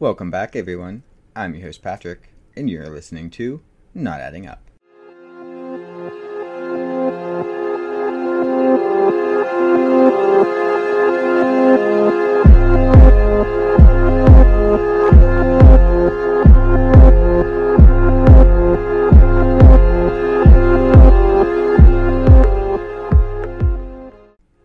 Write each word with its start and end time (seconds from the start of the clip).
Welcome 0.00 0.30
back, 0.30 0.54
everyone. 0.54 1.02
I'm 1.34 1.56
your 1.56 1.66
host, 1.66 1.82
Patrick, 1.82 2.32
and 2.54 2.70
you're 2.70 2.88
listening 2.88 3.30
to 3.30 3.62
Not 3.94 4.20
Adding 4.20 4.46
Up. 4.46 4.62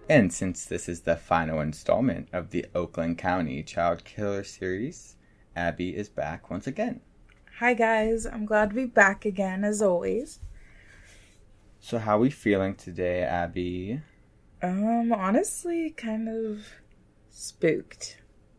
And 0.08 0.32
since 0.32 0.64
this 0.64 0.88
is 0.88 1.02
the 1.02 1.16
final 1.16 1.60
installment 1.60 2.28
of 2.32 2.52
the 2.52 2.68
Oakland 2.76 3.18
County 3.18 3.64
Child 3.64 4.06
Killer 4.06 4.44
series, 4.44 5.16
Abby 5.56 5.96
is 5.96 6.10
back 6.10 6.50
once 6.50 6.68
again. 6.68 7.02
Hi 7.60 7.74
guys, 7.74 8.26
I'm 8.26 8.46
glad 8.46 8.70
to 8.70 8.76
be 8.76 8.86
back 8.86 9.26
again 9.26 9.64
as 9.64 9.82
always. 9.82 10.40
So, 11.80 12.00
how 12.00 12.18
are 12.18 12.22
we 12.22 12.30
feeling 12.30 12.76
today, 12.76 13.22
Abby? 13.22 14.02
Um, 14.62 15.12
honestly, 15.12 15.92
kind 15.92 16.30
of 16.30 16.66
spooked 17.30 18.18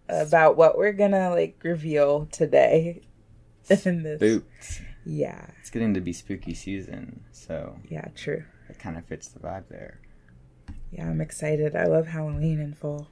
about 0.08 0.56
what 0.56 0.76
we're 0.76 0.92
gonna 0.92 1.30
like 1.30 1.58
reveal 1.64 2.26
today 2.26 3.02
in 3.84 4.02
this. 4.02 4.20
Spooked. 4.20 4.82
Yeah, 5.06 5.48
It's 5.60 5.68
getting 5.70 5.92
to 5.94 6.00
be 6.00 6.12
spooky 6.14 6.54
season, 6.54 7.24
so 7.32 7.78
yeah, 7.88 8.08
true. 8.14 8.44
it 8.70 8.78
kind 8.78 8.96
of 8.96 9.04
fits 9.04 9.28
the 9.28 9.40
vibe 9.40 9.68
there. 9.68 10.00
Yeah, 10.90 11.08
I'm 11.10 11.20
excited. 11.20 11.74
I 11.76 11.84
love 11.86 12.06
Halloween 12.06 12.60
in 12.60 12.72
full. 12.74 13.08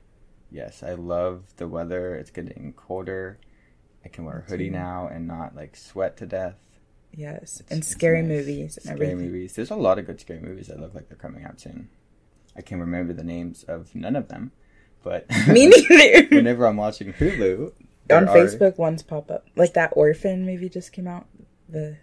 Yes, 0.51 0.83
I 0.83 0.93
love 0.95 1.45
the 1.57 1.67
weather. 1.69 2.15
It's 2.15 2.31
getting 2.31 2.73
colder. 2.77 3.39
I 4.05 4.09
can 4.09 4.25
wear 4.25 4.45
a 4.47 4.51
hoodie 4.51 4.71
now 4.71 5.09
and 5.13 5.27
not 5.27 5.55
like 5.55 5.77
sweat 5.77 6.17
to 6.19 6.27
death. 6.27 6.57
Yes, 7.15 7.61
It's- 7.61 7.71
and 7.71 7.85
scary 7.85 8.23
nice. 8.23 8.29
movies 8.29 8.77
and 8.79 8.85
Scary 8.87 9.11
everything. 9.11 9.19
movies. 9.33 9.55
There's 9.55 9.71
a 9.71 9.77
lot 9.77 9.99
of 9.99 10.07
good 10.07 10.21
scary 10.21 10.41
movies 10.41 10.69
that 10.69 10.81
look 10.81 10.95
like 10.95 11.09
they're 11.09 11.17
coming 11.19 11.45
out 11.45 11.61
soon. 11.61 11.89
I 12.57 12.63
can't 12.63 12.81
remember 12.81 13.13
the 13.13 13.25
names 13.25 13.65
of 13.65 13.95
none 13.95 14.17
of 14.17 14.29
them, 14.29 14.53
but 15.03 15.27
Me 15.49 15.67
neither. 15.67 16.27
whenever 16.37 16.67
I'm 16.67 16.77
watching 16.77 17.13
Hulu 17.13 17.73
On 18.11 18.29
are- 18.29 18.35
Facebook, 18.35 18.79
ones 18.79 19.03
pop 19.03 19.31
up. 19.31 19.47
Like 19.57 19.75
that 19.75 19.93
Orphan 19.95 20.45
movie 20.47 20.69
just 20.69 20.93
came 20.93 21.07
out. 21.07 21.27
The 21.69 21.97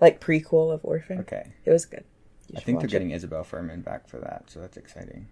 like 0.00 0.20
prequel 0.20 0.72
of 0.72 0.84
Orphan. 0.84 1.18
Okay, 1.20 1.52
It 1.64 1.70
was 1.70 1.84
good. 1.84 2.04
You 2.48 2.54
I 2.56 2.60
think 2.60 2.66
they're 2.66 2.74
watch 2.76 2.84
it. 2.84 2.90
getting 2.92 3.10
Isabelle 3.10 3.44
Fuhrman 3.44 3.84
back 3.84 4.08
for 4.08 4.18
that, 4.20 4.44
so 4.48 4.60
that's 4.60 4.76
exciting. 4.76 5.26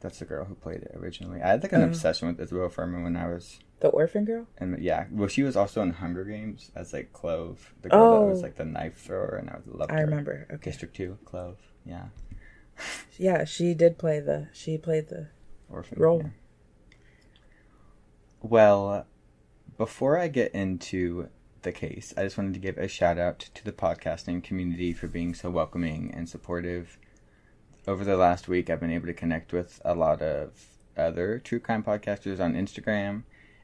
That's 0.00 0.18
the 0.18 0.24
girl 0.24 0.44
who 0.44 0.54
played 0.54 0.82
it 0.82 0.92
originally. 0.96 1.40
I 1.42 1.48
had 1.48 1.62
like 1.62 1.72
an 1.72 1.82
Oh. 1.82 1.86
obsession 1.86 2.28
with 2.28 2.40
Isabelle 2.40 2.68
Fuhrman 2.68 3.02
when 3.04 3.16
I 3.16 3.28
was, 3.28 3.58
the 3.82 3.88
Orphan 3.88 4.24
Girl. 4.24 4.46
and 4.58 4.78
yeah, 4.82 5.04
well, 5.10 5.28
she 5.28 5.42
was 5.42 5.56
also 5.56 5.82
in 5.82 5.90
Hunger 5.90 6.24
Games 6.24 6.70
as 6.74 6.92
like 6.94 7.12
Clove, 7.12 7.74
the 7.82 7.90
girl 7.90 8.20
that 8.22 8.26
was 8.30 8.38
Oh. 8.40 8.42
like 8.42 8.56
the 8.56 8.64
knife 8.64 8.96
thrower, 8.96 9.36
and 9.36 9.50
I 9.50 9.58
loved 9.66 9.92
I 9.92 9.96
her. 10.00 10.04
remember. 10.06 10.46
Okay. 10.50 10.70
District 10.70 10.96
Two, 10.96 11.18
Clove, 11.26 11.58
yeah, 11.84 12.06
Yeah, 13.18 13.44
she 13.44 13.74
did 13.74 13.98
play 13.98 14.18
the. 14.20 14.48
She 14.52 14.78
played 14.78 15.08
the. 15.08 15.28
orphan 15.70 15.98
Role. 16.00 16.22
yeah. 16.24 16.30
Well, 18.40 19.06
before 19.78 20.18
I 20.18 20.28
get 20.28 20.52
into 20.52 21.28
the 21.62 21.72
case, 21.72 22.12
I 22.16 22.24
just 22.24 22.36
wanted 22.36 22.54
to 22.54 22.60
give 22.60 22.76
a 22.78 22.88
shout 22.88 23.18
out 23.18 23.38
to 23.54 23.64
the 23.64 23.72
podcasting 23.72 24.42
community 24.42 24.92
for 24.92 25.06
being 25.06 25.34
so 25.34 25.50
welcoming 25.50 26.12
and 26.14 26.28
supportive. 26.28 26.98
Over 27.86 28.04
the 28.04 28.16
last 28.16 28.48
week, 28.48 28.68
I've 28.70 28.80
been 28.80 28.92
able 28.92 29.06
to 29.06 29.14
connect 29.14 29.52
with 29.52 29.80
a 29.84 29.94
lot 29.94 30.22
of 30.22 30.50
other 30.96 31.38
true 31.38 31.58
crime 31.60 31.82
podcasters 31.82 32.40
on 32.40 32.54
Instagram, 32.54 33.22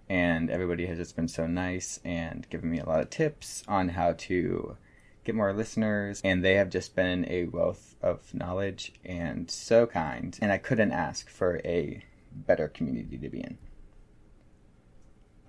and 0.09 0.51
everybody 0.51 0.87
has 0.87 0.99
just 0.99 1.17
been 1.17 1.29
so 1.29 1.47
nice 1.47 2.01
and 2.05 2.49
given 2.51 2.71
me 2.71 2.79
a 2.79 2.87
lot 2.87 3.01
of 3.01 3.11
tips 3.11 3.63
on 3.69 3.91
how 3.91 4.13
to 4.13 4.77
get 5.25 5.35
more 5.35 5.53
listeners. 5.53 6.21
And 6.25 6.45
they 6.45 6.55
have 6.55 6.71
just 6.71 6.97
been 6.97 7.27
a 7.31 7.45
wealth 7.45 7.97
of 8.03 8.33
knowledge 8.35 8.93
and 9.05 9.51
so 9.51 9.87
kind. 9.87 10.39
And 10.41 10.51
I 10.51 10.59
couldn't 10.59 10.93
ask 10.93 11.29
for 11.29 11.61
a 11.65 12.03
better 12.33 12.69
community 12.69 13.19
to 13.19 13.29
be 13.29 13.41
in. 13.41 13.59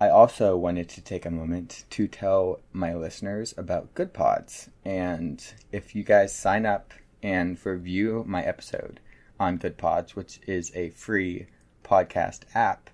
I 0.02 0.08
also 0.08 0.56
wanted 0.56 0.88
to 0.90 1.02
take 1.02 1.26
a 1.26 1.30
moment 1.30 1.84
to 1.90 2.08
tell 2.08 2.60
my 2.72 2.94
listeners 2.94 3.52
about 3.58 3.94
Goodpods. 3.94 4.70
And 4.84 5.44
if 5.72 5.94
you 5.94 6.02
guys 6.02 6.34
sign 6.34 6.64
up 6.64 6.94
and 7.22 7.58
review 7.64 8.24
my 8.26 8.42
episode 8.42 9.00
on 9.38 9.58
Goodpods, 9.58 10.10
which 10.10 10.40
is 10.46 10.72
a 10.74 10.90
free 10.90 11.46
podcast 11.84 12.44
app, 12.54 12.88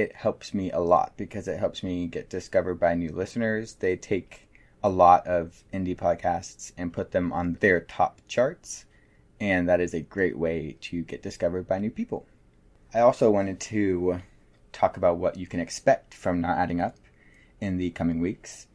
it 0.00 0.16
helps 0.16 0.54
me 0.54 0.70
a 0.70 0.80
lot 0.80 1.12
because 1.18 1.46
it 1.46 1.58
helps 1.58 1.82
me 1.82 2.06
get 2.06 2.30
discovered 2.30 2.80
by 2.80 2.94
new 2.94 3.10
listeners. 3.10 3.74
They 3.74 3.96
take 3.96 4.48
a 4.82 4.88
lot 4.88 5.26
of 5.26 5.62
indie 5.74 5.96
podcasts 5.96 6.72
and 6.78 6.92
put 6.92 7.12
them 7.12 7.32
on 7.32 7.58
their 7.60 7.80
top 7.80 8.20
charts, 8.26 8.86
and 9.38 9.68
that 9.68 9.78
is 9.78 9.92
a 9.92 10.00
great 10.00 10.38
way 10.38 10.78
to 10.80 11.02
get 11.02 11.22
discovered 11.22 11.68
by 11.68 11.78
new 11.78 11.90
people. 11.90 12.26
I 12.94 13.00
also 13.00 13.30
wanted 13.30 13.60
to 13.60 14.22
talk 14.72 14.96
about 14.96 15.18
what 15.18 15.36
you 15.36 15.46
can 15.46 15.60
expect 15.60 16.14
from 16.14 16.40
not 16.40 16.56
adding 16.56 16.80
up 16.80 16.96
in 17.60 17.76
the 17.76 17.90
coming 17.90 18.20
weeks. 18.20 18.66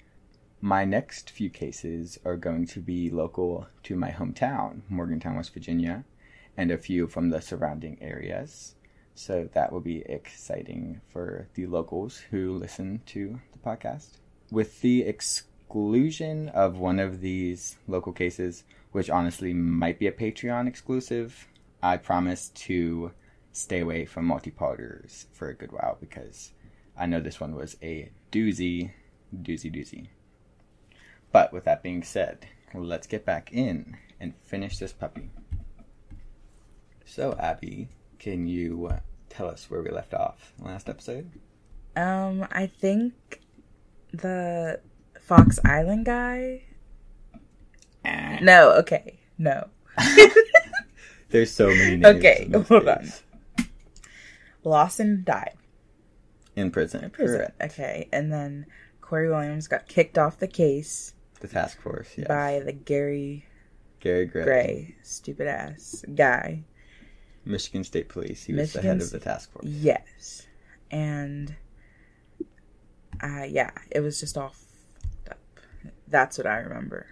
My 0.62 0.86
next 0.86 1.32
few 1.32 1.50
cases 1.50 2.20
are 2.24 2.38
going 2.38 2.68
to 2.68 2.80
be 2.80 3.10
local 3.10 3.68
to 3.84 3.96
my 3.96 4.12
hometown, 4.12 4.82
Morgantown, 4.90 5.38
West 5.38 5.54
Virginia, 5.54 6.06
and 6.56 6.70
a 6.70 6.78
few 6.78 7.08
from 7.08 7.30
the 7.32 7.42
surrounding 7.42 7.98
areas. 8.00 8.75
So 9.16 9.50
that 9.54 9.72
will 9.72 9.80
be 9.80 10.02
exciting 10.02 11.00
for 11.08 11.48
the 11.54 11.68
locals 11.68 12.18
who 12.18 12.58
listen 12.58 13.02
to 13.08 13.40
the 13.54 13.60
podcast. 13.60 14.18
With 14.52 14.82
the 14.82 15.04
exclusion 15.04 16.50
of 16.50 16.78
one 16.78 17.00
of 17.00 17.22
these 17.22 17.78
local 17.88 18.12
cases, 18.12 18.66
which 18.92 19.10
honestly 19.10 19.54
might 19.54 20.00
be 20.00 20.08
a 20.08 20.12
Patreon 20.12 20.68
exclusive, 20.68 21.48
I 21.82 21.96
promise 21.96 22.50
to 22.50 23.12
stay 23.54 23.80
away 23.80 24.06
from 24.06 24.26
multi-parters 24.26 25.28
for 25.32 25.48
a 25.48 25.56
good 25.56 25.72
while 25.72 25.98
because 26.00 26.52
I 26.98 27.06
know 27.06 27.22
this 27.22 27.40
one 27.40 27.56
was 27.56 27.78
a 27.82 28.12
doozy, 28.34 28.92
doozy, 29.34 29.74
doozy. 29.74 30.08
But 31.32 31.54
with 31.54 31.64
that 31.64 31.82
being 31.82 32.04
said, 32.04 32.48
let's 32.74 33.08
get 33.08 33.26
back 33.26 33.54
in 33.54 33.98
and 34.20 34.34
finish 34.44 34.78
this 34.78 34.92
puppy. 34.92 35.30
So, 37.06 37.34
Abby, 37.40 37.88
can 38.20 38.48
you 38.48 38.88
uh, 38.92 39.00
tell 39.30 39.48
us 39.50 39.70
where 39.70 39.82
we 39.82 39.90
left 39.90 40.14
off 40.14 40.54
last 40.60 40.90
episode? 40.90 41.30
Um, 41.96 42.46
I 42.52 42.68
think 42.68 43.14
the 44.12 44.80
Fox 45.20 45.60
Island 45.66 46.06
guy. 46.06 46.64
No, 48.42 48.72
okay, 48.74 49.18
no. 49.38 49.68
There's 51.30 51.52
so 51.52 51.68
many 51.70 51.96
names. 51.98 52.06
Okay, 52.18 52.50
hold 52.68 52.88
on. 52.88 53.12
Lawson 54.64 55.24
died 55.26 55.56
In 56.56 56.70
prison. 56.72 57.04
in 57.04 57.10
prison. 57.12 57.38
Correct. 57.38 57.62
Okay, 57.62 58.10
and 58.12 58.32
then 58.32 58.66
Cory 59.02 59.30
Williams 59.30 59.68
got 59.68 59.88
kicked 59.88 60.18
off 60.18 60.38
the 60.40 60.48
case 60.48 61.14
The 61.40 61.48
task 61.48 61.80
force, 61.82 62.10
yes. 62.18 62.28
by 62.28 62.62
the 62.64 62.74
Gary 62.74 63.46
Gary 64.00 64.26
Gray. 64.26 64.44
Gray, 64.44 64.96
stupid 65.02 65.48
ass 65.48 66.04
guy. 66.14 66.64
Michigan 67.46 67.84
State 67.84 68.10
Police. 68.10 68.44
He 68.44 68.54
was 68.54 68.74
the 68.74 68.82
head 68.82 69.02
of 69.02 69.10
the 69.12 69.20
task 69.20 69.52
force. 69.52 69.66
Yes, 69.66 70.46
and 70.92 71.56
uh, 73.22 73.44
yeah, 73.48 73.72
it 73.92 74.00
was 74.02 74.20
just 74.20 74.38
all 74.38 74.54
fucked 75.26 75.30
up. 75.32 75.40
That's 76.08 76.38
what 76.38 76.48
I 76.48 76.58
remember. 76.58 77.08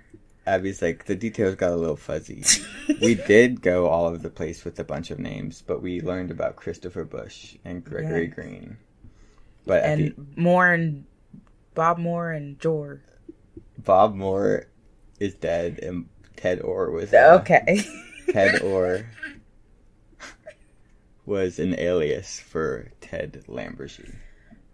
Abby's 0.46 0.82
like, 0.82 1.06
the 1.06 1.16
details 1.16 1.56
got 1.56 1.72
a 1.72 1.76
little 1.76 1.96
fuzzy. 1.96 2.44
we 3.02 3.16
did 3.16 3.62
go 3.62 3.88
all 3.88 4.06
over 4.08 4.18
the 4.18 4.30
place 4.30 4.66
with 4.66 4.78
a 4.78 4.84
bunch 4.84 5.10
of 5.10 5.18
names, 5.18 5.64
but 5.66 5.82
we 5.82 6.02
learned 6.02 6.32
about 6.32 6.58
Christopher 6.58 7.06
Busch 7.06 7.56
and 7.64 7.82
Gregory 7.84 8.24
Yeah. 8.28 8.28
Greene. 8.34 8.78
But 9.66 9.84
and 9.84 10.02
the, 10.36 10.42
Moore 10.42 10.74
and 10.74 11.06
Bob 11.76 11.98
Moore 11.98 12.32
and 12.34 12.60
Jor. 12.60 13.02
Bob 13.78 14.16
Moore 14.16 14.66
is 15.18 15.34
dead, 15.36 15.80
and 15.82 16.10
Ted 16.36 16.60
Orr 16.60 16.92
was 16.92 17.14
uh, 17.14 17.40
Okay. 17.42 17.82
Ted 18.30 18.62
Orr 18.62 19.06
was 21.26 21.60
an 21.60 21.78
alias 21.80 22.40
for 22.40 22.92
Ted 23.02 23.44
Lamborgine, 23.48 24.16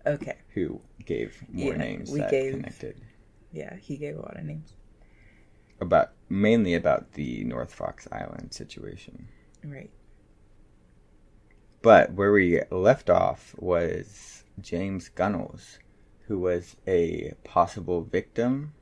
okay. 0.05 0.37
who 0.53 0.81
gave 1.05 1.43
more 1.49 1.73
Yeah, 1.73 1.77
names 1.77 2.11
we 2.11 2.19
that 2.19 2.31
gave- 2.31 2.53
connected 2.53 3.01
Yeah, 3.51 3.75
he 3.77 3.97
gave 3.97 4.15
a 4.17 4.21
lot 4.21 4.37
of 4.37 4.45
names. 4.45 4.75
about 5.81 6.11
mainly 6.27 6.73
about 6.73 7.13
the 7.13 7.43
North 7.45 7.73
Fox 7.73 8.07
Island 8.11 8.53
situation. 8.53 9.27
Right. 9.63 9.91
But 11.81 12.13
where 12.13 12.31
we 12.31 12.61
left 12.71 13.09
off 13.09 13.55
was 13.57 14.43
James 14.59 15.09
Gunnels, 15.09 15.79
who 16.27 16.37
was 16.39 16.75
a 16.85 17.33
possible 17.43 18.01
victim 18.01 18.73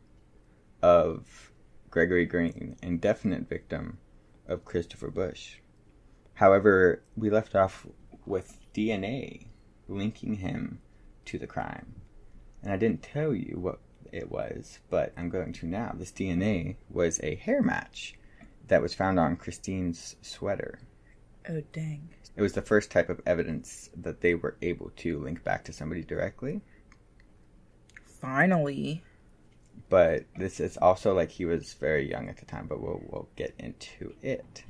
of 0.81 1.51
Gregory 1.91 2.25
Greene 2.25 2.75
and 2.81 2.99
definite 2.99 3.47
victim 3.47 3.99
of 4.47 4.65
Christopher 4.65 5.09
Busch. 5.11 5.57
However, 6.37 7.01
we 7.15 7.31
left 7.31 7.55
off 7.55 7.87
with 8.27 8.59
DNA 8.71 9.47
linking 9.87 10.35
him 10.35 10.81
to 11.25 11.39
the 11.39 11.47
crime. 11.47 11.95
And 12.61 12.71
I 12.71 12.77
didn't 12.77 13.01
tell 13.01 13.33
you 13.33 13.57
what 13.59 13.79
it 14.11 14.29
was, 14.31 14.77
but 14.91 15.13
I'm 15.17 15.29
going 15.29 15.51
to 15.53 15.65
now. 15.65 15.95
This 15.95 16.11
DNA 16.11 16.75
was 16.91 17.19
a 17.23 17.35
hair 17.37 17.63
match 17.63 18.13
that 18.67 18.83
was 18.83 18.93
found 18.93 19.19
on 19.19 19.35
Kristine's 19.35 20.15
sweater. 20.21 20.77
Oh, 21.49 21.63
dang. 21.73 22.09
It 22.35 22.43
was 22.43 22.53
the 22.53 22.61
first 22.61 22.91
type 22.91 23.09
of 23.09 23.19
evidence 23.25 23.89
that 23.97 24.21
they 24.21 24.35
were 24.35 24.57
able 24.61 24.91
to 24.97 25.17
link 25.17 25.43
back 25.43 25.63
to 25.63 25.73
somebody 25.73 26.03
directly. 26.03 26.61
Finally. 28.05 29.01
But 29.89 30.25
this 30.37 30.59
is 30.59 30.77
also 30.77 31.15
like 31.15 31.31
he 31.31 31.45
was 31.45 31.73
very 31.73 32.07
young 32.07 32.29
at 32.29 32.37
the 32.37 32.45
time, 32.45 32.67
but 32.67 32.79
we'll, 32.79 33.01
we'll 33.07 33.29
get 33.35 33.55
into 33.57 34.13
it. 34.21 34.65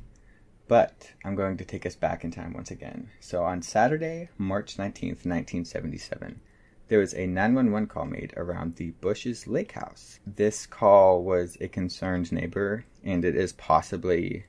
But 0.68 1.14
I'm 1.24 1.36
going 1.36 1.58
to 1.58 1.66
take 1.66 1.86
us 1.86 1.96
back 1.96 2.24
in 2.24 2.32
time 2.32 2.54
once 2.54 2.72
again. 2.72 3.10
So 3.20 3.44
on 3.44 3.62
Saturday, 3.62 4.30
March 4.38 4.76
19th, 4.76 5.26
1977, 5.26 6.42
there 6.90 7.00
was 7.00 7.14
a 7.14 7.26
911 7.28 7.88
call 7.88 8.06
made 8.06 8.34
around 8.38 8.76
the 8.76 8.92
Busch's 8.92 9.48
Lake 9.48 9.74
House. 9.74 10.20
This 10.26 10.66
call 10.66 11.24
was 11.24 11.58
a 11.60 11.68
concerned 11.68 12.32
neighbor, 12.32 12.86
and 13.04 13.24
it 13.24 13.36
is 13.36 13.54
possibly 13.54 14.46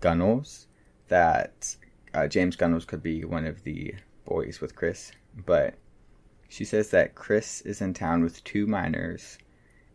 Gunnels 0.00 0.66
that 1.08 1.76
uh, 2.14 2.28
James 2.28 2.56
Gunnels 2.56 2.84
could 2.84 3.02
be 3.02 3.24
one 3.24 3.46
of 3.46 3.64
the 3.64 3.94
boys 4.24 4.60
with 4.60 4.76
Chris. 4.76 5.12
But 5.34 5.74
she 6.48 6.64
says 6.64 6.90
that 6.90 7.14
Chris 7.14 7.60
is 7.62 7.80
in 7.80 7.94
town 7.94 8.22
with 8.22 8.44
two 8.44 8.66
minors, 8.66 9.38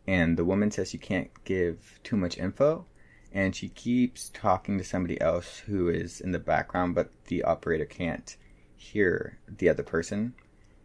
and 0.07 0.37
the 0.37 0.45
woman 0.45 0.71
says 0.71 0.89
she 0.89 0.97
can't 0.97 1.31
give 1.43 1.99
too 2.03 2.17
much 2.17 2.37
info. 2.37 2.85
And 3.33 3.55
she 3.55 3.67
keeps 3.69 4.29
talking 4.29 4.77
to 4.77 4.83
somebody 4.83 5.19
else 5.19 5.57
who 5.59 5.89
is 5.89 6.21
in 6.21 6.31
the 6.31 6.39
background, 6.39 6.95
but 6.95 7.11
the 7.25 7.43
operator 7.43 7.85
can't 7.85 8.37
hear 8.77 9.39
the 9.47 9.69
other 9.69 9.83
person. 9.83 10.35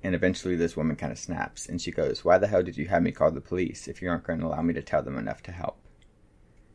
And 0.02 0.14
eventually, 0.14 0.56
this 0.56 0.76
woman 0.76 0.96
kind 0.96 1.12
of 1.12 1.18
snaps 1.18 1.68
and 1.68 1.80
she 1.80 1.90
goes, 1.92 2.24
Why 2.24 2.38
the 2.38 2.46
hell 2.46 2.62
did 2.62 2.76
you 2.76 2.86
have 2.88 3.02
me 3.02 3.12
call 3.12 3.30
the 3.32 3.40
police 3.40 3.88
if 3.88 4.00
you 4.02 4.08
aren't 4.08 4.24
going 4.24 4.40
to 4.40 4.46
allow 4.46 4.62
me 4.62 4.74
to 4.74 4.82
tell 4.82 5.02
them 5.02 5.18
enough 5.18 5.42
to 5.44 5.52
help? 5.52 5.78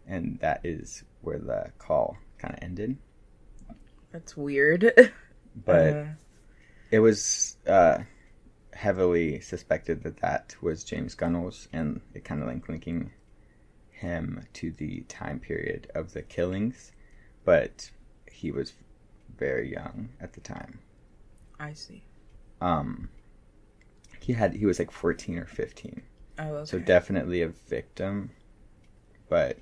And 0.08 0.40
that 0.40 0.62
is 0.64 1.04
where 1.22 1.40
the 1.40 1.72
call 1.80 2.18
kind 2.38 2.54
of 2.54 2.62
ended. 2.64 2.98
That's 4.12 4.38
weird. 4.38 4.92
But 5.56 5.94
Uh, 5.94 6.06
it 6.90 7.00
was 7.00 7.58
uh, 7.68 8.00
heavily 8.74 9.40
suspected 9.42 10.04
that 10.04 10.18
that 10.18 10.56
was 10.62 10.84
James 10.84 11.14
Gunnels, 11.16 11.68
and 11.72 12.02
it 12.16 12.24
kind 12.24 12.42
of 12.42 12.48
like 12.48 12.68
linking 12.68 13.12
him 14.04 14.46
to 14.54 14.72
the 14.72 15.02
time 15.08 15.40
period 15.40 15.90
of 15.96 16.14
the 16.14 16.22
killings. 16.22 16.92
But 17.46 17.90
he 18.32 18.52
was 18.52 18.74
very 19.38 19.72
young 19.72 20.10
at 20.22 20.34
the 20.34 20.42
time. 20.42 20.80
I 21.60 21.74
see. 21.74 22.04
Um, 22.62 23.10
he 24.20 24.34
had 24.34 24.54
he 24.56 24.66
was 24.66 24.80
like 24.80 24.92
fourteen 24.92 25.38
or 25.40 25.46
fifteen. 25.46 26.04
Oh, 26.40 26.44
okay. 26.56 26.66
So 26.72 26.80
definitely 26.80 27.42
a 27.42 27.50
victim, 27.50 28.32
but 29.30 29.58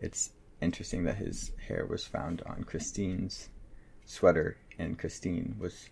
it's 0.00 0.30
interesting 0.60 1.04
that 1.04 1.16
his 1.16 1.52
hair 1.66 1.86
was 1.88 2.04
found 2.04 2.42
on 2.46 2.64
Kristine's 2.64 3.48
sweater, 4.06 4.56
and 4.78 4.98
Kristine 4.98 5.56
was 5.58 5.90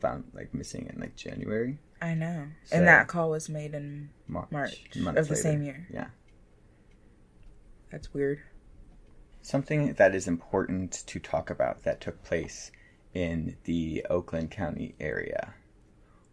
found 0.00 0.24
like 0.34 0.52
missing 0.52 0.90
in 0.92 1.00
like 1.00 1.16
January, 1.16 1.78
I 2.02 2.14
know. 2.14 2.48
So- 2.64 2.76
and 2.76 2.86
that 2.86 3.08
call 3.08 3.30
was 3.30 3.48
made 3.48 3.74
in 3.74 4.10
March, 4.28 4.50
March 4.50 5.16
of 5.16 5.28
the 5.28 5.36
same 5.36 5.62
year. 5.62 5.86
Yeah, 5.90 6.08
That's 7.94 8.12
weird. 8.12 8.42
something 9.40 9.92
that 9.92 10.16
is 10.16 10.26
important 10.26 10.90
to 11.06 11.20
talk 11.20 11.48
about 11.48 11.84
that 11.84 12.00
took 12.00 12.24
place 12.24 12.72
in 13.12 13.56
the 13.62 14.04
Oakland 14.10 14.50
County 14.50 14.96
area 14.98 15.54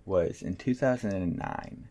was 0.03 0.41
in 0.41 0.55
2009. 0.55 1.87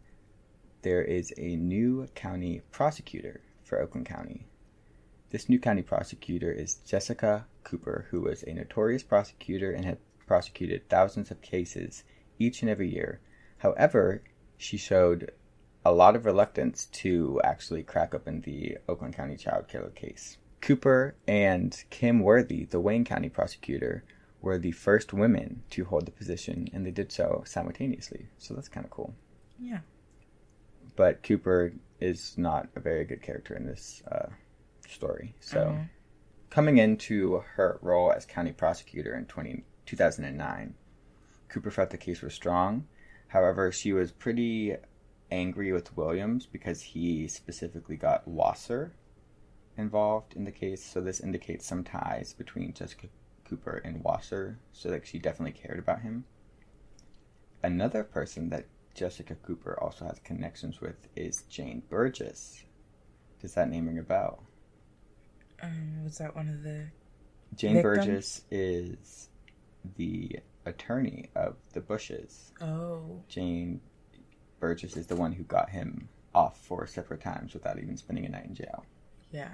There 0.82 1.05
is 1.05 1.32
a 1.38 1.55
new 1.55 2.08
county 2.17 2.62
prosecutor 2.72 3.43
for 3.62 3.78
Oakland 3.78 4.06
County. 4.06 4.49
This 5.31 5.49
new 5.49 5.61
county 5.61 5.82
prosecutor 5.82 6.50
is 6.50 6.75
Jessica 6.84 7.46
Cooper, 7.62 8.06
who 8.11 8.22
was 8.22 8.43
a 8.43 8.52
notorious 8.52 9.05
prosecutor 9.05 9.70
and 9.70 9.84
had 9.84 9.99
prosecuted 10.26 10.88
thousands 10.88 11.31
of 11.31 11.43
cases 11.43 12.02
each 12.40 12.62
and 12.62 12.69
every 12.69 12.93
year. 12.93 13.20
However, 13.58 14.25
she 14.58 14.76
showed 14.76 15.31
a 15.85 15.93
lot 15.93 16.15
of 16.17 16.27
reluctance 16.27 16.87
to 16.87 17.41
actually 17.43 17.82
crack 17.82 18.15
open 18.15 18.41
the 18.43 18.77
Oakland 18.88 19.15
County 19.15 19.37
child 19.37 19.69
killer 19.69 19.91
case. 19.91 20.37
Cooper 20.61 21.15
and 21.27 21.73
Kym 21.91 22.21
Worthy, 22.21 22.65
the 22.67 22.81
Wayne 22.81 23.05
County 23.05 23.31
prosecutor, 23.31 24.05
were 24.43 24.59
the 24.59 24.73
first 24.73 25.12
women 25.12 25.62
to 25.71 25.85
hold 25.87 26.06
the 26.06 26.11
position, 26.11 26.69
and 26.73 26.85
they 26.87 26.91
did 26.91 27.11
so 27.12 27.43
simultaneously. 27.47 28.29
So 28.38 28.55
that's 28.55 28.69
kind 28.69 28.85
of 28.85 28.91
cool. 28.91 29.15
Yeah. 29.59 29.81
But 30.97 31.23
Cooper 31.23 31.73
is 31.99 32.37
not 32.37 32.69
a 32.75 32.81
very 32.81 33.05
good 33.05 33.23
character 33.23 33.55
in 33.55 33.67
this 33.67 34.03
uh, 34.11 34.29
story. 34.88 35.35
So, 35.41 35.59
Mhm. 35.67 35.88
coming 36.50 36.79
into 36.79 37.38
her 37.55 37.79
role 37.82 38.12
as 38.12 38.27
county 38.27 38.53
prosecutor 38.53 39.15
in 39.15 39.27
20, 39.27 39.65
2009, 39.87 40.75
Cooper 41.49 41.71
felt 41.71 41.91
the 41.91 41.99
case 41.99 42.21
was 42.23 42.35
strong. 42.35 42.87
However, 43.29 43.71
she 43.71 43.93
was 43.93 44.12
pretty 44.12 44.77
angry 45.31 45.73
with 45.73 45.97
Williams 45.97 46.47
because 46.47 46.82
he 46.82 47.29
specifically 47.29 47.97
got 47.97 48.27
Wasser 48.27 48.93
involved 49.77 50.35
in 50.35 50.44
the 50.44 50.53
case. 50.53 50.85
So, 50.85 51.00
this 51.00 51.21
indicates 51.21 51.67
some 51.67 51.85
ties 51.85 52.32
between 52.32 52.73
Jessica 52.73 53.09
Cooper 53.44 53.81
and 53.85 54.03
Wasser. 54.03 54.59
So, 54.73 54.91
like, 54.91 55.06
she 55.06 55.19
definitely 55.19 55.59
cared 55.59 55.79
about 55.79 56.03
him. 56.03 56.25
Another 57.62 58.05
person 58.05 58.49
that 58.50 58.67
Jessica 58.94 59.35
Cooper 59.35 59.79
also 59.81 60.05
has 60.06 60.19
connections 60.21 60.81
with 60.81 61.09
is 61.17 61.43
Jane 61.43 61.82
Burgess. 61.88 62.65
Does 63.41 63.55
that 63.55 63.69
name 63.69 63.87
ring 63.87 63.99
a 63.99 64.03
bell? 64.03 64.43
Um, 65.62 66.05
was 66.05 66.19
that 66.19 66.35
one 66.35 66.49
of 66.49 66.62
the? 66.62 66.87
Jane 67.55 67.75
Victim? 67.75 67.82
Burgess 67.82 68.43
is 68.50 69.29
the 69.97 70.38
attorney 70.67 71.31
of 71.35 71.56
the 71.73 71.81
Busches. 71.81 72.53
Oh. 72.61 73.23
Jane 73.29 73.81
Burgess 74.60 74.96
is 74.96 75.06
the 75.06 75.16
one 75.16 75.32
who 75.32 75.42
got 75.42 75.70
him 75.70 76.08
off 76.34 76.58
four 76.64 76.86
separate 76.86 77.20
times 77.22 77.54
without 77.54 77.78
even 77.78 77.96
spending 77.96 78.24
a 78.26 78.28
night 78.28 78.44
in 78.46 78.54
jail. 78.54 78.84
Yeah. 79.32 79.50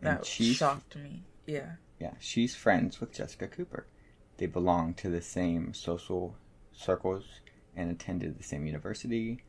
And 0.00 0.18
That 0.18 0.26
she's- 0.26 0.56
shocked 0.56 0.94
me. 0.96 1.24
Yeah. 1.46 1.76
Yeah, 1.98 2.14
she's 2.20 2.54
friends 2.54 3.00
with 3.00 3.12
Jessica 3.12 3.48
Cooper. 3.48 3.86
They 4.36 4.46
belong 4.46 4.94
to 4.94 5.08
the 5.08 5.22
same 5.22 5.72
social 5.74 6.36
circles 6.72 7.24
and 7.74 7.90
attended 7.90 8.38
the 8.38 8.42
same 8.44 8.66
university. 8.66 9.42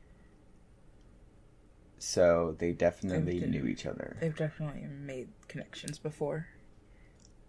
So 1.98 2.56
they 2.60 2.72
definitely 2.74 3.40
knew 3.42 3.66
each 3.66 3.86
other. 3.86 4.18
They've 4.20 4.36
definitely 4.36 4.88
made 4.88 5.30
connections 5.48 6.00
before. 6.00 6.48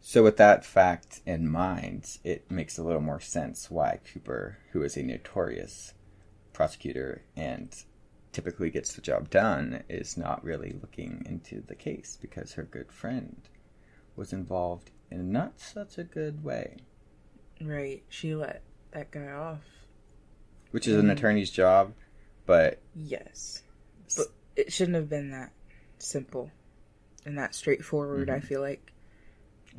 So, 0.01 0.23
with 0.23 0.37
that 0.37 0.65
fact 0.67 1.21
in 1.25 1.49
mind, 1.49 2.19
it 2.25 2.51
makes 2.51 2.77
a 2.77 2.83
little 2.83 3.01
more 3.01 3.21
sense 3.21 3.71
why 3.71 4.01
Cooper, 4.13 4.59
who 4.73 4.83
is 4.83 4.97
a 4.99 5.03
notorious 5.03 5.95
prosecutor 6.55 7.23
and 7.37 7.85
typically 8.33 8.71
gets 8.71 8.95
the 8.95 9.03
job 9.03 9.29
done, 9.31 9.83
is 9.89 10.17
not 10.17 10.43
really 10.43 10.75
looking 10.81 11.23
into 11.29 11.61
the 11.67 11.75
case 11.75 12.17
because 12.21 12.55
her 12.55 12.63
good 12.65 12.91
friend 12.91 13.43
was 14.17 14.33
involved 14.33 14.91
in 15.11 15.31
not 15.31 15.61
such 15.61 15.99
a 15.99 16.05
good 16.05 16.43
way, 16.43 16.79
Right. 17.61 18.03
She 18.09 18.35
let 18.35 18.63
that 18.93 19.11
guy 19.13 19.29
off. 19.31 19.61
which 20.73 20.89
is 20.89 20.97
an 20.97 21.09
attorney's 21.11 21.51
job, 21.53 21.95
but 22.47 22.81
Yes. 22.97 23.63
But 24.17 24.27
it 24.57 24.73
shouldn't 24.73 24.97
have 24.97 25.09
been 25.09 25.31
that 25.31 25.53
simple 25.99 26.51
and 27.25 27.39
that 27.39 27.55
straightforward, 27.55 28.29
I 28.29 28.39
Mhm. 28.41 28.45
feel 28.45 28.61
like. 28.61 28.93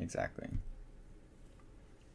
Exactly. 0.00 0.48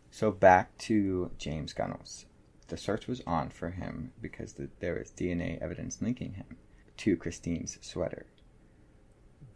So 0.10 0.32
back 0.32 0.76
to 0.80 1.32
James 1.38 1.74
Gunnels. 1.74 2.26
The 2.72 2.78
search 2.78 3.06
was 3.06 3.22
on 3.28 3.50
for 3.50 3.72
him 3.72 4.14
because 4.22 4.54
the, 4.54 4.70
there 4.80 4.94
was 4.94 5.12
DNA 5.12 5.62
evidence 5.62 6.02
linking 6.02 6.36
him 6.36 6.56
to 6.96 7.18
Kristine's 7.18 7.78
sweater. 7.82 8.28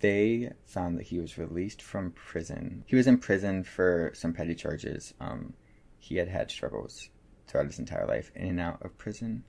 They 0.02 0.52
found 0.66 0.98
that 0.98 1.08
he 1.08 1.20
was 1.20 1.38
released 1.38 1.82
from 1.82 2.12
prison. 2.12 2.84
He 2.86 2.98
was 2.98 3.08
in 3.08 3.20
prison 3.20 3.64
for 3.64 4.12
some 4.14 4.34
petty 4.34 4.54
charges. 4.54 5.14
Um, 5.22 5.54
he 5.98 6.18
had 6.18 6.28
had 6.28 6.52
struggles 6.52 7.08
throughout 7.48 7.68
his 7.68 7.80
entire 7.80 8.06
life 8.06 8.34
in 8.36 8.48
and 8.50 8.60
out 8.60 8.84
of 8.84 8.98
prison. 8.98 9.46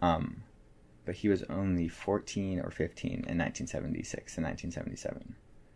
Um, 0.00 0.44
but 1.04 1.16
he 1.16 1.28
was 1.28 1.42
only 1.50 1.88
14 1.88 2.60
or 2.60 2.70
15 2.70 3.10
in 3.10 3.18
1976 3.18 4.36
and 4.36 4.46
1977. 4.46 5.34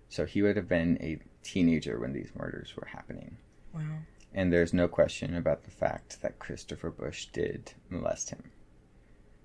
So 0.09 0.25
he 0.25 0.41
would 0.41 0.57
have 0.57 0.69
been 0.69 0.97
a 1.01 1.19
teenager 1.43 1.99
when 1.99 2.13
these 2.13 2.31
murders 2.37 2.77
were 2.77 2.87
happening. 2.87 3.39
Wow. 3.75 4.03
And 4.35 4.53
there's 4.53 4.75
no 4.75 4.89
question 4.89 5.35
about 5.35 5.65
the 5.65 5.71
fact 5.71 6.21
that 6.23 6.39
Christopher 6.39 6.91
Busch 6.91 7.27
did 7.27 7.73
molest 7.89 8.31
him. 8.31 8.51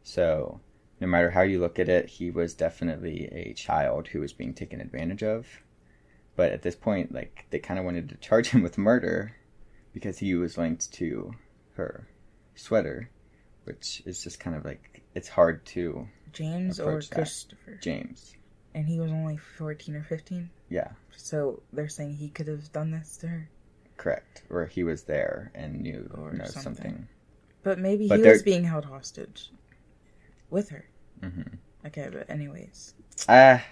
So, 0.03 0.59
no 0.99 1.07
matter 1.07 1.31
how 1.31 1.41
you 1.41 1.59
look 1.59 1.79
at 1.79 1.89
it, 1.89 2.09
he 2.09 2.29
was 2.29 2.53
definitely 2.53 3.29
a 3.31 3.53
child 3.53 4.09
who 4.09 4.19
was 4.19 4.33
being 4.33 4.53
taken 4.53 4.81
advantage 4.81 5.23
of. 5.23 5.47
But 6.35 6.51
at 6.51 6.61
this 6.61 6.75
point, 6.75 7.13
like, 7.13 7.45
they 7.49 7.59
kind 7.59 7.79
of 7.79 7.85
wanted 7.85 8.09
to 8.09 8.15
charge 8.17 8.49
him 8.49 8.61
with 8.63 8.77
murder 8.77 9.35
because 9.93 10.17
he 10.17 10.33
was 10.35 10.57
linked 10.57 10.91
to 10.93 11.33
her 11.75 12.07
sweater, 12.55 13.09
which 13.63 14.01
is 14.05 14.23
just 14.23 14.39
kind 14.39 14.55
of 14.55 14.65
like 14.65 15.01
it's 15.15 15.29
hard 15.29 15.65
to 15.67 16.07
James 16.31 16.79
or 16.79 16.99
that. 16.99 17.11
Christopher? 17.11 17.79
James. 17.81 18.35
And 18.75 18.87
he 18.87 18.99
was 18.99 19.11
only 19.11 19.37
14 19.37 19.95
or 19.95 20.03
15. 20.03 20.49
Yeah, 20.69 20.89
So 21.15 21.61
they're 21.71 21.87
saying 21.87 22.15
he 22.15 22.29
could 22.29 22.47
have 22.47 22.71
done 22.73 22.89
this 22.89 23.17
to 23.17 23.27
her. 23.27 23.49
Correct. 23.97 24.43
Or 24.49 24.65
he 24.65 24.83
was 24.83 25.03
there 25.03 25.51
and 25.55 25.81
knew 25.81 26.09
Or 26.15 26.31
knows 26.33 26.53
something. 26.53 26.75
something. 26.75 27.07
But 27.63 27.79
maybe 27.79 28.07
But 28.07 28.17
he 28.17 28.23
they're- 28.23 28.33
was 28.33 28.43
being 28.43 28.63
held 28.65 28.85
hostage 28.85 29.51
with 30.49 30.69
her. 30.69 30.85
hmm 31.21 31.41
Okay, 31.85 32.09
but 32.11 32.29
anyways, 32.29 32.93
Ah, 33.27 33.63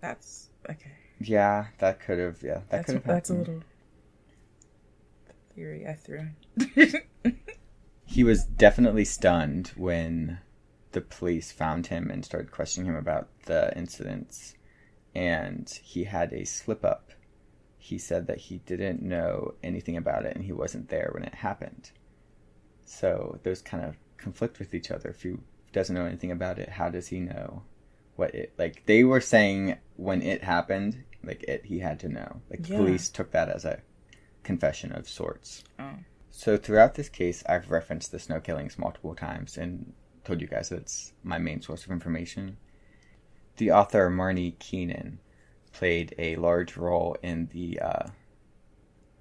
that's 0.00 0.48
okay. 0.70 0.92
yeah, 1.20 1.66
that 1.78 1.98
could 2.00 2.18
have. 2.18 2.40
Yeah, 2.42 2.60
that 2.68 2.86
could 2.86 2.94
have. 2.96 3.04
that's 3.04 3.30
a 3.30 3.34
little 3.34 3.62
theory 5.54 5.86
I 5.86 5.94
threw. 5.94 6.28
He 8.04 8.24
was 8.24 8.44
definitely 8.44 9.06
stunned 9.06 9.68
when 9.74 10.38
the 10.90 11.00
police 11.00 11.50
found 11.50 11.86
him 11.86 12.10
and 12.10 12.24
started 12.24 12.50
questioning 12.50 12.90
him 12.90 12.96
about 12.96 13.28
the 13.46 13.74
incidents. 13.76 14.54
And 15.14 15.66
he 15.82 16.04
had 16.04 16.30
a 16.34 16.44
slip 16.44 16.84
up. 16.84 17.12
He 17.84 17.98
said 17.98 18.28
that 18.28 18.38
he 18.38 18.58
didn't 18.58 19.02
know 19.02 19.54
anything 19.60 19.96
about 19.96 20.24
it 20.24 20.36
and 20.36 20.44
he 20.44 20.52
wasn't 20.52 20.88
there 20.88 21.10
when 21.12 21.24
it 21.24 21.34
happened. 21.34 21.90
So 22.84 23.40
those 23.42 23.60
kind 23.60 23.84
of 23.84 23.96
conflict 24.18 24.60
with 24.60 24.72
each 24.72 24.92
other. 24.92 25.10
If 25.10 25.22
he 25.22 25.34
doesn't 25.72 25.94
know 25.94 26.06
anything 26.06 26.30
about 26.30 26.60
it, 26.60 26.68
how 26.68 26.90
does 26.90 27.08
he 27.08 27.18
know 27.18 27.64
what 28.14 28.34
it 28.36 28.52
like? 28.56 28.86
They 28.86 29.02
were 29.02 29.20
saying 29.20 29.78
when 29.96 30.22
it 30.22 30.44
happened, 30.44 31.02
like 31.24 31.42
it, 31.42 31.64
he 31.64 31.80
had 31.80 31.98
to 32.00 32.08
know. 32.08 32.40
Like 32.48 32.62
the 32.62 32.68
Yeah. 32.70 32.76
police 32.76 33.08
took 33.08 33.32
that 33.32 33.48
as 33.48 33.64
a 33.64 33.80
confession 34.44 34.92
of 34.92 35.08
sorts. 35.08 35.64
oh, 35.80 35.96
So 36.30 36.56
throughout 36.56 36.94
this 36.94 37.08
case, 37.08 37.42
I've 37.48 37.68
referenced 37.70 38.12
the 38.12 38.20
snow 38.20 38.38
killings 38.40 38.78
multiple 38.78 39.16
times 39.16 39.58
and 39.58 39.92
told 40.22 40.40
you 40.40 40.46
guys 40.46 40.68
that 40.68 40.82
it's 40.82 41.12
my 41.24 41.38
main 41.38 41.60
source 41.62 41.84
of 41.84 41.90
information. 41.90 42.58
The 43.56 43.72
author 43.72 44.08
Marney 44.08 44.52
Keenan 44.60 45.18
played 45.72 46.14
a 46.18 46.36
large 46.36 46.76
role 46.76 47.16
in 47.22 47.48
the 47.52 47.80
uh, 47.80 48.06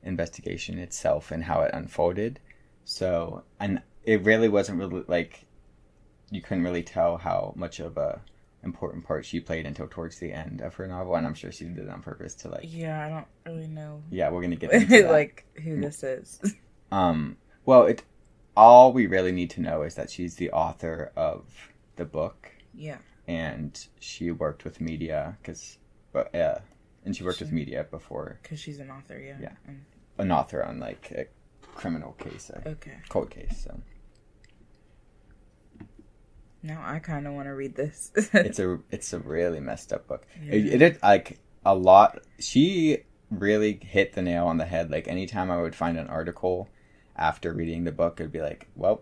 investigation 0.04 0.78
itself 0.78 1.32
and 1.32 1.44
how 1.44 1.62
it 1.62 1.72
unfolded. 1.74 2.40
So, 2.84 3.44
and 3.60 3.82
it 4.04 4.24
really 4.24 4.50
wasn't 4.50 4.80
really 4.80 5.04
like 5.08 5.46
you 6.32 6.42
couldn't 6.42 6.64
really 6.64 6.84
tell 6.84 7.18
how 7.18 7.54
much 7.56 7.80
of 7.80 7.98
a 7.98 8.22
important 8.64 9.06
part 9.06 9.26
she 9.26 9.40
played 9.40 9.66
until 9.66 9.88
towards 9.88 10.20
the 10.20 10.32
end 10.32 10.62
of 10.62 10.76
her 10.76 10.88
novel, 10.88 11.16
and 11.16 11.26
I'm 11.26 11.34
sure 11.34 11.52
she 11.52 11.66
did 11.66 11.80
it 11.80 11.90
on 11.90 12.02
purpose 12.02 12.36
to 12.36 12.50
like. 12.50 12.62
yeah, 12.64 13.06
I 13.06 13.10
don't 13.10 13.28
really 13.46 13.68
know 13.68 14.04
Yeah, 14.10 14.30
we're 14.30 14.42
gonna 14.42 14.56
get 14.56 14.72
into 14.74 15.10
like 15.10 15.46
who 15.64 15.80
this 15.80 16.04
is. 16.04 16.40
Um, 16.94 17.38
well, 17.64 17.86
it 17.86 18.04
all 18.58 18.92
we 18.92 19.08
really 19.08 19.32
need 19.32 19.50
to 19.52 19.62
know 19.62 19.84
is 19.84 19.96
that 19.96 20.10
she's 20.10 20.36
the 20.36 20.52
author 20.52 21.14
of 21.16 21.46
the 21.96 22.04
book, 22.04 22.52
yeah, 22.74 22.98
and 23.30 23.88
she 24.02 24.30
worked 24.30 24.66
with 24.66 24.82
media 24.82 25.38
because, 25.42 25.78
but 26.12 26.30
yeah, 26.34 26.60
and 27.06 27.16
she 27.16 27.24
worked 27.24 27.40
with 27.40 27.52
media 27.52 27.86
before 27.90 28.40
because 28.42 28.60
she's 28.60 28.80
an 28.80 28.92
author. 28.92 29.20
Yeah. 29.20 29.38
Yeah. 29.42 29.54
And- 29.68 29.86
an 30.18 30.32
author 30.32 30.64
on 30.64 30.80
like 30.80 31.12
a 31.12 31.26
criminal 31.76 32.14
case, 32.14 32.50
a 32.54 32.70
okay. 32.70 32.98
cold 33.10 33.30
case. 33.30 33.64
So 33.64 33.82
Now 36.64 36.84
I 36.86 37.00
kind 37.00 37.28
of 37.28 37.34
want 37.34 37.48
to 37.48 37.56
read 37.56 37.76
this. 37.76 38.12
it's 38.16 38.60
a 38.60 38.80
it's 38.92 39.14
a 39.14 39.20
really 39.20 39.60
messed 39.60 39.92
up 39.92 40.08
book. 40.08 40.28
Yeah. 40.44 40.54
It, 40.54 40.66
it 40.74 40.82
is 40.82 41.02
like 41.02 41.40
a 41.66 41.76
lot. 41.76 42.20
She 42.40 43.00
really 43.30 43.80
hit 43.82 44.14
the 44.14 44.22
nail 44.22 44.48
on 44.48 44.58
the 44.58 44.66
head. 44.66 44.92
Like 44.92 45.08
anytime 45.08 45.50
I 45.50 45.62
would 45.62 45.76
find 45.76 45.98
an 45.98 46.08
article 46.08 46.70
after 47.16 47.54
reading 47.54 47.84
the 47.84 47.92
book, 47.92 48.20
it'd 48.20 48.32
be 48.32 48.42
like, 48.42 48.68
well. 48.76 49.02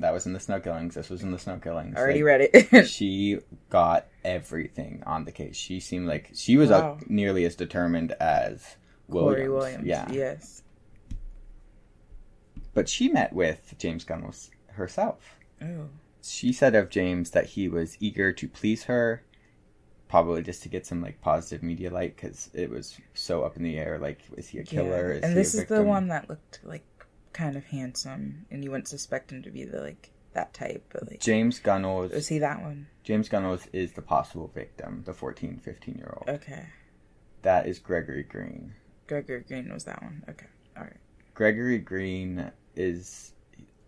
That 0.00 0.12
was 0.12 0.26
in 0.26 0.32
the 0.32 0.40
snow 0.40 0.60
killings. 0.60 0.94
This 0.94 1.10
was 1.10 1.22
in 1.22 1.32
the 1.32 1.38
snow 1.38 1.58
killings. 1.58 1.96
I 1.96 2.00
Already 2.00 2.20
Like, 2.22 2.26
read 2.26 2.40
it. 2.72 2.86
she 2.88 3.38
got 3.68 4.06
everything 4.24 5.02
on 5.06 5.24
the 5.24 5.32
case. 5.32 5.56
She 5.56 5.80
seemed 5.80 6.06
like 6.06 6.30
she 6.34 6.56
was 6.56 6.70
Wow. 6.70 6.98
nearly 7.08 7.44
as 7.44 7.56
determined 7.56 8.12
as 8.20 8.76
Williams. 9.08 9.36
Cory 9.36 9.48
Williams. 9.48 9.84
Yeah, 9.86 10.10
Yes. 10.12 10.62
but 12.74 12.88
she 12.88 13.08
met 13.08 13.32
with 13.32 13.74
James 13.78 14.04
Gunn 14.04 14.30
herself. 14.68 15.36
Oh. 15.60 15.88
She 16.22 16.52
said 16.52 16.74
of 16.74 16.90
James 16.90 17.30
that 17.30 17.46
he 17.46 17.68
was 17.68 17.96
eager 18.00 18.32
to 18.32 18.48
please 18.48 18.84
her, 18.84 19.22
probably 20.08 20.42
just 20.42 20.62
to 20.62 20.68
get 20.68 20.86
some 20.86 21.02
like 21.02 21.20
positive 21.20 21.62
media 21.62 21.90
light 21.90 22.14
because 22.16 22.50
it 22.54 22.70
was 22.70 22.96
so 23.14 23.42
up 23.42 23.56
in 23.56 23.62
the 23.64 23.78
air. 23.78 23.98
Like, 23.98 24.20
is 24.36 24.48
he 24.48 24.58
a 24.58 24.64
killer? 24.64 25.10
Yeah. 25.12 25.18
Is 25.18 25.24
and 25.24 25.36
this 25.36 25.54
a 25.56 25.62
is 25.62 25.68
the 25.68 25.82
one 25.82 26.08
that 26.08 26.28
looked 26.28 26.60
like 26.62 26.84
kind 27.32 27.56
of 27.56 27.64
handsome, 27.66 28.46
and 28.50 28.62
you 28.64 28.70
wouldn't 28.70 28.88
suspect 28.88 29.30
him 29.32 29.42
to 29.42 29.50
be 29.50 29.64
the 29.64 29.80
like 29.80 30.10
that 30.34 30.52
type, 30.54 30.84
but 30.92 31.08
like 31.10 31.20
James 31.20 31.58
Gunnels. 31.58 32.12
was 32.12 32.28
he 32.28 32.38
that 32.38 32.60
one? 32.62 32.86
James 33.02 33.28
Gunnels 33.28 33.66
is 33.72 33.92
the 33.92 34.02
possible 34.02 34.50
victim, 34.54 35.02
the 35.06 35.12
14, 35.14 35.58
15 35.58 35.94
year 35.96 36.14
old. 36.16 36.28
Okay. 36.36 36.66
That 37.42 37.66
is 37.66 37.78
Gregory 37.78 38.22
Greene. 38.24 38.74
Gregory 39.06 39.40
Greene 39.46 39.72
was 39.72 39.84
that 39.84 40.02
one. 40.02 40.22
Okay. 40.28 40.46
All 40.76 40.82
right. 40.84 40.96
Gregory 41.34 41.78
Greene 41.78 42.50
is 42.76 43.32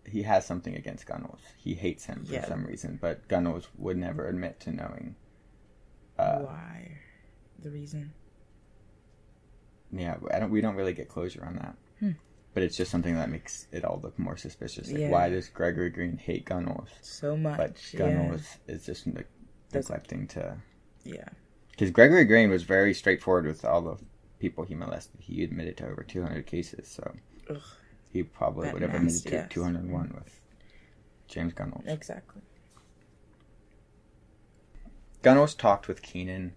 he 0.06 0.22
has 0.22 0.46
something 0.46 0.74
against 0.74 1.06
Gunnels. 1.06 1.40
He 1.56 1.74
hates 1.74 2.04
him 2.06 2.24
for 2.24 2.32
Yeah. 2.32 2.46
some 2.46 2.64
reason, 2.64 2.98
but 3.00 3.28
Gunnels 3.28 3.68
would 3.76 3.96
never 3.98 4.26
admit 4.28 4.58
to 4.60 4.72
knowing. 4.72 5.14
Uh, 6.18 6.38
Why? 6.40 6.98
The 7.62 7.70
reason? 7.70 8.12
yeah, 9.92 10.16
I 10.32 10.38
don't. 10.38 10.50
We 10.50 10.60
don't 10.60 10.76
really 10.76 10.92
get 10.94 11.08
closure 11.08 11.44
on 11.44 11.56
that. 11.56 11.76
Hmm. 11.98 12.10
But 12.52 12.64
it's 12.64 12.76
just 12.76 12.90
something 12.90 13.14
that 13.14 13.30
makes 13.30 13.68
it 13.70 13.84
all 13.84 14.00
look 14.02 14.18
more 14.18 14.36
suspicious. 14.36 14.88
Like, 14.90 14.98
Yeah. 15.00 15.10
why 15.10 15.28
does 15.28 15.48
Gregory 15.48 15.90
Greene 15.90 16.18
hate 16.18 16.44
Gunnels, 16.44 16.88
So 17.00 17.36
much. 17.36 17.56
but 17.56 17.76
yeah. 17.94 17.98
Gunnels 17.98 18.56
is 18.66 18.84
just 18.86 19.06
ne- 19.06 19.22
neglecting 19.72 20.26
to? 20.28 20.56
Yeah. 21.04 21.28
Because 21.70 21.90
Gregory 21.92 22.24
Greene 22.24 22.50
was 22.50 22.64
very 22.64 22.92
straightforward 22.92 23.46
with 23.46 23.64
all 23.64 23.80
the 23.80 23.96
people 24.40 24.64
he 24.64 24.74
molested. 24.74 25.20
He 25.20 25.44
admitted 25.44 25.76
to 25.78 25.86
over 25.88 26.02
200 26.02 26.44
cases, 26.46 26.88
so 26.88 27.14
Ugh. 27.48 27.62
he 28.12 28.22
probably 28.24 28.72
would 28.72 28.82
have 28.82 28.94
admitted 28.94 29.22
to 29.28 29.38
ass. 29.44 29.48
201 29.50 30.12
with 30.14 30.40
James 31.28 31.52
Gunnels. 31.54 31.84
Exactly. 31.86 32.42
Gunnels 35.22 35.54
talked 35.54 35.86
with 35.86 36.02
Keenan 36.02 36.54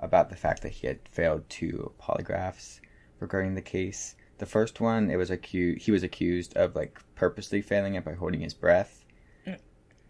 about 0.00 0.30
the 0.30 0.36
fact 0.36 0.62
that 0.62 0.72
he 0.72 0.86
had 0.86 1.08
failed 1.08 1.48
two 1.48 1.92
polygraphs 2.00 2.80
regarding 3.20 3.54
the 3.54 3.62
case. 3.62 4.14
The 4.38 4.46
first 4.46 4.80
one, 4.80 5.10
it 5.10 5.16
was 5.16 5.30
acu- 5.30 5.78
he 5.78 5.90
was 5.90 6.02
accused 6.02 6.56
of 6.56 6.74
like 6.76 6.98
purposely 7.14 7.62
failing 7.62 7.94
it 7.94 8.04
by 8.04 8.14
holding 8.14 8.40
his 8.40 8.54
breath, 8.54 9.04
Mm. 9.46 9.58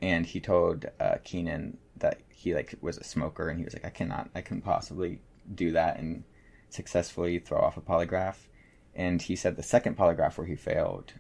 and 0.02 0.26
he 0.26 0.40
told 0.40 0.86
uh, 0.98 1.16
Keenan 1.22 1.78
that 1.96 2.20
he 2.28 2.54
like 2.54 2.74
was 2.80 2.98
a 2.98 3.04
smoker, 3.04 3.48
and 3.48 3.58
he 3.58 3.64
was 3.64 3.74
like, 3.74 3.84
I 3.84 3.90
cannot, 3.90 4.30
I 4.34 4.40
couldn't 4.40 4.62
possibly 4.62 5.20
do 5.54 5.70
that 5.72 5.98
and 5.98 6.24
successfully 6.70 7.38
throw 7.38 7.58
off 7.60 7.76
a 7.76 7.80
polygraph. 7.80 8.48
And 8.94 9.20
he 9.22 9.36
said 9.36 9.56
the 9.56 9.62
second 9.62 9.96
polygraph 9.96 10.38
where 10.38 10.46
he 10.46 10.56
failed, 10.56 11.12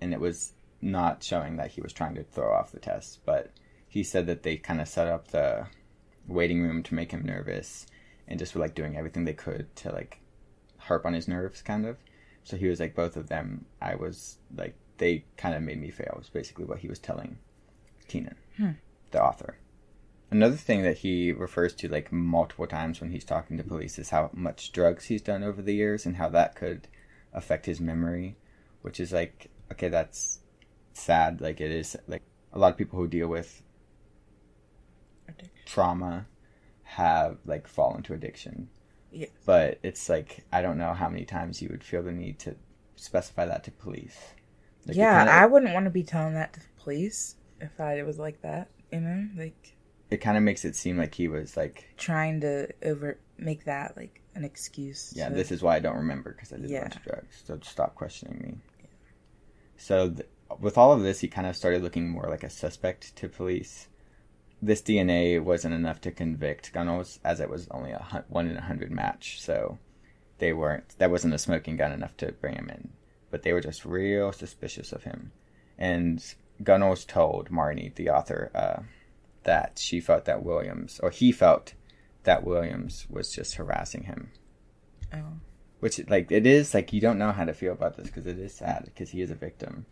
and 0.00 0.12
it 0.12 0.20
was 0.20 0.52
not 0.80 1.22
showing 1.24 1.56
that 1.56 1.72
he 1.72 1.80
was 1.80 1.92
trying 1.92 2.14
to 2.14 2.22
throw 2.22 2.52
off 2.52 2.70
the 2.72 2.78
test, 2.78 3.20
but 3.24 3.50
he 3.88 4.02
said 4.04 4.26
that 4.26 4.42
they 4.42 4.56
kind 4.56 4.80
of 4.80 4.88
set 4.88 5.08
up 5.08 5.28
the 5.28 5.66
waiting 6.28 6.62
room 6.62 6.82
to 6.82 6.94
make 6.94 7.10
him 7.10 7.24
nervous 7.24 7.86
and 8.28 8.38
just 8.38 8.54
were 8.54 8.60
like 8.60 8.74
doing 8.74 8.96
everything 8.96 9.24
they 9.24 9.32
could 9.34 9.74
to 9.76 9.90
like 9.92 10.20
harp 10.78 11.04
on 11.06 11.12
his 11.14 11.28
nerves 11.28 11.62
kind 11.62 11.86
of 11.86 11.96
so 12.44 12.56
he 12.56 12.66
was 12.68 12.78
like 12.80 12.94
both 12.94 13.16
of 13.16 13.28
them 13.28 13.64
i 13.82 13.94
was 13.94 14.38
like 14.56 14.74
they 14.98 15.24
kind 15.36 15.54
of 15.54 15.62
made 15.62 15.80
me 15.80 15.90
fail 15.90 16.14
was 16.16 16.28
basically 16.28 16.64
what 16.64 16.78
he 16.78 16.88
was 16.88 16.98
telling 16.98 17.38
keenan 18.08 18.36
Hmm. 18.56 18.70
the 19.10 19.20
author 19.22 19.56
another 20.30 20.56
thing 20.56 20.82
that 20.82 20.98
he 20.98 21.32
refers 21.32 21.74
to 21.74 21.88
like 21.88 22.12
multiple 22.12 22.66
times 22.68 23.00
when 23.00 23.10
he's 23.10 23.24
talking 23.24 23.56
to 23.56 23.64
police 23.64 23.98
is 23.98 24.10
how 24.10 24.30
much 24.32 24.70
drugs 24.72 25.06
he's 25.06 25.22
done 25.22 25.42
over 25.42 25.60
the 25.60 25.74
years 25.74 26.06
and 26.06 26.16
how 26.16 26.28
that 26.28 26.54
could 26.54 26.86
affect 27.32 27.66
his 27.66 27.80
memory 27.80 28.36
which 28.82 29.00
is 29.00 29.12
like 29.12 29.50
okay 29.72 29.88
that's 29.88 30.40
sad 30.92 31.40
like 31.40 31.60
it 31.60 31.72
is 31.72 31.96
like 32.06 32.22
a 32.52 32.58
lot 32.58 32.70
of 32.70 32.78
people 32.78 32.98
who 32.98 33.08
deal 33.08 33.26
with 33.26 33.62
Addiction. 35.28 35.50
trauma 35.66 36.26
have 36.84 37.38
like 37.44 37.66
fall 37.66 37.96
into 37.96 38.12
addiction 38.12 38.68
Yes. 39.14 39.30
but 39.46 39.78
it's 39.82 40.08
like 40.08 40.44
i 40.52 40.60
don't 40.60 40.76
know 40.78 40.92
how 40.92 41.08
many 41.08 41.24
times 41.24 41.62
you 41.62 41.68
would 41.70 41.84
feel 41.84 42.02
the 42.02 42.12
need 42.12 42.38
to 42.40 42.56
specify 42.96 43.44
that 43.46 43.64
to 43.64 43.70
police 43.70 44.18
Like, 44.86 44.96
yeah, 44.96 45.18
kinda, 45.18 45.32
I 45.32 45.46
wouldn't 45.46 45.72
want 45.72 45.86
to 45.86 45.90
be 45.90 46.02
telling 46.02 46.34
that 46.34 46.52
to 46.54 46.60
the 46.60 46.66
police 46.82 47.36
if 47.60 47.80
I 47.80 48.02
was 48.02 48.18
like 48.18 48.42
that. 48.42 48.68
You 48.92 49.00
know, 49.00 49.28
like 49.36 49.76
it 50.10 50.18
kind 50.18 50.36
of 50.36 50.42
makes 50.42 50.64
it 50.64 50.76
seem 50.76 50.98
like 50.98 51.14
he 51.14 51.26
was 51.28 51.56
like 51.56 51.88
trying 51.96 52.40
to 52.42 52.68
over 52.84 53.18
make 53.38 53.64
that 53.64 53.96
like 53.96 54.20
an 54.34 54.44
excuse. 54.44 55.12
yeah 55.16 55.28
to- 55.28 55.34
this 55.34 55.50
is 55.50 55.62
why 55.62 55.76
i 55.76 55.80
don't 55.80 55.96
remember 55.96 56.32
because 56.32 56.52
i 56.52 56.56
did 56.56 56.70
a 56.70 56.80
bunch 56.80 56.96
of 56.96 57.02
drugs 57.02 57.42
so 57.46 57.58
stop 57.62 57.94
questioning 57.94 58.38
me 58.42 58.54
so 59.76 60.10
th- 60.10 60.28
with 60.60 60.76
all 60.78 60.92
of 60.92 61.02
this 61.02 61.20
he 61.20 61.28
kind 61.28 61.46
of 61.46 61.56
started 61.56 61.82
looking 61.82 62.08
more 62.08 62.26
like 62.28 62.44
a 62.44 62.50
suspect 62.50 63.14
to 63.16 63.28
police 63.28 63.88
this 64.62 64.82
dna 64.82 65.42
wasn't 65.42 65.74
enough 65.74 66.00
to 66.00 66.10
convict 66.10 66.72
gunnels 66.72 67.18
as 67.24 67.40
it 67.40 67.50
was 67.50 67.68
only 67.70 67.90
a 67.90 68.24
one 68.28 68.48
in 68.48 68.56
a 68.56 68.62
hundred 68.62 68.90
match 68.90 69.40
so 69.40 69.78
they 70.38 70.52
weren't 70.52 70.94
that 70.98 71.10
wasn't 71.10 71.32
a 71.34 71.38
smoking 71.38 71.76
gun 71.76 71.92
enough 71.92 72.16
to 72.16 72.32
bring 72.32 72.54
him 72.54 72.68
in 72.68 72.90
but 73.30 73.42
they 73.42 73.52
were 73.52 73.60
just 73.60 73.84
real 73.84 74.32
suspicious 74.32 74.92
of 74.92 75.02
him 75.04 75.32
and 75.78 76.34
gunnels 76.62 77.04
told 77.04 77.50
marney 77.50 77.92
the 77.96 78.08
author 78.08 78.50
uh, 78.54 78.82
that 79.44 79.78
she 79.78 80.00
felt 80.00 80.24
that 80.24 80.42
Williams, 80.42 80.98
or 81.02 81.10
he 81.10 81.30
felt 81.30 81.74
that 82.24 82.44
Williams 82.44 83.06
was 83.08 83.32
just 83.32 83.54
harassing 83.54 84.04
him. 84.04 84.30
Oh. 85.12 85.38
Which, 85.80 86.00
like, 86.08 86.32
it 86.32 86.46
is, 86.46 86.74
like, 86.74 86.92
you 86.92 87.00
don't 87.00 87.18
know 87.18 87.32
how 87.32 87.44
to 87.44 87.54
feel 87.54 87.72
about 87.72 87.96
this 87.96 88.06
because 88.06 88.26
it 88.26 88.38
is 88.38 88.54
sad 88.54 88.84
because 88.86 89.10
he 89.10 89.20
is 89.20 89.30
a 89.30 89.34
victim. 89.34 89.86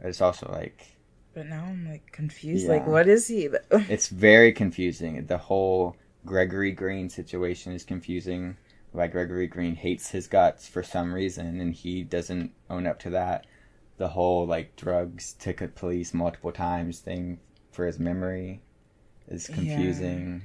It's 0.00 0.20
also, 0.20 0.50
like, 0.50 0.98
But 1.34 1.46
now 1.46 1.64
I'm 1.64 1.88
like 1.88 2.10
confused. 2.12 2.64
Yeah. 2.66 2.72
Like, 2.72 2.86
what 2.86 3.08
is 3.08 3.28
he? 3.28 3.48
it's 3.70 4.08
very 4.08 4.52
confusing. 4.52 5.26
The 5.26 5.38
whole 5.38 5.96
Gregory 6.26 6.72
Greene 6.72 7.08
situation 7.08 7.72
is 7.72 7.84
confusing. 7.84 8.56
Why 8.92 9.06
Gregory 9.06 9.46
Greene 9.46 9.76
hates 9.76 10.10
his 10.10 10.26
guts 10.26 10.66
for 10.66 10.82
some 10.82 11.14
reason, 11.14 11.60
and 11.60 11.72
he 11.72 12.02
doesn't 12.02 12.52
own 12.68 12.86
up 12.86 12.98
to 13.00 13.10
that. 13.10 13.46
The 13.98 14.08
whole 14.08 14.46
like 14.46 14.74
drugs 14.76 15.34
ticket 15.34 15.74
police 15.76 16.12
multiple 16.12 16.52
times 16.52 16.98
thing 16.98 17.38
for 17.70 17.86
his 17.86 17.98
memory 17.98 18.62
is 19.28 19.48
Yeah. 19.48 19.54
confusing. 19.56 20.42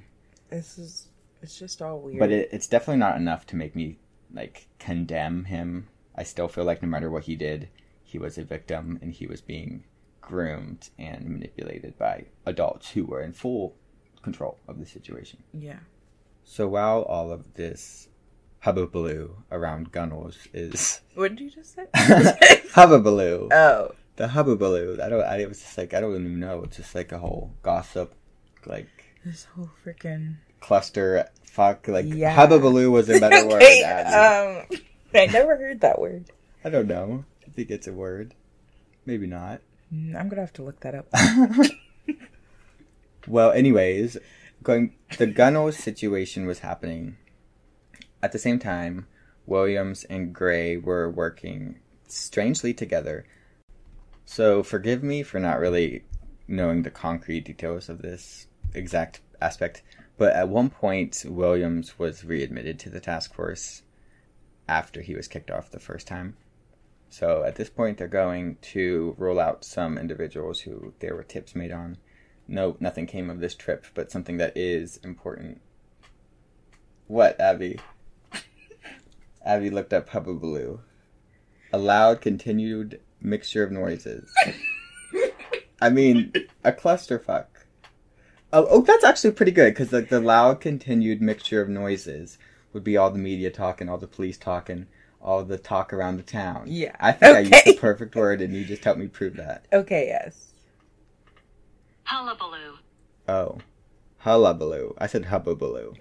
This 0.49 0.77
is. 0.77 1.07
It's 1.41 1.57
just 1.59 1.81
all 1.81 1.99
weird. 1.99 2.19
But 2.19 2.31
it, 2.31 2.49
it's 2.51 2.67
definitely 2.67 2.99
not 2.99 3.17
enough 3.17 3.45
to 3.47 3.55
make 3.55 3.75
me 3.75 3.97
like 4.33 4.67
condemn 4.79 5.45
him. 5.45 5.87
I 6.15 6.23
still 6.23 6.47
feel 6.47 6.63
like 6.63 6.81
no 6.81 6.87
matter 6.87 7.09
what 7.09 7.23
he 7.25 7.35
did, 7.35 7.69
he 8.03 8.17
was 8.17 8.37
a 8.37 8.43
victim 8.43 8.99
and 9.01 9.11
he 9.13 9.27
was 9.27 9.41
being 9.41 9.83
groomed 10.27 10.89
and 10.97 11.29
manipulated 11.29 11.97
by 11.97 12.25
adults 12.45 12.91
who 12.91 13.05
were 13.05 13.21
in 13.21 13.33
full 13.33 13.75
control 14.21 14.59
of 14.67 14.79
the 14.79 14.85
situation. 14.85 15.43
yeah. 15.53 15.79
So 16.47 16.67
while 16.67 17.01
all 17.03 17.31
of 17.31 17.55
this 17.55 18.07
hubbubaloo 18.63 19.31
around 19.51 19.91
Gunnels 19.91 20.37
is 20.53 21.01
What 21.15 21.35
did 21.35 21.39
you 21.41 21.49
just 21.49 21.73
say? 21.75 21.85
hubbubaloo, 22.73 23.51
oh. 23.51 23.95
the 24.15 24.27
hubbubaloo, 24.27 24.99
I 25.01 25.09
don't. 25.09 25.23
I 25.23 25.37
it 25.41 25.49
was 25.49 25.59
just 25.61 25.77
like 25.77 25.93
I 25.93 26.01
don't 26.01 26.13
even 26.13 26.39
know. 26.39 26.63
It's 26.63 26.77
just 26.77 26.93
like 26.95 27.11
a 27.11 27.17
whole 27.17 27.51
gossip, 27.63 28.13
like 28.65 28.87
This 29.23 29.45
whole 29.55 29.69
freaking. 29.83 30.35
cluster. 30.59 31.27
Fuck, 31.45 31.87
like 31.87 32.05
Yeah. 32.07 32.35
hubbubaloo 32.35 32.91
was 32.91 33.09
a 33.09 33.19
better 33.23 33.47
word. 33.47 33.61
okay, 33.63 33.83
um, 33.83 34.77
I 35.13 35.25
never 35.27 35.55
heard 35.57 35.81
that 35.81 35.99
word. 35.99 36.29
I 36.63 36.69
don't 36.69 36.87
know. 36.87 37.23
I 37.47 37.49
think 37.51 37.69
it's 37.71 37.87
a 37.87 37.93
word. 37.93 38.33
Maybe 39.05 39.25
not. 39.27 39.61
Mm, 39.95 40.15
I'm 40.15 40.29
gonna 40.29 40.41
have 40.41 40.53
to 40.53 40.63
look 40.63 40.81
that 40.81 40.95
up. 40.95 41.07
well, 43.27 43.51
anyways, 43.51 44.17
going 44.63 44.93
the 45.17 45.27
Gunnels 45.27 45.77
situation 45.77 46.45
was 46.45 46.59
happening 46.59 47.17
at 48.21 48.31
the 48.31 48.39
same 48.39 48.59
time. 48.59 49.07
Williams 49.45 50.03
and 50.05 50.33
Gray 50.33 50.75
were 50.75 51.09
working 51.09 51.79
strangely 52.07 52.73
together. 52.73 53.25
So 54.25 54.63
forgive 54.63 55.03
me 55.03 55.21
for 55.21 55.39
not 55.39 55.59
really 55.59 56.03
knowing 56.47 56.81
the 56.81 56.89
concrete 56.89 57.45
details 57.45 57.87
of 57.89 58.01
this 58.01 58.47
exact 58.73 59.21
aspect, 59.39 59.83
but 60.17 60.33
at 60.33 60.49
one 60.49 60.71
point 60.71 61.23
Williams 61.27 61.99
was 61.99 62.25
readmitted 62.25 62.79
to 62.79 62.89
the 62.89 62.99
task 62.99 63.35
force 63.35 63.83
after 64.67 65.01
he 65.01 65.13
was 65.13 65.27
kicked 65.27 65.51
off 65.51 65.69
the 65.69 65.79
first 65.79 66.07
time. 66.07 66.35
So 67.15 67.45
at 67.45 67.55
this 67.55 67.69
point, 67.69 67.97
they're 67.97 68.09
going 68.09 68.57
to 68.73 69.15
roll 69.17 69.39
out 69.39 69.63
some 69.63 69.97
individuals 69.97 70.59
who 70.59 70.93
there 70.99 71.15
were 71.15 71.23
tips 71.23 71.55
made 71.55 71.71
on. 71.71 71.95
No, 72.45 72.75
nothing 72.81 73.05
came 73.05 73.29
of 73.29 73.39
this 73.39 73.55
trip, 73.55 73.85
but 73.93 74.11
something 74.11 74.35
that 74.35 74.51
is 74.57 74.97
important. 74.97 75.61
What, 77.07 77.39
Abby? 77.39 77.79
Abby 79.45 79.69
looked 79.69 79.93
up 79.93 80.09
Hubbubaloo. 80.09 80.79
A 81.71 81.77
loud, 81.77 82.19
continued 82.19 82.99
mixture 83.21 83.63
of 83.63 83.71
noises. 83.71 84.29
I 85.81 85.89
mean, 85.91 86.33
a 86.65 86.73
clusterfuck. 86.73 87.45
Oh, 88.51 88.67
oh 88.69 88.81
that's 88.81 89.05
actually 89.05 89.31
pretty 89.31 89.53
good 89.53 89.73
because 89.73 89.93
like 89.93 90.09
the 90.09 90.19
loud, 90.19 90.59
continued 90.59 91.21
mixture 91.21 91.61
of 91.61 91.69
noises 91.69 92.37
would 92.73 92.83
be 92.83 92.97
all 92.97 93.09
the 93.09 93.17
media 93.17 93.51
talking, 93.51 93.87
all 93.87 93.97
the 93.97 94.05
police 94.05 94.37
talking, 94.37 94.87
all 95.21 95.43
the 95.43 95.57
talk 95.57 95.93
around 95.93 96.17
the 96.17 96.23
town. 96.23 96.63
Yeah. 96.67 96.95
I 96.99 97.11
think 97.11 97.35
I 97.35 97.39
used 97.41 97.65
the 97.65 97.77
perfect 97.79 98.15
word, 98.15 98.41
and 98.41 98.53
you 98.53 98.63
just 98.65 98.83
helped 98.83 98.99
me 98.99 99.07
prove 99.07 99.35
that. 99.37 99.65
Okay, 99.73 100.07
yes. 100.07 100.53
Hullabaloo. 102.03 102.77
Oh, 103.27 103.57
hullabaloo. 104.19 104.93
I 104.99 105.07
said 105.07 105.23
hubbubaloo. 105.25 105.95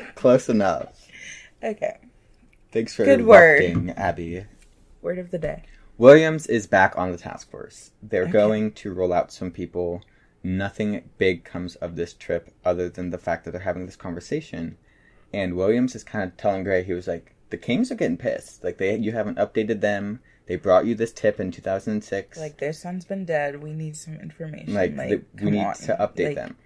Close 0.16 0.48
enough. 0.48 1.06
Okay. 1.62 1.98
Thanks 2.72 2.94
for 2.94 3.04
Good 3.04 3.24
word. 3.26 3.94
Abby. 3.96 4.44
Word 5.00 5.18
of 5.18 5.30
the 5.30 5.38
day. 5.38 5.62
Williams 5.96 6.46
is 6.46 6.66
back 6.66 6.96
on 6.96 7.10
the 7.12 7.18
task 7.18 7.50
force. 7.50 7.92
They're 8.02 8.22
Okay. 8.24 8.32
going 8.32 8.72
to 8.72 8.92
roll 8.92 9.12
out 9.12 9.32
some 9.32 9.50
people. 9.50 10.02
Nothing 10.42 11.08
big 11.18 11.44
comes 11.44 11.74
of 11.76 11.96
this 11.96 12.14
trip 12.14 12.52
other 12.64 12.88
than 12.88 13.10
the 13.10 13.18
fact 13.18 13.44
that 13.44 13.50
they're 13.52 13.60
having 13.60 13.86
this 13.86 13.96
conversation. 13.96 14.76
And 15.32 15.56
Williams 15.56 15.94
is 15.94 16.04
kind 16.04 16.24
of 16.24 16.36
telling 16.36 16.64
Gray, 16.64 16.82
he 16.84 16.92
was 16.92 17.06
like, 17.08 17.34
the 17.50 17.56
Kings 17.56 17.90
are 17.90 17.94
getting 17.96 18.16
pissed. 18.16 18.62
Like 18.64 18.78
they, 18.78 18.96
you 18.96 19.12
haven't 19.12 19.38
updated 19.38 19.80
them. 19.80 20.20
They 20.46 20.56
brought 20.56 20.86
you 20.86 20.94
this 20.94 21.12
tip 21.12 21.38
in 21.40 21.50
2006. 21.50 22.38
Like 22.38 22.58
their 22.58 22.72
son's 22.72 23.04
been 23.04 23.24
dead. 23.24 23.62
We 23.62 23.72
need 23.74 23.96
some 23.96 24.14
information. 24.14 24.74
like, 24.74 24.96
Like, 24.96 25.08
th- 25.08 25.22
we 25.42 25.50
need 25.50 25.64
on. 25.64 25.74
to 25.74 25.96
update 26.00 26.26
Like, 26.28 26.34
them. 26.36 26.56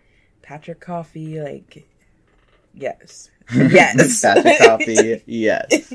Patrick 0.43 0.81
Coffey, 0.81 1.41
like 1.41 1.87
yes. 2.75 3.31
Yes. 3.53 4.21
Patrick 4.23 4.59
Coffey, 4.61 5.23
yes. 5.27 5.95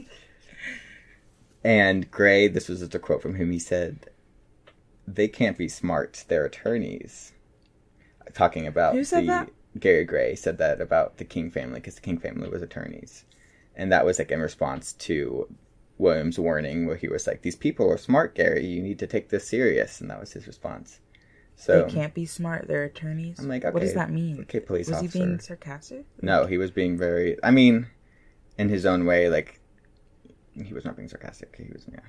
And 1.64 2.10
Gray, 2.12 2.48
this 2.48 2.70
was 2.70 2.80
just 2.80 2.96
a 2.96 3.00
quote 3.00 3.22
from 3.22 3.36
him. 3.36 3.52
He 3.52 3.60
said, 3.60 4.08
"They 5.08 5.28
can't 5.28 5.58
be 5.58 5.68
smart. 5.68 6.24
They're 6.28 6.46
attorneys." 6.46 7.34
Talking 8.34 8.68
about 8.68 8.94
Who 8.94 9.04
said 9.04 9.24
the 9.24 9.28
that? 9.28 9.50
Gary 9.80 10.04
Gray 10.06 10.36
said 10.36 10.58
that 10.60 10.80
about 10.82 11.18
the 11.18 11.26
King 11.26 11.50
family 11.50 11.80
because 11.80 11.96
the 11.96 12.02
King 12.02 12.20
family 12.20 12.48
was 12.50 12.62
attorneys, 12.62 13.26
and 13.78 13.92
that 13.94 14.06
was 14.06 14.20
like 14.20 14.32
in 14.32 14.42
response 14.42 14.92
to 14.94 15.48
Williams' 15.98 16.38
warning 16.38 16.86
where 16.86 16.98
he 16.98 17.08
was 17.08 17.26
like, 17.26 17.42
"These 17.44 17.56
people 17.56 17.90
are 17.90 17.98
smart, 17.98 18.36
Gary. 18.36 18.66
You 18.66 18.82
need 18.82 19.00
to 19.00 19.08
take 19.08 19.30
this 19.30 19.48
serious," 19.48 20.02
and 20.02 20.10
that 20.10 20.20
was 20.20 20.34
his 20.34 20.48
response. 20.48 21.00
So 21.56 21.86
they 21.86 21.92
can't 21.92 22.14
be 22.14 22.26
smart. 22.26 22.68
They're 22.68 22.84
attorneys. 22.84 23.40
I'm 23.40 23.48
like, 23.48 23.64
what 23.64 23.80
does 23.80 23.96
that 23.96 24.12
mean? 24.12 24.42
okay, 24.42 24.60
police 24.60 24.88
Was 24.90 24.98
officer. 24.98 25.18
he 25.18 25.26
being 25.26 25.40
sarcastic? 25.40 26.06
No, 26.22 26.46
he 26.46 26.58
was 26.58 26.70
being 26.70 26.98
very. 26.98 27.38
I 27.44 27.50
mean, 27.52 27.88
in 28.60 28.70
his 28.70 28.86
own 28.86 29.06
way, 29.06 29.30
like 29.30 29.60
he 30.54 30.74
was 30.74 30.86
not 30.86 30.96
being 30.96 31.10
sarcastic. 31.10 31.56
He 31.58 31.72
was, 31.72 31.86
yeah. 31.92 32.00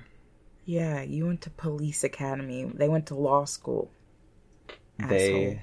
Yeah, 0.65 1.01
you 1.01 1.25
went 1.25 1.41
to 1.41 1.49
police 1.49 2.03
academy. 2.03 2.65
They 2.71 2.87
went 2.87 3.07
to 3.07 3.15
law 3.15 3.45
school. 3.45 3.89
They, 4.99 5.31
Asshole. 5.31 5.59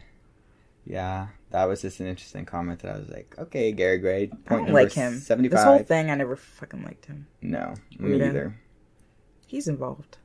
Yeah, 0.87 1.27
that 1.51 1.65
was 1.65 1.83
just 1.83 1.99
an 2.01 2.07
interesting 2.07 2.45
comment 2.45 2.81
that 2.81 2.95
I 2.95 2.99
was 2.99 3.09
like, 3.09 3.35
okay, 3.39 3.73
Gary 3.73 3.99
Gray, 3.99 4.29
point 4.29 4.45
I 4.49 4.57
don't 4.67 4.73
like 4.73 4.93
him. 4.93 5.19
seventy-five. 5.19 5.57
This 5.57 5.65
whole 5.65 5.79
thing, 5.83 6.11
I 6.11 6.15
never 6.15 6.37
fucking 6.37 6.85
liked 6.85 7.07
him. 7.07 7.27
No, 7.43 7.75
me 7.99 8.11
Weirdo. 8.11 8.29
either. 8.29 8.61
He's 9.47 9.67
involved. 9.67 10.19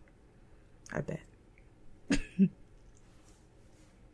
I 0.94 1.02
bet. 1.02 1.20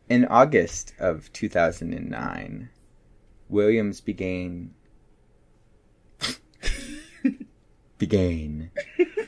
In 0.10 0.23
August 0.25 0.93
of 0.99 1.31
two 1.33 1.49
thousand 1.49 1.93
and 1.93 2.10
nine, 2.10 2.69
Williams 3.49 3.99
began. 3.99 4.73
began. 7.97 8.71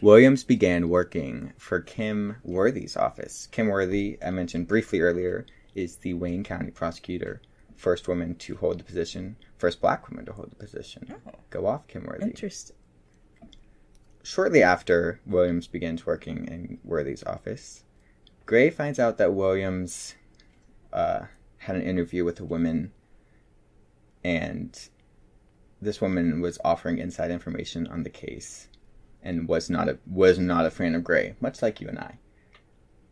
Williams 0.02 0.46
began 0.46 0.88
working 0.88 1.52
for 1.58 1.82
Kym 1.82 2.38
Worthy's 2.44 2.96
office. 2.96 3.50
Kym 3.52 3.70
Worthy, 3.70 4.18
I 4.26 4.32
mentioned 4.32 4.68
briefly 4.70 5.02
earlier, 5.02 5.46
is 5.76 5.98
the 5.98 6.14
Wayne 6.14 6.44
County 6.44 6.72
prosecutor. 6.72 7.42
First 7.76 8.08
woman 8.08 8.36
to 8.36 8.56
hold 8.58 8.80
the 8.80 8.84
position, 8.84 9.38
first 9.58 9.80
black 9.80 10.10
woman 10.10 10.26
to 10.26 10.34
hold 10.34 10.52
the 10.52 10.56
position. 10.56 11.16
Oh, 11.28 11.32
Go 11.50 11.66
off, 11.66 11.88
Kym 11.88 12.06
Worthy. 12.06 12.26
interesting. 12.26 12.76
Shortly 14.22 14.62
after 14.62 15.22
Williams 15.26 15.68
begins 15.68 16.06
working 16.06 16.46
in 16.48 16.80
Worthy's 16.84 17.24
office, 17.24 17.84
Gray 18.46 18.70
finds 18.70 19.00
out 19.00 19.18
that 19.18 19.34
Williams 19.34 20.16
uh, 20.92 21.22
had 21.60 21.78
an 21.78 21.82
interview 21.84 22.26
with 22.26 22.40
a 22.42 22.46
woman, 22.46 22.92
and 24.24 24.78
this 25.82 26.02
woman 26.02 26.42
was 26.42 26.60
offering 26.66 26.98
inside 26.98 27.32
information 27.32 27.88
on 27.88 28.04
the 28.04 28.10
case, 28.10 28.68
and 29.24 29.48
was 29.48 29.70
not 29.70 29.88
a 29.88 29.98
was 30.06 30.38
not 30.38 30.66
a 30.66 30.72
fan 30.72 30.96
of 30.96 31.04
Gray, 31.06 31.36
much 31.40 31.62
like 31.62 31.80
you 31.80 31.88
and 31.88 31.98
I. 32.00 32.20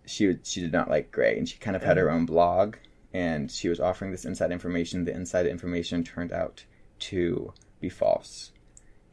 She 0.07 0.37
she 0.43 0.61
did 0.61 0.71
not 0.71 0.89
like 0.89 1.11
Gray, 1.11 1.37
and 1.37 1.47
she 1.47 1.57
kind 1.57 1.75
of 1.75 1.83
had 1.83 1.97
her 1.97 2.09
own 2.09 2.25
blog, 2.25 2.77
and 3.13 3.51
she 3.51 3.69
was 3.69 3.79
offering 3.79 4.11
this 4.11 4.25
inside 4.25 4.51
information. 4.51 5.05
The 5.05 5.13
inside 5.13 5.45
information 5.45 6.03
turned 6.03 6.31
out 6.31 6.63
to 6.99 7.53
be 7.79 7.89
false, 7.89 8.51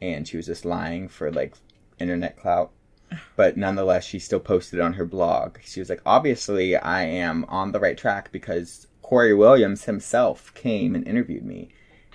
and 0.01 0.27
she 0.27 0.37
was 0.37 0.47
just 0.47 0.65
lying 0.65 1.09
for 1.09 1.31
like 1.31 1.55
internet 1.99 2.37
clout. 2.37 2.71
But 3.37 3.57
nonetheless, 3.57 4.05
she 4.05 4.19
still 4.19 4.41
posted 4.41 4.79
it 4.79 4.83
on 4.83 4.95
her 4.95 5.05
blog. 5.05 5.59
She 5.65 5.81
was 5.81 5.91
like, 5.91 6.01
obviously, 6.07 6.77
I 6.77 7.03
am 7.05 7.45
on 7.49 7.73
the 7.73 7.81
right 7.81 7.99
track 7.99 8.33
because 8.33 8.87
Cory 9.03 9.35
Williams 9.35 9.85
himself 9.85 10.53
came 10.55 10.95
and 10.95 11.07
interviewed 11.07 11.45
me. 11.45 11.69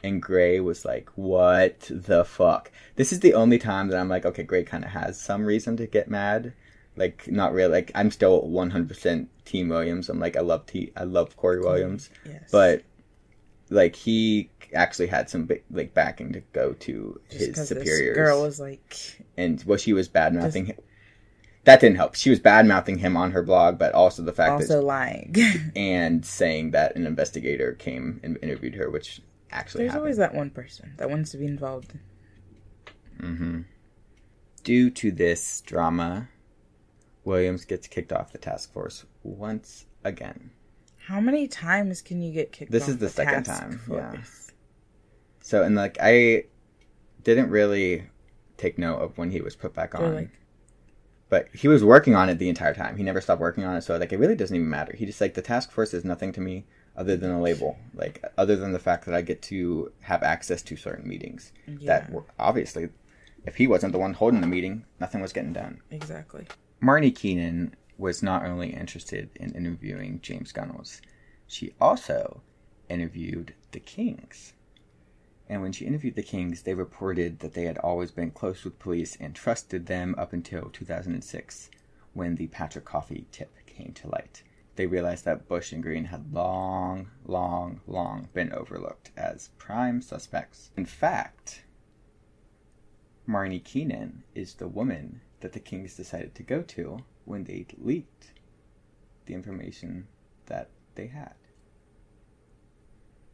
And 0.04 0.22
Gray 0.22 0.60
was 0.60 0.86
like, 0.86 1.10
what 1.16 1.90
the 1.92 2.26
fuck? 2.26 2.72
This 2.96 3.12
is 3.14 3.20
the 3.20 3.34
only 3.34 3.60
time 3.60 3.90
that 3.90 4.00
I'm 4.00 4.10
like, 4.10 4.26
okay, 4.26 4.44
Gray 4.44 4.64
kind 4.64 4.84
of 4.84 4.92
has 4.92 5.20
some 5.20 5.46
reason 5.46 5.78
to 5.78 5.86
get 5.86 6.10
mad. 6.10 6.54
Like 7.00 7.28
not 7.32 7.54
really. 7.54 7.72
Like 7.72 7.92
I'm 7.96 8.12
still 8.12 8.44
100% 8.44 9.28
Team 9.46 9.70
Williams. 9.70 10.10
I'm 10.10 10.20
like 10.20 10.36
I 10.36 10.42
love 10.42 10.66
T. 10.66 10.92
I 10.98 11.06
love 11.06 11.38
Cory 11.38 11.62
Williams, 11.62 12.10
Yes. 12.26 12.50
but 12.52 12.84
like 13.70 13.96
he 13.96 14.50
actually 14.74 15.08
had 15.08 15.30
some 15.30 15.48
like 15.72 15.94
backing 15.94 16.34
to 16.34 16.42
go 16.52 16.74
to 16.74 17.20
Just 17.30 17.56
his 17.58 17.68
superiors, 17.70 18.16
This 18.16 18.16
girl 18.16 18.42
was 18.42 18.60
like, 18.60 19.24
and 19.38 19.64
well, 19.66 19.78
she 19.78 19.94
was 19.94 20.10
bad 20.10 20.34
mouthing 20.34 20.66
him. 20.66 20.76
That 21.64 21.80
didn't 21.80 21.96
help. 21.96 22.16
She 22.16 22.30
was 22.30 22.40
bad 22.40 22.66
mouthing 22.66 22.98
him 22.98 23.16
on 23.16 23.32
her 23.32 23.44
blog, 23.44 23.78
but 23.78 23.94
also 23.94 24.22
the 24.22 24.34
fact 24.34 24.60
that 24.60 24.70
also 24.70 24.82
lying. 24.82 25.36
and 25.78 26.26
saying 26.26 26.72
that 26.72 26.96
an 26.98 27.08
investigator 27.08 27.74
came 27.74 28.20
and 28.24 28.38
interviewed 28.42 28.76
her, 28.76 28.90
which 28.90 29.22
actually 29.52 29.84
There's 29.84 29.92
happened. 29.92 30.02
always 30.02 30.18
that 30.18 30.34
one 30.36 30.50
person 30.50 30.96
that 30.98 31.10
wants 31.10 31.32
to 31.32 31.38
be 31.38 31.46
involved. 31.46 31.94
Mm-hmm. 33.22 33.62
Due 34.64 34.90
to 34.90 35.12
this 35.12 35.62
drama, 35.62 36.28
Williams 37.24 37.66
gets 37.66 37.88
kicked 37.88 38.12
off 38.14 38.32
the 38.32 38.38
task 38.38 38.72
force 38.74 39.06
once 39.24 39.86
again. 40.04 40.52
How 41.08 41.20
many 41.20 41.48
times 41.48 42.02
can 42.02 42.22
you 42.22 42.32
get 42.32 42.52
kicked 42.52 42.72
This 42.72 42.88
is 42.88 42.98
the 43.00 43.10
second 43.10 43.44
task 43.44 43.62
time, 43.62 43.82
yeah. 43.92 44.14
So, 45.42 45.64
and 45.64 45.76
like, 45.76 45.98
I 46.02 46.44
didn't 47.24 47.50
really 47.50 48.06
take 48.58 48.78
note 48.78 48.98
of 49.00 49.18
when 49.18 49.32
he 49.32 49.42
was 49.42 49.56
put 49.56 49.74
back 49.74 49.96
on. 49.96 50.14
like, 50.16 50.30
but 51.30 51.48
he 51.54 51.68
was 51.68 51.84
working 51.84 52.16
on 52.16 52.30
it 52.30 52.38
the 52.40 52.50
entire 52.50 52.74
time. 52.74 52.98
He 52.98 53.04
never 53.04 53.22
stopped 53.22 53.42
working 53.42 53.64
on 53.64 53.76
it. 53.76 53.82
So, 53.82 53.98
like, 53.98 54.12
it 54.14 54.18
really 54.20 54.36
doesn't 54.36 54.56
even 54.56 54.70
matter. 54.70 54.96
He 54.96 55.06
just, 55.06 55.22
like, 55.22 55.34
the 55.36 55.42
task 55.42 55.72
force 55.72 55.94
is 55.94 56.04
nothing 56.06 56.32
to 56.34 56.42
me 56.42 56.66
other 56.96 57.16
than 57.16 57.32
a 57.32 57.42
label. 57.42 57.78
Like, 57.94 58.24
other 58.38 58.56
than 58.56 58.72
the 58.72 58.80
fact 58.80 59.06
that 59.06 59.14
I 59.16 59.22
get 59.22 59.42
to 59.44 59.92
have 60.02 60.22
access 60.24 60.62
to 60.64 60.76
certain 60.76 61.08
meetings. 61.08 61.52
yeah, 61.68 62.00
That 62.00 62.12
were 62.12 62.24
obviously, 62.38 62.90
if 63.46 63.56
he 63.56 63.68
wasn't 63.68 63.94
the 63.94 64.00
one 64.00 64.14
holding 64.14 64.42
the 64.42 64.48
meeting, 64.48 64.86
nothing 65.00 65.22
was 65.22 65.34
getting 65.34 65.54
done. 65.54 65.82
exactly. 65.92 66.46
Marney 66.82 67.12
Keenan 67.12 67.76
was 67.98 68.24
not 68.24 68.46
only 68.46 68.70
interested 68.70 69.30
in 69.36 69.52
interviewing 69.52 70.22
James 70.22 70.54
Gunnels, 70.54 71.02
she 71.46 71.74
also 71.82 72.42
interviewed 72.88 73.54
the 73.72 73.82
Kings. 73.82 74.54
And 75.50 75.62
when 75.62 75.74
she 75.74 75.86
interviewed 75.86 76.16
the 76.16 76.24
Kings, 76.24 76.62
they 76.62 76.74
reported 76.74 77.40
that 77.40 77.54
they 77.54 77.66
had 77.66 77.78
always 77.80 78.12
been 78.12 78.32
close 78.32 78.64
with 78.64 78.80
police 78.80 79.18
and 79.20 79.36
trusted 79.36 79.88
them 79.88 80.16
up 80.18 80.32
until 80.32 80.70
2006, 80.70 81.70
when 82.14 82.36
the 82.36 82.48
Patrick 82.48 82.86
Coffey 82.86 83.28
tip 83.32 83.58
came 83.66 83.92
to 83.94 84.08
light. 84.08 84.44
They 84.78 84.88
realized 84.88 85.26
that 85.26 85.50
Busch 85.50 85.74
and 85.74 85.84
Greene 85.84 86.06
had 86.06 86.34
long, 86.34 87.10
long, 87.26 87.82
long 87.88 88.30
been 88.34 88.54
overlooked 88.54 89.12
as 89.18 89.50
prime 89.58 90.02
suspects. 90.02 90.72
In 90.78 90.86
fact, 90.86 91.64
Marney 93.26 93.60
Keenan 93.60 94.24
is 94.34 94.54
the 94.54 94.70
woman 94.70 95.20
that 95.42 95.54
the 95.54 95.60
Kings 95.60 95.96
decided 95.96 96.36
to 96.36 96.44
go 96.44 96.62
to 96.62 97.00
when 97.26 97.44
they 97.44 97.66
leaked 97.78 98.34
the 99.26 99.34
information 99.34 100.08
that 100.48 100.70
they 100.96 101.08
had. 101.08 101.34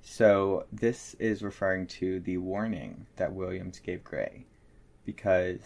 So, 0.01 0.67
this 0.71 1.15
is 1.15 1.41
referring 1.41 1.87
to 1.87 2.19
the 2.19 2.37
warning 2.37 3.07
that 3.15 3.33
Williams 3.33 3.79
gave 3.79 4.03
Gray 4.03 4.45
because 5.03 5.61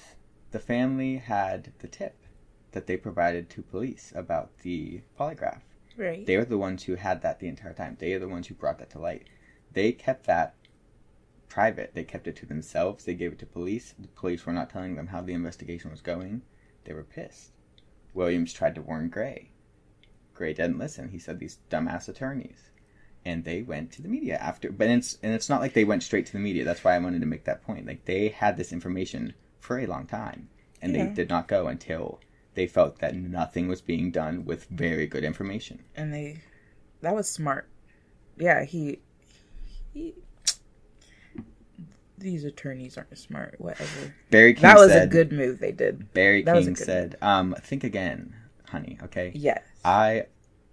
the 0.52 0.60
family 0.60 1.18
had 1.18 1.74
the 1.80 1.88
tip 1.88 2.16
that 2.72 2.88
they 2.88 2.96
provided 2.96 3.50
to 3.50 3.62
police 3.62 4.14
about 4.16 4.58
the 4.60 5.02
polygraph. 5.20 5.62
Right. 5.98 6.26
They 6.26 6.38
were 6.38 6.46
the 6.46 6.58
ones 6.58 6.84
who 6.84 6.96
had 6.96 7.22
that 7.22 7.40
the 7.40 7.48
entire 7.48 7.74
time. 7.74 7.98
They 8.00 8.14
are 8.14 8.20
the 8.20 8.30
ones 8.30 8.48
who 8.48 8.54
brought 8.54 8.80
that 8.80 8.92
to 8.92 9.00
light. 9.00 9.28
They 9.74 9.92
kept 9.92 10.26
that 10.28 10.56
private. 11.50 11.94
They 11.94 12.04
kept 12.04 12.28
it 12.28 12.36
to 12.38 12.46
themselves. 12.46 13.04
They 13.06 13.14
gave 13.16 13.34
it 13.34 13.40
to 13.40 13.46
police. 13.46 13.94
The 14.00 14.08
police 14.10 14.46
were 14.46 14.54
not 14.54 14.70
telling 14.70 14.96
them 14.96 15.08
how 15.08 15.22
the 15.22 15.34
investigation 15.34 15.92
was 15.92 16.02
going. 16.02 16.44
They 16.86 16.94
were 16.94 17.04
pissed. 17.04 17.52
Williams 18.14 18.54
tried 18.54 18.76
to 18.76 18.82
warn 18.82 19.10
Gray. 19.10 19.52
Gray 20.34 20.54
didn't 20.54 20.80
listen. 20.80 21.10
He 21.10 21.20
said 21.20 21.40
these 21.40 21.60
dumbass 21.70 22.08
attorneys. 22.08 22.70
And 23.26 23.44
they 23.44 23.62
went 23.62 23.92
to 23.94 24.02
the 24.02 24.08
media 24.08 24.38
after 24.38 24.72
but 24.72 24.88
it's 24.88 25.18
and 25.22 25.34
it's 25.34 25.50
not 25.50 25.60
like 25.60 25.74
they 25.74 25.84
went 25.84 26.04
straight 26.04 26.26
to 26.28 26.32
the 26.34 26.40
media. 26.40 26.64
That's 26.64 26.84
why 26.84 26.96
I 26.96 27.00
wanted 27.00 27.20
to 27.20 27.28
make 27.28 27.44
that 27.44 27.64
point. 27.64 27.86
Like 27.86 28.06
they 28.06 28.30
had 28.30 28.56
this 28.56 28.72
information 28.72 29.34
for 29.60 29.78
a 29.78 29.86
long 29.88 30.06
time. 30.08 30.50
And 30.82 30.96
Yeah. 30.96 31.06
they 31.08 31.14
did 31.14 31.30
not 31.30 31.48
go 31.50 31.68
until 31.68 32.22
they 32.54 32.66
felt 32.68 33.00
that 33.00 33.16
nothing 33.16 33.68
was 33.68 33.82
being 33.82 34.10
done 34.12 34.46
with 34.46 34.66
very 34.66 35.06
good 35.08 35.24
information. 35.26 35.84
and 35.96 36.14
they, 36.14 36.42
that 37.02 37.14
was 37.14 37.30
smart. 37.30 37.68
Yeah, 38.38 38.64
he, 38.64 39.00
he. 39.94 40.16
These 42.20 42.44
attorneys 42.44 42.98
aren't 42.98 43.18
smart. 43.18 43.56
Whatever. 43.60 44.14
Barry 44.30 44.54
King 44.54 44.64
that 44.64 44.78
was 44.78 44.92
said, 44.92 45.04
a 45.04 45.08
good 45.08 45.32
move 45.32 45.60
they 45.60 45.72
did. 45.72 46.12
Barry 46.14 46.44
that 46.44 46.62
King 46.62 46.76
said, 46.76 47.16
um, 47.22 47.56
think 47.62 47.84
again, 47.84 48.36
honey, 48.68 48.98
okay? 49.04 49.32
Yes. 49.34 49.62
I 49.86 50.26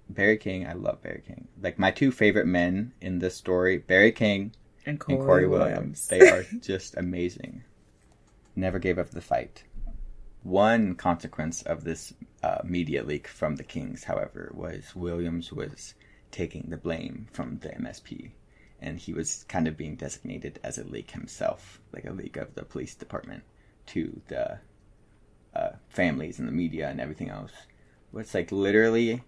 Barry 0.09 0.37
King, 0.37 0.67
I 0.67 0.73
love 0.75 1.03
Barry 1.03 1.23
King. 1.27 1.49
Like 1.61 1.79
my 1.79 1.91
two 1.91 2.11
favorite 2.13 2.47
men 2.47 2.93
in 3.01 3.19
this 3.19 3.37
story, 3.37 3.79
Barry 3.79 4.13
King 4.13 4.53
and 4.85 4.99
Cory, 4.99 5.17
and 5.17 5.27
Cory 5.27 5.47
Williams. 5.47 5.77
Williams. 5.77 6.09
They 6.09 6.21
are 6.29 6.47
just 6.61 6.97
amazing. 6.97 7.65
Never 8.55 8.79
gave 8.79 8.99
up 8.99 9.11
the 9.11 9.21
fight. 9.21 9.65
One 10.43 10.95
consequence 10.95 11.63
of 11.63 11.83
this 11.83 12.15
uh, 12.43 12.59
media 12.65 13.03
leak 13.03 13.27
from 13.27 13.57
the 13.57 13.65
Kings, 13.65 14.05
however, 14.05 14.53
was 14.55 14.95
Williams 14.95 15.53
was 15.53 15.95
taking 16.31 16.67
the 16.71 16.77
blame 16.77 17.27
from 17.33 17.59
the 17.59 17.71
MSP, 17.71 18.31
and 18.81 18.99
he 18.99 19.13
was 19.13 19.45
kind 19.49 19.67
of 19.67 19.77
being 19.77 19.97
designated 19.97 20.61
as 20.63 20.79
a 20.79 20.85
leak 20.85 21.13
himself, 21.13 21.81
like 21.93 22.05
a 22.05 22.13
leak 22.13 22.37
of 22.37 22.55
the 22.55 22.65
police 22.65 22.95
department 22.95 23.43
to 23.87 24.21
the 24.29 24.59
uh, 25.55 25.71
families 25.89 26.39
and 26.39 26.47
the 26.47 26.53
media 26.53 26.89
and 26.89 27.01
everything 27.01 27.31
else. 27.31 27.53
It's 28.15 28.35
like 28.35 28.53
literally 28.53 29.23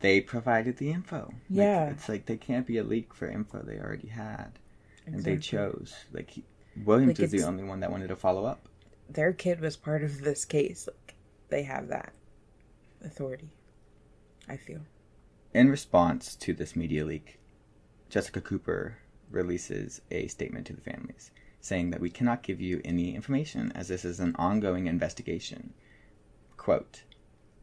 they 0.00 0.20
provided 0.20 0.76
the 0.78 0.90
info. 0.90 1.26
Like, 1.26 1.36
Yeah. 1.48 1.90
it's 1.90 2.08
like 2.08 2.26
they 2.26 2.36
can't 2.36 2.66
be 2.66 2.78
a 2.78 2.84
leak 2.84 3.14
for 3.14 3.28
info 3.28 3.62
they 3.62 3.78
already 3.78 4.08
had 4.08 4.58
and 5.06 5.22
they 5.22 5.36
chose. 5.36 5.94
Like 6.12 6.30
he, 6.30 6.44
Williams 6.84 7.18
Like, 7.18 7.30
was 7.30 7.30
the 7.30 7.44
only 7.46 7.64
one 7.64 7.80
that 7.80 7.90
wanted 7.90 8.08
to 8.08 8.16
follow 8.16 8.44
up. 8.44 8.68
Their 9.08 9.32
kid 9.32 9.60
was 9.60 9.76
part 9.76 10.02
of 10.02 10.22
this 10.22 10.44
case. 10.44 10.88
Like, 10.88 11.14
they 11.48 11.62
have 11.64 11.88
that 11.88 12.12
authority. 13.04 13.50
I 14.48 14.56
feel. 14.56 14.80
In 15.54 15.68
response 15.70 16.34
to 16.36 16.52
this 16.54 16.74
media 16.74 17.04
leak, 17.04 17.38
Jessica 18.12 18.42
Cooper 18.42 18.98
releases 19.30 20.02
a 20.10 20.26
statement 20.26 20.66
to 20.66 20.74
the 20.74 20.82
families 20.82 21.30
saying 21.62 21.88
that 21.90 22.00
we 22.00 22.10
cannot 22.10 22.42
give 22.42 22.60
you 22.60 22.82
any 22.84 23.14
information 23.14 23.72
as 23.74 23.88
this 23.88 24.04
is 24.04 24.20
an 24.20 24.36
ongoing 24.36 24.86
investigation. 24.86 25.72
Quote, 26.58 27.04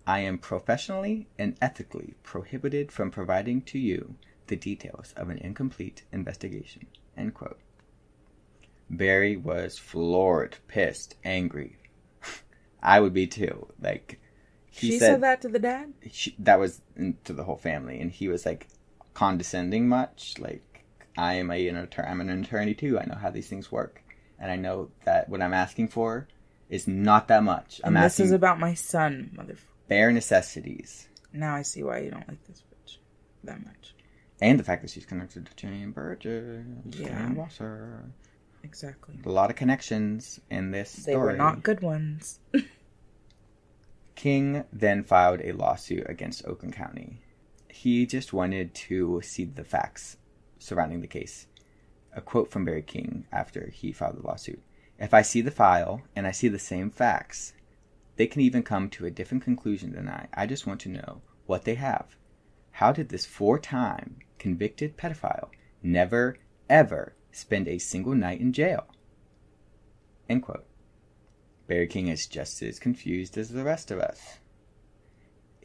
I 0.07 0.21
am 0.21 0.39
professionally 0.39 1.27
and 1.37 1.55
ethically 1.61 2.15
prohibited 2.23 2.91
from 2.91 3.11
providing 3.11 3.61
to 3.63 3.77
you 3.77 4.15
the 4.47 4.55
details 4.55 5.13
of 5.15 5.29
an 5.29 5.37
incomplete 5.37 6.01
investigation. 6.11 6.87
End 7.15 7.35
quote. 7.35 7.59
Barry 8.89 9.37
was 9.37 9.77
floored, 9.77 10.57
pissed, 10.67 11.13
angry. 11.23 11.77
I 12.81 13.01
would 13.01 13.13
be 13.13 13.27
too. 13.27 13.67
Like, 13.79 14.19
he 14.71 14.93
she 14.93 14.99
said, 14.99 15.21
that 15.21 15.41
to 15.41 15.47
the 15.49 15.59
dad. 15.59 15.93
she, 16.09 16.35
that 16.39 16.57
was 16.57 16.81
in- 16.95 17.17
to 17.25 17.33
the 17.33 17.43
whole 17.43 17.57
family, 17.57 17.99
and 17.99 18.11
he 18.11 18.27
was 18.27 18.47
like 18.47 18.67
condescending 19.13 19.87
much. 19.87 20.35
Like 20.39 20.85
I 21.17 21.35
am 21.35 21.51
a, 21.51 21.67
an 21.67 21.77
attorney. 21.77 22.07
I'm 22.07 22.21
an 22.21 22.29
attorney 22.29 22.73
too. 22.73 22.99
I 22.99 23.05
know 23.05 23.15
how 23.15 23.29
these 23.31 23.47
things 23.47 23.71
work, 23.71 24.01
and 24.39 24.51
I 24.51 24.55
know 24.55 24.89
that 25.05 25.29
what 25.29 25.41
I'm 25.41 25.53
asking 25.53 25.89
for 25.89 26.27
is 26.69 26.87
not 26.87 27.27
that 27.29 27.43
much. 27.43 27.81
I'm 27.83 27.95
And 27.95 28.05
this 28.05 28.13
asking 28.13 28.25
is 28.27 28.31
about 28.31 28.59
my 28.59 28.73
son, 28.75 29.31
mother. 29.35 29.55
bare 29.87 30.11
necessities, 30.11 31.07
Now 31.33 31.55
I 31.55 31.63
see 31.63 31.81
why 31.83 31.99
you 31.99 32.11
don't 32.11 32.27
like 32.27 32.43
this 32.45 32.61
bitch 32.61 32.97
that 33.43 33.59
much. 33.65 33.95
and 34.41 34.59
the 34.59 34.63
fact 34.63 34.83
that 34.83 34.91
she's 34.91 35.05
connected 35.05 35.45
to 35.47 35.55
Jane 35.55 35.91
Burgess, 35.91 36.65
Yeah. 36.91 37.07
Jane 37.07 37.35
Wasser. 37.35 38.03
Exactly. 38.63 39.15
A 39.25 39.29
lot 39.29 39.49
of 39.49 39.55
connections 39.55 40.39
in 40.51 40.69
this 40.71 40.93
They 40.93 41.13
story. 41.13 41.31
were 41.31 41.37
not 41.37 41.63
good 41.63 41.81
ones. 41.81 42.39
King 44.15 44.65
then 44.73 45.03
filed 45.03 45.41
a 45.43 45.53
lawsuit 45.53 46.05
against 46.09 46.45
Oakland 46.45 46.75
County. 46.75 47.21
He 47.69 48.05
just 48.05 48.33
wanted 48.33 48.73
to 48.75 49.21
see 49.21 49.45
the 49.45 49.63
facts 49.63 50.17
surrounding 50.57 51.01
the 51.01 51.07
case. 51.07 51.47
A 52.13 52.21
quote 52.21 52.51
from 52.51 52.65
Barry 52.65 52.81
King 52.81 53.25
after 53.31 53.69
he 53.69 53.91
filed 53.91 54.17
the 54.17 54.27
lawsuit 54.27 54.61
If 54.97 55.13
I 55.13 55.21
see 55.21 55.41
the 55.41 55.51
file 55.51 56.01
and 56.15 56.27
I 56.27 56.31
see 56.31 56.47
the 56.47 56.59
same 56.59 56.89
facts, 56.89 57.53
they 58.15 58.27
can 58.27 58.41
even 58.41 58.63
come 58.63 58.89
to 58.89 59.05
a 59.05 59.11
different 59.11 59.43
conclusion 59.43 59.93
than 59.93 60.09
I. 60.09 60.27
I 60.33 60.45
just 60.45 60.67
want 60.67 60.81
to 60.81 60.89
know 60.89 61.21
what 61.45 61.63
they 61.63 61.75
have. 61.75 62.17
How 62.71 62.91
did 62.91 63.09
this 63.09 63.25
four 63.25 63.59
time 63.59 64.17
convicted 64.37 64.97
pedophile 64.97 65.49
never, 65.81 66.37
ever 66.69 67.13
spend 67.31 67.67
a 67.67 67.77
single 67.77 68.15
night 68.15 68.41
in 68.41 68.51
jail? 68.51 68.87
End 70.27 70.43
quote. 70.43 70.65
Barry 71.67 71.87
King 71.87 72.07
is 72.07 72.25
just 72.25 72.61
as 72.61 72.79
confused 72.79 73.37
as 73.37 73.49
the 73.49 73.63
rest 73.63 73.91
of 73.91 73.99
us. 73.99 74.39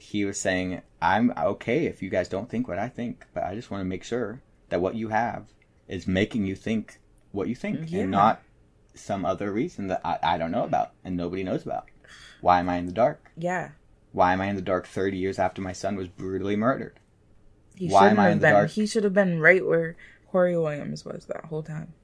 He 0.05 0.25
was 0.27 0.39
saying, 0.39 0.83
I'm 1.01 1.33
okay 1.37 1.87
if 1.87 2.03
you 2.03 2.11
guys 2.11 2.29
don't 2.29 2.49
think 2.51 2.69
what 2.69 2.79
I 2.79 2.89
think, 2.89 3.27
but 3.33 3.43
I 3.45 3.55
just 3.55 3.71
want 3.71 3.81
to 3.81 3.85
make 3.87 4.05
sure 4.05 4.43
that 4.69 4.81
what 4.81 4.95
you 4.95 5.09
have 5.09 5.47
is 5.89 6.07
making 6.07 6.45
you 6.47 6.55
think 6.55 7.01
what 7.33 7.49
you 7.49 7.55
think 7.55 7.91
Yeah. 7.91 8.03
and 8.03 8.11
not 8.11 8.43
some 8.95 9.25
other 9.25 9.51
reason 9.51 9.89
that 9.89 10.03
I, 10.05 10.19
I 10.23 10.39
don't 10.39 10.51
know 10.51 10.65
about 10.65 10.93
and 11.05 11.17
nobody 11.17 11.43
knows 11.43 11.65
about. 11.65 11.87
Why 12.43 12.61
am 12.61 12.69
I 12.69 12.77
in 12.77 12.87
the 12.87 12.93
dark? 12.93 13.31
Yeah. 13.37 13.71
Why 14.13 14.35
am 14.35 14.41
I 14.43 14.47
in 14.47 14.57
the 14.57 14.63
dark 14.63 14.87
30 14.87 15.17
years 15.17 15.39
after 15.39 15.63
my 15.63 15.73
son 15.73 15.97
was 15.97 16.09
brutally 16.09 16.55
murdered? 16.55 17.01
He 17.75 17.89
Why 17.89 18.11
am 18.11 18.21
I 18.21 18.29
in 18.31 18.39
the 18.39 18.43
been. 18.47 18.53
dark? 18.53 18.71
He 18.71 18.87
should 18.87 19.05
have 19.05 19.15
been 19.15 19.41
right 19.41 19.65
where 19.67 19.97
Cory 20.31 20.57
Williams 20.57 21.05
was 21.05 21.25
that 21.27 21.47
whole 21.47 21.63
time. 21.63 21.95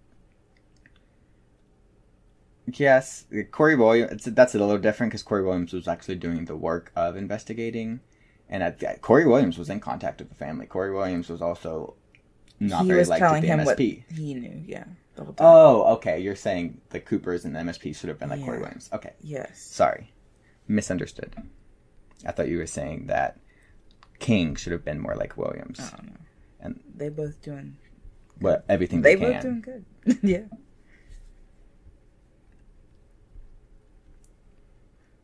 Yes, 2.79 3.27
Cory 3.51 3.77
Williams. 3.77 4.25
That's 4.25 4.55
a 4.55 4.59
little 4.59 4.79
different 4.79 5.11
because 5.13 5.23
Cory 5.23 5.43
Williams 5.43 5.73
was 5.73 5.89
actually 5.89 6.17
doing 6.17 6.45
the 6.45 6.57
work 6.57 6.93
of 6.95 7.17
investigating, 7.17 8.01
and 8.49 8.63
at, 8.63 9.01
Cory 9.03 9.27
Williams 9.27 9.59
was 9.59 9.71
in 9.71 9.81
contact 9.81 10.21
with 10.21 10.29
the 10.29 10.35
family. 10.35 10.67
Cory 10.67 10.93
Williams 10.93 11.29
was 11.29 11.41
also 11.43 11.95
not 12.59 12.83
he 12.83 12.89
very 12.89 13.01
was 13.01 13.09
liked 13.09 13.21
telling 13.21 13.43
the 13.43 13.49
him 13.49 13.65
what 13.65 13.79
MSP. 13.79 14.05
he 14.15 14.35
knew. 14.35 14.63
Yeah, 14.67 14.85
the 15.17 15.25
whole 15.25 15.33
time. 15.35 15.47
Oh, 15.47 15.95
okay. 15.95 16.21
You're 16.21 16.37
saying 16.37 16.81
the 16.91 17.01
Coopers 17.01 17.45
and 17.45 17.55
the 17.55 17.61
MSP 17.61 17.97
should 17.97 18.09
have 18.09 18.19
been 18.19 18.29
like 18.31 18.45
Cory 18.45 18.59
Williams. 18.59 18.91
Okay, 18.93 19.13
yes. 19.23 19.61
sorry, 19.61 20.13
misunderstood. 20.69 21.35
I 22.27 22.33
thought 22.33 22.49
you 22.49 22.59
were 22.59 22.67
saying 22.67 23.07
that 23.07 23.39
King 24.19 24.55
should 24.55 24.73
have 24.73 24.85
been 24.85 25.01
more 25.01 25.15
like 25.17 25.37
Williams. 25.37 25.81
I 25.81 25.97
don't 25.97 26.07
know. 26.11 26.17
And- 26.61 26.81
they 26.95 27.09
both 27.09 27.41
doing. 27.43 27.77
But 28.41 28.65
everything 28.69 29.03
They 29.03 29.17
they, 29.17 29.33
both 29.33 29.43
doing 29.43 29.61
good. 29.61 29.85
yeah. 30.23 30.45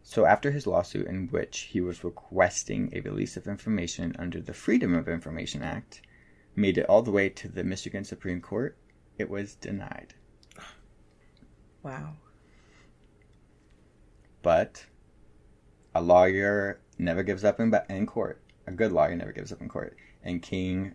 So, 0.08 0.24
after 0.24 0.52
his 0.52 0.68
lawsuit, 0.68 1.08
in 1.08 1.26
which 1.30 1.62
he 1.72 1.80
was 1.80 2.04
requesting 2.04 2.90
a 2.92 3.00
release 3.00 3.36
of 3.36 3.48
information 3.48 4.14
under 4.20 4.40
the 4.40 4.54
Freedom 4.54 4.94
of 4.94 5.08
Information 5.08 5.64
Act, 5.64 6.00
made 6.54 6.78
it 6.78 6.86
all 6.86 7.02
the 7.02 7.10
way 7.10 7.28
to 7.30 7.48
the 7.48 7.64
Michigan 7.64 8.04
Supreme 8.04 8.40
Court, 8.40 8.78
it 9.18 9.28
was 9.28 9.56
denied. 9.56 10.14
Wow. 11.82 12.12
But 14.42 14.86
a 15.92 16.00
lawyer 16.00 16.78
never 16.98 17.24
gives 17.24 17.42
up 17.42 17.58
in, 17.58 17.74
in 17.90 18.06
court. 18.06 18.40
A 18.68 18.70
good 18.70 18.92
lawyer 18.92 19.16
never 19.16 19.32
gives 19.32 19.50
up 19.50 19.60
in 19.60 19.68
court. 19.68 19.96
And 20.22 20.40
King 20.40 20.94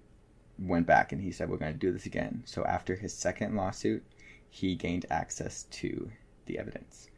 went 0.58 0.88
back 0.88 1.12
and 1.12 1.22
he 1.22 1.34
said, 1.34 1.50
We're 1.50 1.58
going 1.58 1.74
to 1.74 1.78
do 1.78 1.92
this 1.92 2.06
again. 2.06 2.44
So, 2.46 2.64
after 2.64 2.96
his 2.96 3.14
second 3.14 3.58
lawsuit, 3.58 4.06
he 4.50 4.74
gained 4.76 5.06
access 5.10 5.64
to 5.64 6.10
the 6.46 6.58
evidence. 6.58 7.10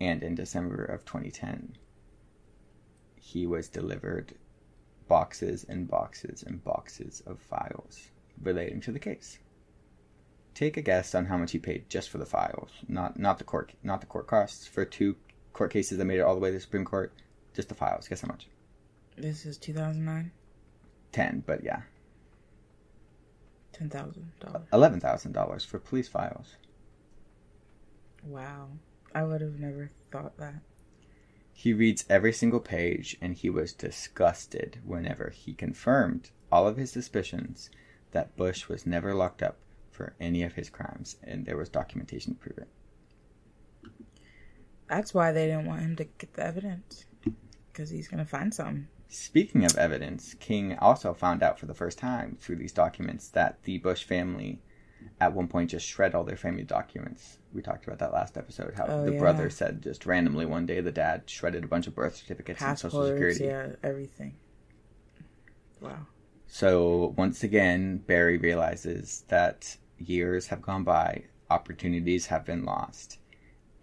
And 0.00 0.22
in 0.22 0.34
December 0.34 0.84
of 0.84 1.04
2010, 1.04 1.76
he 3.16 3.46
was 3.46 3.68
delivered 3.68 4.34
boxes 5.08 5.64
and 5.68 5.88
boxes 5.88 6.42
and 6.42 6.62
boxes 6.62 7.22
of 7.26 7.38
files 7.40 8.10
relating 8.42 8.80
to 8.82 8.92
the 8.92 8.98
case. 8.98 9.38
Take 10.54 10.76
a 10.76 10.82
guess 10.82 11.14
on 11.14 11.26
how 11.26 11.36
much 11.36 11.52
he 11.52 11.58
paid 11.58 11.88
just 11.88 12.08
for 12.10 12.18
the 12.18 12.26
files, 12.26 12.70
not 12.88 13.18
not 13.18 13.38
the 13.38 13.44
court 13.44 13.72
not 13.82 14.00
the 14.00 14.06
court 14.06 14.26
costs 14.26 14.66
for 14.66 14.84
two 14.84 15.16
court 15.52 15.70
cases 15.70 15.98
that 15.98 16.04
made 16.04 16.18
it 16.18 16.22
all 16.22 16.34
the 16.34 16.40
way 16.40 16.48
to 16.50 16.54
the 16.54 16.60
Supreme 16.60 16.84
Court. 16.84 17.12
Just 17.54 17.68
the 17.68 17.74
files. 17.74 18.08
Guess 18.08 18.20
how 18.22 18.28
much? 18.28 18.46
This 19.16 19.46
is 19.46 19.56
2009. 19.58 20.30
Ten, 21.12 21.42
but 21.46 21.62
yeah, 21.64 21.82
Ten 23.72 23.88
thousand 23.90 24.30
dollars. 24.40 24.66
eleven 24.72 25.00
thousand 25.00 25.32
dollars 25.32 25.64
for 25.64 25.78
police 25.78 26.08
files. 26.08 26.56
Wow. 28.24 28.68
I 29.16 29.24
would 29.24 29.40
have 29.40 29.58
never 29.58 29.90
thought 30.12 30.36
that. 30.36 30.56
He 31.50 31.72
reads 31.72 32.04
every 32.06 32.34
single 32.34 32.60
page, 32.60 33.16
and 33.22 33.32
he 33.34 33.48
was 33.48 33.72
disgusted 33.72 34.80
whenever 34.84 35.30
he 35.30 35.54
confirmed 35.54 36.32
all 36.52 36.68
of 36.68 36.76
his 36.76 36.92
suspicions 36.92 37.70
that 38.10 38.36
Busch 38.36 38.68
was 38.68 38.84
never 38.84 39.14
locked 39.14 39.42
up 39.42 39.56
for 39.90 40.14
any 40.20 40.42
of 40.42 40.52
his 40.52 40.68
crimes, 40.68 41.16
and 41.24 41.46
there 41.46 41.56
was 41.56 41.70
documentation 41.70 42.34
to 42.34 42.38
prove 42.38 42.58
it. 42.58 42.68
That's 44.86 45.14
why 45.14 45.32
they 45.32 45.46
didn't 45.46 45.64
want 45.64 45.80
him 45.80 45.96
to 45.96 46.04
get 46.04 46.34
the 46.34 46.44
evidence. 46.44 47.06
Because 47.72 47.88
he's 47.88 48.08
going 48.08 48.22
to 48.22 48.30
find 48.30 48.52
some. 48.52 48.88
Speaking 49.08 49.64
of 49.64 49.78
evidence, 49.78 50.34
King 50.34 50.76
also 50.76 51.14
found 51.14 51.42
out 51.42 51.58
for 51.58 51.64
the 51.64 51.72
first 51.72 51.96
time 51.96 52.36
through 52.38 52.56
these 52.56 52.72
documents 52.72 53.28
that 53.28 53.62
the 53.62 53.78
Busch 53.78 54.04
family 54.04 54.60
at 55.20 55.32
one 55.34 55.48
point 55.48 55.70
just 55.70 55.86
shred 55.86 56.14
all 56.14 56.24
their 56.24 56.36
family 56.36 56.62
documents. 56.62 57.38
We 57.52 57.62
talked 57.62 57.86
about 57.86 57.98
that 58.00 58.12
last 58.12 58.36
episode, 58.36 58.74
how 58.76 58.84
Oh, 58.86 59.04
the 59.06 59.12
yeah. 59.14 59.18
brother 59.18 59.50
said 59.50 59.82
just 59.82 60.06
randomly 60.06 60.46
one 60.46 60.66
day 60.66 60.80
the 60.80 60.92
dad 60.92 61.22
shredded 61.26 61.64
a 61.64 61.68
bunch 61.68 61.86
of 61.86 61.94
birth 61.94 62.16
certificates 62.16 62.62
and 62.62 62.78
social 62.78 63.06
security. 63.06 63.44
yeah, 63.44 63.68
everything. 63.82 64.34
Wow. 65.80 66.06
So 66.46 67.14
once 67.16 67.42
again, 67.42 67.98
Barry 67.98 68.38
realizes 68.38 69.24
that 69.28 69.76
years 69.98 70.46
have 70.48 70.62
gone 70.62 70.84
by, 70.84 71.24
opportunities 71.50 72.26
have 72.26 72.44
been 72.44 72.64
lost, 72.64 73.18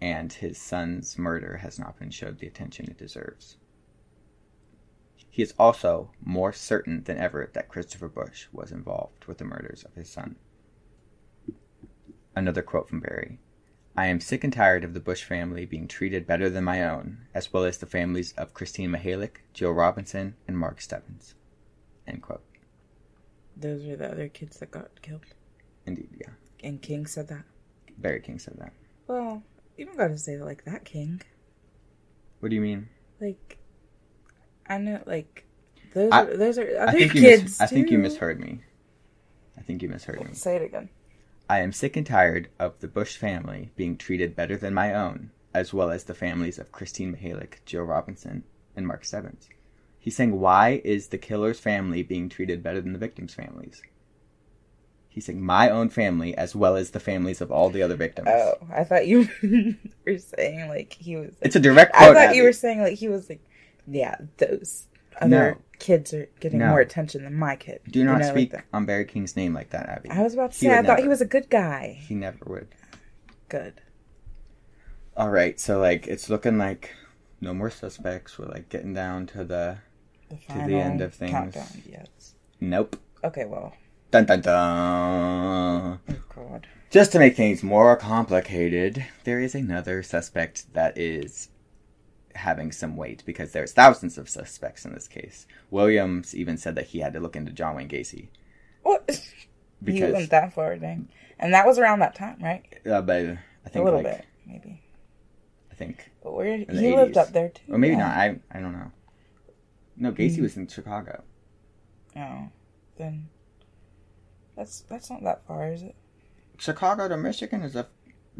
and 0.00 0.32
his 0.32 0.58
son's 0.58 1.18
murder 1.18 1.58
has 1.58 1.78
not 1.78 1.98
been 1.98 2.10
showed 2.10 2.38
the 2.38 2.46
attention 2.46 2.86
it 2.88 2.98
deserves. 2.98 3.56
He 5.30 5.42
is 5.42 5.54
also 5.58 6.10
more 6.22 6.52
certain 6.52 7.02
than 7.04 7.18
ever 7.18 7.50
that 7.54 7.68
Christopher 7.68 8.08
Busch 8.08 8.46
was 8.52 8.70
involved 8.70 9.24
with 9.26 9.38
the 9.38 9.44
murders 9.44 9.82
of 9.84 9.94
his 9.94 10.08
son. 10.08 10.36
Another 12.36 12.62
quote 12.62 12.88
from 12.88 13.00
Barry 13.00 13.38
I 13.96 14.06
am 14.06 14.20
sick 14.20 14.42
and 14.42 14.52
tired 14.52 14.82
of 14.82 14.92
the 14.92 15.00
Busch 15.00 15.22
family 15.22 15.64
being 15.66 15.86
treated 15.86 16.26
better 16.26 16.50
than 16.50 16.64
my 16.64 16.82
own, 16.82 17.26
as 17.32 17.52
well 17.52 17.64
as 17.64 17.78
the 17.78 17.86
families 17.86 18.32
of 18.36 18.52
Kristine 18.52 18.90
Mihelich, 18.90 19.36
Joe 19.52 19.70
Robinson, 19.70 20.34
and 20.48 20.58
Mark 20.58 20.80
Stebbins. 20.80 21.34
End 22.06 22.20
quote. 22.22 22.42
Those 23.56 23.86
are 23.86 23.94
the 23.96 24.10
other 24.10 24.28
kids 24.28 24.58
that 24.58 24.72
got 24.72 25.00
killed. 25.00 25.24
Indeed, 25.86 26.08
yeah. 26.18 26.30
And 26.64 26.82
King 26.82 27.06
said 27.06 27.28
that. 27.28 27.44
Barry 27.96 28.20
King 28.20 28.40
said 28.40 28.54
that. 28.58 28.72
Well, 29.06 29.44
you 29.76 29.86
don't 29.86 29.96
got 29.96 30.08
to 30.08 30.18
say 30.18 30.34
it 30.34 30.42
like 30.42 30.64
that, 30.64 30.84
King. 30.84 31.22
What 32.40 32.48
do 32.48 32.56
you 32.56 32.62
mean? 32.62 32.88
Like, 33.20 33.58
I 34.68 34.78
know, 34.78 35.00
like, 35.06 35.44
those 35.94 36.10
I- 36.10 36.22
are 36.22 36.36
those 36.36 36.58
are 36.58 36.62
other 36.78 36.88
I 36.88 36.92
think 36.92 37.14
you 37.14 37.20
kids. 37.20 37.42
mis- 37.44 37.60
I 37.60 37.66
think 37.66 37.90
you 37.92 37.98
misheard 37.98 38.40
me. 38.40 38.62
I 39.56 39.60
think 39.60 39.82
you 39.82 39.88
misheard 39.88 40.18
me. 40.26 40.34
Say 40.34 40.56
it 40.56 40.62
again. 40.62 40.88
I 41.48 41.60
am 41.60 41.72
sick 41.72 41.96
and 41.96 42.06
tired 42.06 42.48
of 42.58 42.80
the 42.80 42.88
Busch 42.88 43.16
family 43.16 43.70
being 43.76 43.96
treated 43.96 44.34
better 44.34 44.56
than 44.56 44.72
my 44.72 44.94
own, 44.94 45.30
as 45.52 45.74
well 45.74 45.90
as 45.90 46.04
the 46.04 46.14
families 46.14 46.58
of 46.58 46.72
Kristine 46.72 47.12
Mihelich, 47.12 47.58
Joe 47.66 47.82
Robinson, 47.82 48.44
and 48.74 48.86
Mark 48.86 49.04
Stebbins. 49.04 49.48
He's 49.98 50.16
saying, 50.16 50.38
why 50.40 50.80
is 50.84 51.08
the 51.08 51.18
killer's 51.18 51.60
family 51.60 52.02
being 52.02 52.28
treated 52.28 52.62
better 52.62 52.80
than 52.80 52.92
the 52.92 52.98
victims' 52.98 53.34
families? 53.34 53.82
He's 55.08 55.26
saying, 55.26 55.42
my 55.44 55.70
own 55.70 55.90
family, 55.90 56.36
as 56.36 56.56
well 56.56 56.76
as 56.76 56.90
the 56.90 57.00
families 57.00 57.40
of 57.40 57.52
all 57.52 57.70
the 57.70 57.82
other 57.82 57.94
victims. 57.94 58.28
Oh, 58.30 58.54
I 58.72 58.84
thought 58.84 59.06
you 59.06 59.28
were 60.06 60.18
saying 60.18 60.68
like 60.68 60.94
he 60.94 61.16
was. 61.16 61.34
It's 61.40 61.56
a 61.56 61.60
direct 61.60 61.94
quote. 61.94 62.16
I 62.16 62.26
thought 62.26 62.36
you 62.36 62.42
were 62.42 62.52
saying 62.52 62.80
like 62.80 62.94
he 62.94 63.08
was 63.08 63.28
like, 63.28 63.40
yeah, 63.86 64.16
those 64.38 64.86
other 65.20 65.28
No. 65.52 65.56
kids 65.78 66.12
are 66.14 66.28
getting 66.40 66.58
No. 66.58 66.68
more 66.70 66.80
attention 66.80 67.24
than 67.24 67.34
my 67.34 67.56
kid. 67.56 67.80
Do 67.88 67.98
You 67.98 68.04
not 68.04 68.18
know, 68.20 68.24
like 68.26 68.34
speak 68.34 68.50
that. 68.52 68.64
on 68.72 68.86
Barry 68.86 69.04
King's 69.04 69.36
name 69.36 69.52
like 69.54 69.70
that, 69.70 69.88
Abby. 69.88 70.10
I 70.10 70.22
was 70.22 70.34
about 70.34 70.52
to 70.52 70.58
say 70.58 70.76
I 70.78 70.82
thought 70.82 71.00
he 71.00 71.08
was 71.08 71.20
a 71.20 71.26
good 71.26 71.50
guy. 71.50 71.98
He 72.06 72.14
never 72.14 72.38
would. 72.46 72.68
Good. 73.48 73.80
All 75.16 75.30
right, 75.30 75.58
so 75.60 75.78
like 75.80 76.06
it's 76.06 76.28
looking 76.28 76.58
like 76.58 76.90
no 77.40 77.54
more 77.54 77.70
suspects. 77.70 78.38
We're 78.38 78.46
like 78.46 78.68
getting 78.68 78.94
down 78.94 79.26
to 79.28 79.44
the 79.44 79.78
The 80.30 80.36
To 80.36 80.66
the 80.66 80.74
end 80.80 81.00
of 81.00 81.14
things. 81.14 81.30
Countdown. 81.32 81.66
Yes. 81.88 82.34
nope. 82.60 82.96
Okay. 83.22 83.44
Well. 83.44 83.74
Dun 84.10 84.24
dun 84.26 84.40
dun. 84.40 86.00
Oh 86.08 86.14
God. 86.34 86.66
Just 86.90 87.12
to 87.12 87.18
make 87.18 87.36
things 87.36 87.62
more 87.62 87.96
complicated, 87.96 89.04
there 89.24 89.40
is 89.40 89.54
another 89.54 90.02
suspect 90.02 90.72
that 90.74 90.96
is 90.96 91.48
having 92.34 92.72
some 92.72 92.96
weight 92.96 93.22
because 93.26 93.52
there's 93.52 93.72
thousands 93.72 94.18
of 94.18 94.28
suspects 94.28 94.84
in 94.84 94.92
this 94.92 95.08
case. 95.08 95.46
Williams 95.70 96.34
even 96.34 96.56
said 96.56 96.74
that 96.74 96.86
he 96.86 97.00
had 97.00 97.12
to 97.12 97.20
look 97.20 97.36
into 97.36 97.52
John 97.52 97.76
Wayne 97.76 97.88
Gacy 97.88 98.28
What? 98.82 99.04
you 99.08 99.16
because, 99.82 100.12
went 100.12 100.30
that 100.30 100.52
far, 100.54 100.76
dang. 100.76 101.08
And 101.38 101.52
that 101.54 101.66
was 101.66 101.78
around 101.78 101.98
that 102.00 102.14
time, 102.14 102.38
right? 102.42 102.64
uh, 102.86 103.02
but 103.02 103.16
I 103.64 103.68
think 103.68 103.82
a 103.82 103.82
little 103.82 104.02
like 104.02 104.18
bit, 104.18 104.24
maybe. 104.46 104.80
I 105.70 105.74
think, 105.74 106.10
But 106.22 106.34
where 106.34 106.56
he 106.58 106.64
lived 106.94 107.16
up 107.16 107.32
there 107.32 107.48
too. 107.50 107.72
or 107.72 107.78
maybe 107.78 107.94
yeah. 107.94 107.98
not. 108.06 108.16
I 108.16 108.38
I 108.52 108.60
don't 108.60 108.72
know. 108.72 108.92
No, 109.96 110.12
Gacy 110.12 110.38
Mm. 110.38 110.42
was 110.42 110.56
in 110.56 110.66
Chicago. 110.68 111.22
Oh, 112.16 112.48
then 112.96 113.28
that's 114.56 114.80
that's 114.82 115.10
not 115.10 115.22
that 115.24 115.44
far, 115.46 115.72
is 115.72 115.82
it? 115.82 115.94
Chicago 116.58 117.08
to 117.08 117.16
Michigan 117.16 117.62
is 117.62 117.74
a 117.74 117.88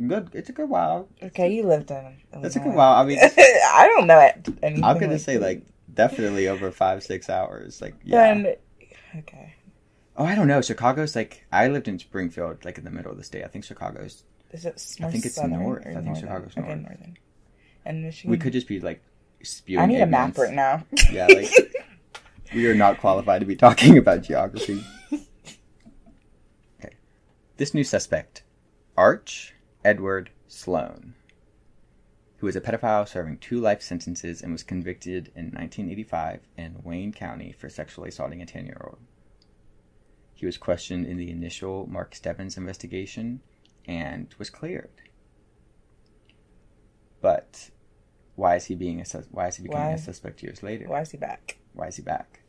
good. 0.07 0.30
It's 0.33 0.48
a 0.48 0.52
good 0.52 0.68
while. 0.68 1.09
Okay, 1.22 1.52
you 1.52 1.64
lived 1.66 1.90
in. 1.90 2.16
That's 2.40 2.57
a 2.57 2.59
good 2.59 2.66
Illinois. 2.66 2.76
while. 2.78 2.94
I 3.02 3.04
mean, 3.04 3.18
I 3.22 3.90
don't 3.94 4.07
know 4.07 4.18
it. 4.20 4.48
I'm 4.62 4.80
gonna 4.98 5.12
like 5.12 5.20
say 5.20 5.38
like 5.38 5.62
definitely 5.92 6.48
over 6.48 6.70
five 6.70 7.02
six 7.02 7.28
hours. 7.30 7.80
Like 7.83 7.94
yeah. 8.04 8.35
Then, 8.35 8.54
okay, 9.18 9.54
Oh, 10.16 10.24
I 10.24 10.35
don't 10.35 10.46
know. 10.46 10.61
Chicago's 10.61 11.16
like 11.16 11.44
I 11.52 11.68
lived 11.68 11.88
in 11.88 11.98
Springfield, 11.98 12.64
like 12.64 12.78
in 12.78 12.85
the 12.85 12.90
middle 12.90 13.11
of 13.11 13.18
the 13.18 13.24
state. 13.24 13.44
I 13.44 13.48
think 13.48 13.64
Chicago's. 13.64 14.24
is 14.52 14.64
it? 14.64 14.80
I 15.02 15.11
think 15.11 15.24
it's 15.26 15.42
north. 15.42 15.85
or 15.87 15.88
I 15.90 15.94
think 15.94 16.04
northern? 16.04 16.22
Chicago's 16.22 16.52
Okay, 16.57 16.61
north. 16.68 16.80
northern. 16.83 17.16
And 17.85 18.02
Michigan. 18.02 18.30
We 18.30 18.38
could 18.38 18.52
just 18.52 18.68
be 18.68 18.80
like 18.80 19.02
spewing. 19.42 19.80
I 19.83 19.87
need 19.87 20.00
a 20.00 20.07
map 20.07 20.37
right 20.38 20.52
now. 20.54 20.85
Yeah, 21.11 21.26
like 21.26 21.50
we 22.54 22.66
are 22.68 22.74
not 22.74 22.98
qualified 23.00 23.40
to 23.40 23.46
be 23.46 23.57
talking 23.57 23.98
about 23.98 24.22
geography. 24.22 24.85
Okay, 26.83 26.94
this 27.57 27.74
new 27.74 27.85
suspect, 27.85 28.42
Arch 28.96 29.54
Edward 29.85 30.31
Sloan, 30.49 31.12
who 32.38 32.47
was 32.47 32.57
a 32.57 32.61
pedophile 32.61 33.07
serving 33.07 33.37
two 33.37 33.61
life 33.61 33.83
sentences 33.83 34.40
and 34.40 34.51
was 34.51 34.62
convicted 34.62 35.31
in 35.37 35.47
1985 35.47 36.40
in 36.57 36.77
Wayne 36.83 37.12
County 37.12 37.53
for 37.53 37.68
sexually 37.68 38.09
assaulting 38.09 38.40
a 38.40 38.47
10 38.47 38.64
year 38.64 38.81
old. 38.83 38.99
He 40.33 40.47
was 40.47 40.57
questioned 40.57 41.07
in 41.07 41.18
the 41.18 41.31
initial 41.31 41.87
Mark 41.87 42.14
Stebbins 42.14 42.57
investigation 42.57 43.40
and 43.87 44.35
was 44.38 44.49
cleared. 44.49 45.03
But 47.20 47.70
why 48.37 48.57
is 48.57 48.64
he 48.66 48.75
being 48.75 49.03
a 49.03 49.05
sus- 49.05 49.29
why 49.31 49.49
is 49.49 49.57
he 49.57 49.64
becoming 49.64 49.88
Why? 49.88 49.92
a 49.92 49.99
suspect 49.99 50.42
years 50.42 50.62
later? 50.62 50.88
Why 50.88 51.03
is 51.03 51.11
he 51.11 51.18
back? 51.18 51.59
Why 51.75 51.88
is 51.88 51.97
he 51.97 52.03
back? 52.03 52.40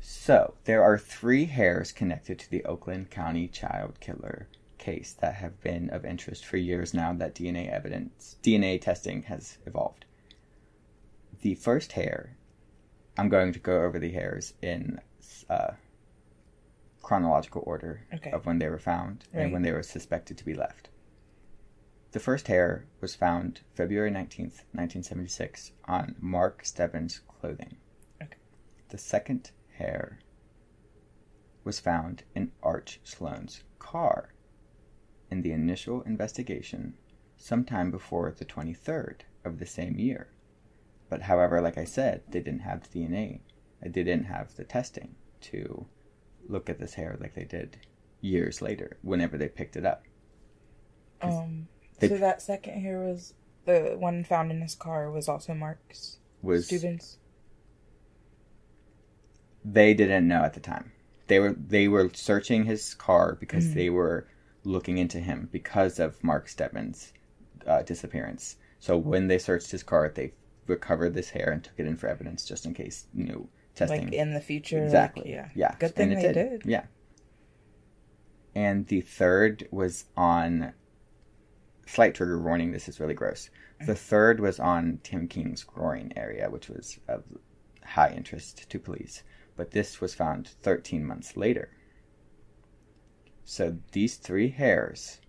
So, 0.00 0.54
there 0.64 0.82
are 0.82 0.98
three 0.98 1.44
hairs 1.46 1.92
connected 1.92 2.38
to 2.40 2.50
the 2.50 2.64
Oakland 2.64 3.10
County 3.10 3.46
child 3.48 4.00
killer 4.00 4.48
case 4.88 5.12
that 5.20 5.34
have 5.34 5.60
been 5.60 5.90
of 5.90 6.04
interest 6.06 6.44
for 6.46 6.56
years 6.56 6.94
now 6.94 7.12
that 7.12 7.34
DNA 7.34 7.70
evidence, 7.70 8.36
DNA 8.42 8.80
testing 8.80 9.22
has 9.24 9.58
evolved. 9.66 10.06
The 11.42 11.54
first 11.56 11.92
hair, 11.92 12.36
I'm 13.18 13.28
going 13.28 13.52
to 13.52 13.58
go 13.58 13.82
over 13.82 13.98
the 13.98 14.12
hairs 14.12 14.54
in 14.62 15.00
uh, 15.50 15.72
chronological 17.02 17.62
order 17.66 18.06
Okay. 18.14 18.30
of 18.30 18.46
when 18.46 18.58
they 18.58 18.68
were 18.68 18.78
found 18.78 19.24
Right. 19.32 19.42
and 19.42 19.52
when 19.52 19.62
they 19.62 19.72
were 19.72 19.82
suspected 19.82 20.38
to 20.38 20.44
be 20.44 20.54
left. 20.54 20.88
The 22.12 22.20
first 22.20 22.46
hair 22.48 22.86
was 23.02 23.14
found 23.14 23.60
February 23.74 24.10
19th, 24.10 24.64
1976, 24.72 25.72
on 25.84 26.16
Mark 26.18 26.64
Stebbins' 26.64 27.20
clothing. 27.28 27.76
Okay. 28.22 28.38
The 28.88 28.96
second 28.96 29.50
hair 29.76 30.20
was 31.62 31.78
found 31.78 32.22
in 32.34 32.52
Arch 32.62 33.00
Sloan's 33.04 33.62
car 33.78 34.30
in 35.30 35.42
the 35.42 35.52
initial 35.52 36.02
investigation 36.02 36.94
sometime 37.36 37.90
before 37.90 38.34
the 38.36 38.44
23rd 38.44 39.20
of 39.44 39.58
the 39.58 39.66
same 39.66 39.98
year. 39.98 40.28
But 41.08 41.22
however, 41.22 41.60
like 41.60 41.78
I 41.78 41.84
said, 41.84 42.22
they 42.28 42.40
didn't 42.40 42.60
have 42.60 42.82
the 42.90 42.98
DNA. 43.00 43.40
They 43.82 43.88
didn't 44.02 44.24
have 44.24 44.56
the 44.56 44.64
testing 44.64 45.14
to 45.42 45.86
look 46.48 46.68
at 46.68 46.78
this 46.78 46.94
hair 46.94 47.16
like 47.20 47.34
they 47.34 47.44
did 47.44 47.78
years 48.20 48.60
later, 48.60 48.96
whenever 49.02 49.38
they 49.38 49.48
picked 49.48 49.76
it 49.76 49.86
up. 49.86 50.04
Um, 51.22 51.68
they- 52.00 52.08
so 52.08 52.18
that 52.18 52.42
second 52.42 52.80
hair 52.80 53.00
was 53.00 53.34
the 53.64 53.96
one 53.98 54.24
found 54.24 54.50
in 54.50 54.60
his 54.60 54.74
car 54.74 55.10
was 55.10 55.28
also 55.28 55.54
Mark's 55.54 56.18
Was 56.42 56.66
Stebbins'. 56.66 57.18
they 59.64 59.94
didn't 59.94 60.26
know 60.26 60.42
at 60.42 60.54
the 60.54 60.60
time. 60.60 60.92
They 61.26 61.38
were 61.38 61.52
they 61.52 61.88
were 61.88 62.10
searching 62.14 62.64
his 62.64 62.94
car 62.94 63.34
because 63.38 63.66
Mhm. 63.68 63.74
they 63.74 63.90
were 63.90 64.26
looking 64.64 64.98
into 64.98 65.20
him 65.20 65.48
because 65.52 65.98
of 65.98 66.22
Mark 66.22 66.48
Stebbins' 66.48 67.12
uh, 67.66 67.82
disappearance. 67.82 68.56
So 68.78 68.96
when 68.96 69.28
they 69.28 69.38
searched 69.38 69.70
his 69.70 69.82
car, 69.82 70.10
they 70.14 70.32
recovered 70.66 71.14
this 71.14 71.30
hair 71.30 71.50
and 71.50 71.64
took 71.64 71.74
it 71.78 71.86
in 71.86 71.96
for 71.96 72.08
evidence 72.08 72.44
just 72.44 72.66
in 72.66 72.74
case 72.74 73.06
you 73.14 73.24
know 73.24 73.48
testing. 73.74 74.06
Like 74.06 74.12
in 74.12 74.34
the 74.34 74.40
future. 74.40 74.76
like, 74.76 74.84
exactly. 74.84 75.30
yeah. 75.30 75.48
Yeah. 75.54 75.74
Good 75.78 75.94
thing 75.94 76.10
they 76.10 76.24
it 76.24 76.32
did. 76.32 76.62
Yeah. 76.64 76.84
And 78.54 78.86
the 78.86 79.00
third 79.00 79.68
was 79.70 80.06
on. 80.16 80.72
Slight 81.86 82.14
trigger 82.14 82.38
warning. 82.38 82.72
This 82.72 82.88
is 82.88 83.00
really 83.00 83.14
gross. 83.14 83.48
The 83.86 83.94
third 83.94 84.40
was 84.40 84.58
on 84.58 84.98
Tim 85.02 85.28
King's 85.28 85.64
groin 85.64 86.12
area, 86.16 86.50
which 86.50 86.68
was 86.68 86.98
of 87.08 87.24
high 87.82 88.12
interest 88.12 88.68
to 88.68 88.78
police. 88.78 89.22
But 89.56 89.70
this 89.70 90.00
was 90.00 90.14
found 90.14 90.48
13 90.48 91.04
months 91.04 91.36
later. 91.36 91.70
So 93.50 93.78
these 93.92 94.16
three 94.16 94.50
hairs, 94.50 95.22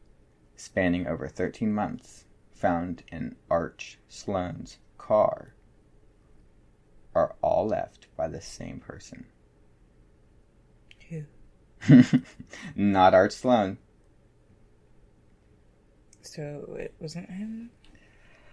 spanning 0.58 1.08
over 1.08 1.30
13 1.30 1.74
months, 1.74 2.26
found 2.52 3.04
in 3.14 3.38
Arch 3.50 3.98
Sloan's 4.10 4.78
car, 4.98 5.54
are 7.16 7.38
all 7.42 7.66
left 7.66 8.08
by 8.18 8.28
the 8.28 8.42
same 8.42 8.82
person. 8.82 9.26
Who? 11.08 11.24
Not 12.76 13.14
Art 13.14 13.32
Sloan. 13.32 13.78
So 16.22 16.76
it 16.78 16.94
wasn't 17.00 17.32
him. 17.32 17.70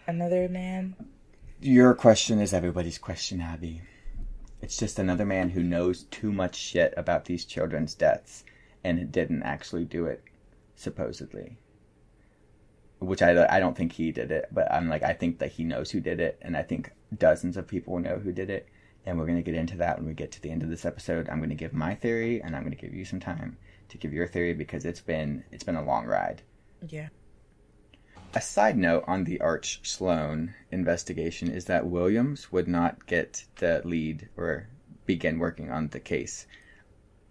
Another 0.07 0.49
man. 0.49 0.95
Your 1.61 1.93
question 1.93 2.41
is 2.41 2.55
everybody's 2.55 2.99
question, 2.99 3.41
Abby. 3.41 3.83
It's 4.63 4.77
just 4.77 5.01
another 5.01 5.27
man 5.27 5.51
who 5.51 5.63
knows 5.65 6.05
too 6.05 6.31
much 6.31 6.55
shit 6.55 6.95
about 6.97 7.25
these 7.25 7.45
children's 7.45 7.97
deaths 7.97 8.45
and 8.87 9.11
didn't 9.11 9.43
actually 9.43 9.85
do 9.85 10.07
it, 10.07 10.23
supposedly. 10.77 11.59
Which 13.01 13.21
I, 13.21 13.47
I 13.51 13.59
don't 13.59 13.77
think 13.77 13.93
he 13.93 14.13
did 14.13 14.31
it, 14.31 14.47
but 14.53 14.73
I'm 14.73 14.89
like, 14.89 15.03
I 15.03 15.13
think 15.13 15.41
that 15.41 15.53
he 15.53 15.65
knows 15.65 15.91
who 15.91 16.01
did 16.01 16.21
it, 16.21 16.39
and 16.41 16.57
I 16.57 16.63
think 16.63 16.93
dozens 17.17 17.57
of 17.57 17.67
people 17.67 17.99
know 17.99 18.19
who 18.19 18.33
did 18.33 18.49
it. 18.49 18.69
And 19.05 19.19
we're 19.19 19.27
going 19.27 19.43
to 19.43 19.51
get 19.51 19.59
into 19.59 19.77
that 19.79 19.99
when 19.99 20.07
we 20.07 20.15
get 20.15 20.33
to 20.33 20.43
the 20.43 20.51
end 20.51 20.63
of 20.63 20.71
this 20.71 20.85
episode. 20.85 21.29
I'm 21.29 21.39
going 21.39 21.51
to 21.51 21.57
give 21.57 21.73
my 21.73 21.95
theory, 21.95 22.41
and 22.41 22.55
I'm 22.55 22.63
going 22.63 22.77
to 22.77 22.81
give 22.81 22.95
you 22.95 23.05
some 23.05 23.21
time 23.21 23.57
to 23.89 23.99
give 23.99 24.13
your 24.13 24.27
theory 24.27 24.55
because 24.55 24.85
it's 24.85 25.01
been 25.01 25.45
it's 25.51 25.65
been 25.65 25.77
a 25.77 25.85
long 25.85 26.07
ride. 26.07 26.43
Yeah. 26.89 27.09
A 28.35 28.41
side 28.41 28.77
note 28.77 29.05
on 29.07 29.25
the 29.25 29.41
Arch 29.41 29.81
Sloan 29.83 30.55
investigation 30.71 31.51
is 31.51 31.65
that 31.67 31.87
Williams 31.87 32.53
would 32.53 32.69
not 32.69 33.07
get 33.07 33.45
the 33.57 33.83
lead 33.85 34.29
or 34.37 34.69
begin 35.07 35.39
working 35.39 35.71
on 35.71 35.89
the 35.89 36.01
case 36.01 36.47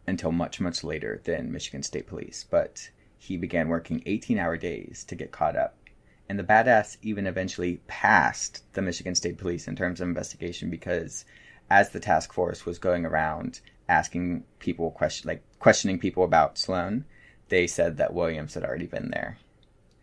until 0.07 0.31
much, 0.31 0.59
much 0.59 0.83
later 0.83 1.21
than 1.23 1.51
Michigan 1.51 1.83
State 1.83 2.07
Police, 2.07 2.45
but 2.49 2.89
he 3.17 3.37
began 3.37 3.69
working 3.69 4.03
18 4.05 4.37
hour 4.37 4.57
days 4.57 5.03
to 5.07 5.15
get 5.15 5.31
caught 5.31 5.55
up. 5.55 5.77
And 6.29 6.37
the 6.39 6.43
badass 6.43 6.97
even 7.01 7.27
eventually 7.27 7.81
passed 7.87 8.63
the 8.73 8.81
Michigan 8.81 9.15
State 9.15 9.37
Police 9.37 9.67
in 9.67 9.75
terms 9.75 10.01
of 10.01 10.07
investigation 10.07 10.69
because 10.69 11.25
as 11.69 11.89
the 11.89 11.99
task 11.99 12.33
force 12.33 12.65
was 12.65 12.77
going 12.79 13.05
around 13.05 13.59
asking 13.89 14.43
people 14.59 14.89
question 14.91 15.27
like 15.27 15.43
questioning 15.59 15.99
people 15.99 16.23
about 16.23 16.57
Sloan, 16.57 17.05
they 17.49 17.67
said 17.67 17.97
that 17.97 18.13
Williams 18.13 18.53
had 18.55 18.63
already 18.63 18.87
been 18.87 19.09
there 19.11 19.37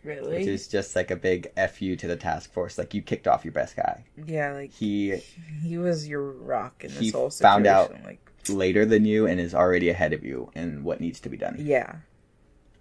Really? 0.04 0.38
which 0.38 0.46
is 0.48 0.66
just 0.68 0.96
like 0.96 1.10
a 1.12 1.16
big 1.16 1.48
fu 1.70 1.94
to 1.96 2.06
the 2.08 2.16
task 2.16 2.52
force. 2.52 2.76
Like 2.78 2.94
you 2.94 3.02
kicked 3.02 3.28
off 3.28 3.44
your 3.44 3.52
best 3.52 3.76
guy. 3.76 4.04
yeah, 4.26 4.52
like 4.52 4.72
He 4.72 5.16
he 5.64 5.78
was 5.78 6.08
your 6.08 6.22
rock 6.32 6.82
in 6.84 6.92
this 6.94 7.12
whole 7.12 7.30
situation. 7.30 7.64
found 7.64 7.66
out- 7.68 7.92
Like, 8.04 8.31
later 8.48 8.84
than 8.84 9.04
you 9.04 9.26
and 9.26 9.40
is 9.40 9.54
already 9.54 9.88
ahead 9.88 10.12
of 10.12 10.24
you 10.24 10.50
in 10.54 10.84
what 10.84 11.00
needs 11.00 11.20
to 11.20 11.28
be 11.28 11.36
done. 11.36 11.56
yeah. 11.58 11.96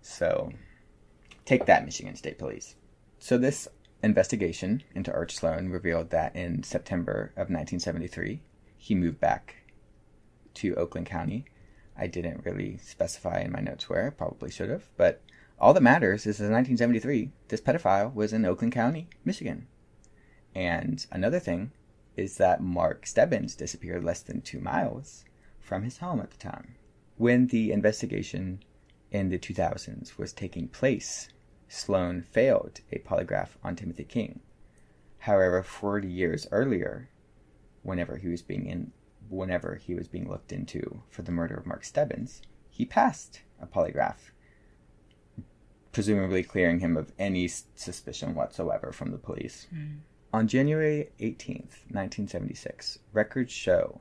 So 0.01 0.51
take 1.45 1.65
that, 1.67 1.85
Michigan 1.85 2.15
State 2.15 2.39
Police. 2.39 2.75
So 3.19 3.37
this 3.37 3.67
investigation 4.01 4.81
into 4.95 5.13
Arch 5.13 5.35
Sloan 5.35 5.69
revealed 5.69 6.09
that 6.09 6.35
in 6.35 6.63
September 6.63 7.31
of 7.35 7.49
1973, 7.49 8.41
he 8.77 8.95
moved 8.95 9.19
back 9.19 9.57
to 10.55 10.73
Oakland 10.75 11.05
County. 11.05 11.45
I 11.95 12.07
didn't 12.07 12.45
really 12.45 12.79
specify 12.81 13.41
in 13.41 13.51
my 13.51 13.59
notes 13.59 13.89
where, 13.89 14.09
probably 14.09 14.49
should 14.49 14.69
have, 14.69 14.89
but 14.97 15.21
all 15.59 15.73
that 15.75 15.83
matters 15.83 16.25
is 16.25 16.39
in 16.39 16.51
1973, 16.51 17.31
this 17.49 17.61
pedophile 17.61 18.11
was 18.11 18.33
in 18.33 18.43
Oakland 18.45 18.73
County, 18.73 19.07
Michigan. 19.23 19.67
And 20.55 21.05
another 21.11 21.39
thing 21.39 21.71
is 22.17 22.37
that 22.37 22.61
Mark 22.61 23.05
Stebbins 23.05 23.55
disappeared 23.55 24.03
less 24.03 24.21
than 24.21 24.41
two 24.41 24.59
miles 24.59 25.23
from 25.61 25.83
his 25.83 25.99
home 25.99 26.19
at 26.19 26.31
the 26.31 26.37
time. 26.37 26.75
When 27.17 27.47
the 27.47 27.71
investigation 27.71 28.63
in 29.11 29.29
the 29.29 29.39
2000s 29.39 30.17
was 30.17 30.33
taking 30.33 30.67
place, 30.67 31.29
Sloan 31.67 32.21
failed 32.21 32.81
a 32.91 32.99
polygraph 32.99 33.51
on 33.63 33.75
Timothy 33.75 34.03
King. 34.03 34.41
However, 35.19 35.63
40 35.63 36.07
years 36.07 36.47
earlier, 36.51 37.09
whenever 37.83 38.17
he 38.17 38.27
was 38.27 38.41
being 38.41 38.65
in, 38.65 38.91
whenever 39.29 39.75
he 39.75 39.93
was 39.93 40.07
being 40.07 40.27
looked 40.27 40.51
into 40.51 41.03
for 41.09 41.21
the 41.21 41.31
murder 41.31 41.55
of 41.55 41.65
Mark 41.65 41.83
Stebbins, 41.83 42.41
he 42.69 42.85
passed 42.85 43.41
a 43.61 43.67
polygraph, 43.67 44.31
presumably 45.91 46.43
clearing 46.43 46.79
him 46.79 46.97
of 46.97 47.11
any 47.19 47.47
suspicion 47.47 48.33
whatsoever 48.33 48.91
from 48.91 49.11
the 49.11 49.17
police. 49.17 49.67
Hmm. 49.69 49.99
On 50.33 50.47
January 50.47 51.09
18th, 51.19 51.85
1976, 51.91 52.99
records 53.13 53.51
show 53.51 53.99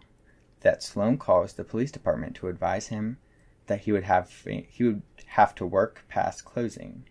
that 0.61 0.83
Sloan 0.83 1.19
calls 1.19 1.55
the 1.55 1.65
police 1.65 1.91
department 1.91 2.37
to 2.37 2.49
advise 2.49 2.89
him 2.89 3.19
that 3.67 3.83
he 3.83 3.93
would 3.93 4.05
have 4.05 4.31
he 4.69 4.85
would 4.85 5.03
have 5.27 5.55
to 5.57 5.67
work 5.67 6.05
past 6.09 6.45
closing. 6.45 7.05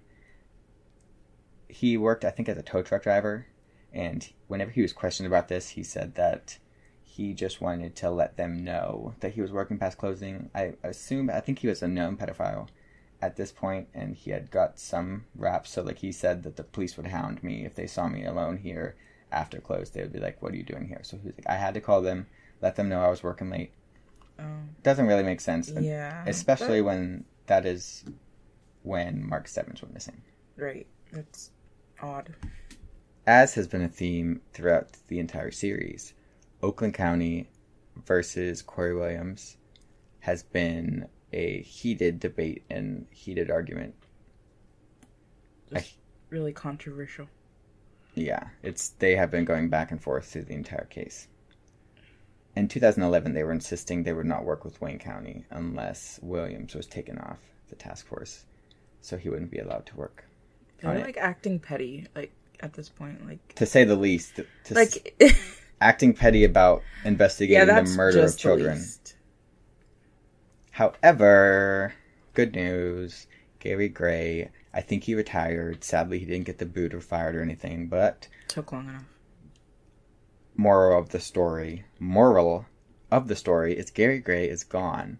He 1.67 1.97
worked, 1.97 2.25
I 2.25 2.31
think, 2.31 2.49
as 2.49 2.57
a 2.57 2.63
tow 2.63 2.81
truck 2.81 3.03
driver, 3.03 3.47
and 3.93 4.27
whenever 4.47 4.71
he 4.71 4.81
was 4.81 4.93
questioned 4.93 5.27
about 5.27 5.47
this, 5.47 5.69
he 5.69 5.83
said 5.83 6.15
that 6.15 6.57
he 7.03 7.33
just 7.33 7.61
wanted 7.61 7.95
to 7.97 8.09
let 8.09 8.37
them 8.37 8.63
know 8.63 9.13
that 9.19 9.33
he 9.33 9.41
was 9.41 9.51
working 9.51 9.77
past 9.77 9.97
closing. 9.97 10.49
I 10.53 10.73
assume, 10.83 11.29
I 11.29 11.39
think 11.39 11.59
he 11.59 11.67
was 11.67 11.81
a 11.81 11.87
known 11.87 12.17
pedophile 12.17 12.67
at 13.21 13.35
this 13.35 13.51
point, 13.51 13.87
and 13.93 14.15
he 14.15 14.31
had 14.31 14.51
got 14.51 14.79
some 14.79 15.25
raps. 15.35 15.71
So, 15.71 15.81
like, 15.81 15.99
he 15.99 16.11
said 16.11 16.43
that 16.43 16.55
the 16.55 16.63
police 16.63 16.97
would 16.97 17.07
hound 17.07 17.43
me 17.43 17.65
if 17.65 17.75
they 17.75 17.87
saw 17.87 18.07
me 18.07 18.25
alone 18.25 18.57
here 18.57 18.95
after 19.31 19.59
close. 19.59 19.89
They 19.89 20.01
would 20.01 20.13
be 20.13 20.19
like, 20.19 20.41
"What 20.41 20.53
are 20.53 20.57
you 20.57 20.63
doing 20.63 20.87
here?" 20.87 21.01
So 21.03 21.17
he 21.17 21.27
was 21.27 21.37
like, 21.37 21.49
"I 21.49 21.55
had 21.57 21.73
to 21.73 21.81
call 21.81 22.01
them, 22.01 22.27
let 22.61 22.75
them 22.75 22.89
know 22.89 23.01
I 23.01 23.09
was 23.09 23.23
working 23.23 23.49
late." 23.49 23.71
Um, 24.37 24.69
Doesn't 24.83 25.05
really 25.07 25.23
make 25.23 25.41
sense, 25.41 25.69
yeah. 25.69 26.23
especially 26.25 26.81
when 26.81 27.25
that 27.47 27.65
is 27.65 28.05
when 28.83 29.27
Mark 29.27 29.47
Stebbins 29.47 29.81
went 29.81 29.93
missing. 29.93 30.21
Right. 30.55 30.87
That's 31.11 31.51
odd. 32.01 32.33
as 33.27 33.53
has 33.55 33.67
been 33.67 33.81
a 33.81 33.89
theme 33.89 34.41
throughout 34.53 34.89
the 35.07 35.19
entire 35.19 35.51
series, 35.51 36.13
Oakland 36.61 36.93
County 36.93 37.49
versus 38.05 38.61
Cory 38.61 38.95
Williams 38.95 39.57
has 40.21 40.43
been 40.43 41.07
a 41.33 41.61
heated 41.61 42.19
debate 42.19 42.63
and 42.69 43.07
heated 43.11 43.51
argument. 43.51 43.93
Just 45.73 45.95
really 46.29 46.53
controversial. 46.53 47.27
Yeah, 48.15 48.47
it's 48.63 48.89
they 48.89 49.15
have 49.15 49.31
been 49.31 49.45
going 49.45 49.69
back 49.69 49.91
and 49.91 50.01
forth 50.01 50.25
through 50.25 50.43
the 50.45 50.53
entire 50.55 50.85
case. 50.85 51.27
In 52.55 52.67
2011, 52.67 53.33
they 53.33 53.43
were 53.43 53.51
insisting 53.51 54.03
they 54.03 54.13
would 54.13 54.25
not 54.25 54.43
work 54.43 54.65
with 54.65 54.81
Wayne 54.81 54.99
County 54.99 55.45
unless 55.49 56.19
Williams 56.21 56.75
was 56.75 56.87
taken 56.87 57.17
off 57.19 57.39
the 57.69 57.75
task 57.75 58.07
force, 58.07 58.45
so 59.01 59.17
he 59.17 59.29
wouldn't 59.29 59.51
be 59.51 59.59
allowed 59.59 59.85
to 59.87 59.95
work. 59.95 60.25
They're 60.79 60.95
it. 60.95 61.05
like 61.05 61.17
acting 61.17 61.59
petty, 61.59 62.07
like 62.15 62.31
at 62.59 62.73
this 62.73 62.89
point, 62.89 63.25
like 63.27 63.55
to 63.55 63.65
say 63.65 63.83
the 63.83 63.95
least. 63.95 64.35
To 64.37 64.45
s- 64.65 64.71
like 64.71 65.15
acting 65.81 66.13
petty 66.13 66.43
about 66.43 66.83
investigating 67.05 67.67
that's 67.67 67.91
the 67.91 67.97
murder 67.97 68.23
of 68.23 68.37
children. 68.37 68.83
However, 70.71 71.93
good 72.33 72.55
news. 72.55 73.27
Gary 73.59 73.89
Gray, 73.89 74.49
I 74.73 74.79
think 74.79 75.03
he 75.03 75.15
retired. 75.15 75.83
Sadly, 75.83 76.19
he 76.19 76.25
didn't 76.25 76.45
get 76.45 76.57
the 76.57 76.65
boot 76.65 76.93
or 76.93 77.01
fired 77.01 77.35
or 77.35 77.41
anything. 77.41 77.87
But 77.87 78.27
Took 78.47 78.71
long 78.71 78.87
enough. 78.87 79.03
Moral 80.59 80.99
of 80.99 81.07
the 81.09 81.19
story, 81.21 81.85
moral 81.99 82.65
of 83.09 83.29
the 83.29 83.35
story 83.35 83.77
is 83.77 83.89
Gary 83.91 84.19
Gray 84.19 84.49
is 84.49 84.65
gone, 84.65 85.17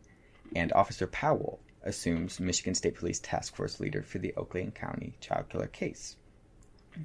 and 0.54 0.74
Officer 0.74 1.08
Powell 1.08 1.62
assumes 1.82 2.42
Michigan 2.42 2.76
State 2.76 2.96
Police 2.96 3.22
Task 3.22 3.56
Force 3.56 3.80
leader 3.80 4.04
for 4.04 4.18
the 4.20 4.34
Oakland 4.36 4.76
County 4.76 5.14
child 5.22 5.48
killer 5.48 5.68
case. 5.68 6.18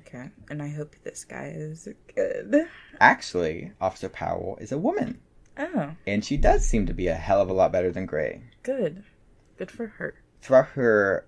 Okay, 0.00 0.30
and 0.50 0.60
I 0.60 0.68
hope 0.68 0.96
this 1.04 1.22
guy 1.24 1.52
is 1.54 1.86
good. 2.12 2.68
Actually, 2.98 3.70
Officer 3.80 4.08
Powell 4.08 4.58
is 4.60 4.72
a 4.72 4.78
woman, 4.78 5.20
Oh, 5.56 5.94
and 6.04 6.24
she 6.24 6.36
does 6.36 6.66
seem 6.66 6.86
to 6.86 6.92
be 6.92 7.06
a 7.06 7.14
hell 7.14 7.40
of 7.40 7.48
a 7.48 7.52
lot 7.52 7.70
better 7.70 7.92
than 7.92 8.04
Gray. 8.04 8.42
good, 8.64 9.04
good 9.56 9.70
for 9.70 9.86
her. 9.86 10.14
Throughout 10.42 10.70
her 10.70 11.24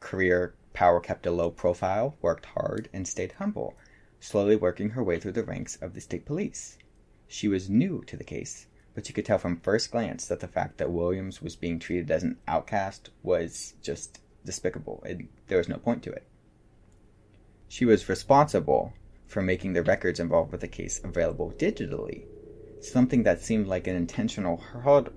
career, 0.00 0.54
Powell 0.72 0.98
kept 0.98 1.26
a 1.26 1.30
low 1.30 1.52
profile, 1.52 2.16
worked 2.20 2.46
hard, 2.46 2.88
and 2.92 3.06
stayed 3.06 3.34
humble, 3.38 3.76
slowly 4.24 4.56
working 4.56 4.90
her 4.90 5.04
way 5.04 5.20
through 5.20 5.32
the 5.32 5.44
ranks 5.44 5.76
of 5.82 5.92
the 5.92 6.00
state 6.00 6.24
police. 6.24 6.78
She 7.28 7.46
was 7.46 7.68
new 7.68 8.02
to 8.06 8.16
the 8.16 8.24
case, 8.24 8.66
but 8.94 9.06
you 9.06 9.14
could 9.14 9.26
tell 9.26 9.36
from 9.36 9.60
first 9.60 9.90
glance 9.90 10.26
that 10.26 10.40
the 10.40 10.48
fact 10.48 10.78
that 10.78 10.90
Williams 10.90 11.42
was 11.42 11.56
being 11.56 11.78
treated 11.78 12.10
as 12.10 12.22
an 12.22 12.38
outcast 12.48 13.10
was 13.22 13.74
just 13.82 14.20
despicable, 14.42 15.02
and 15.06 15.28
there 15.48 15.58
was 15.58 15.68
no 15.68 15.76
point 15.76 16.02
to 16.04 16.12
it. 16.12 16.26
She 17.68 17.84
was 17.84 18.08
responsible 18.08 18.94
for 19.26 19.42
making 19.42 19.74
the 19.74 19.82
records 19.82 20.18
involved 20.18 20.52
with 20.52 20.62
the 20.62 20.68
case 20.68 21.02
available 21.04 21.52
digitally, 21.58 22.24
something 22.80 23.24
that 23.24 23.42
seemed 23.42 23.66
like 23.66 23.86
an 23.86 23.96
intentional 23.96 24.56
hurdle 24.56 25.12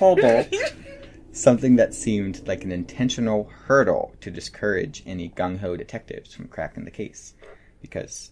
something 1.32 1.76
that 1.76 1.94
seemed 1.94 2.46
like 2.46 2.64
an 2.64 2.72
intentional 2.72 3.44
hurdle 3.66 4.14
to 4.20 4.30
discourage 4.30 5.02
any 5.06 5.28
gung 5.30 5.58
ho 5.58 5.76
detectives 5.76 6.34
from 6.34 6.48
cracking 6.48 6.84
the 6.84 6.90
case. 6.90 7.34
Because 7.80 8.30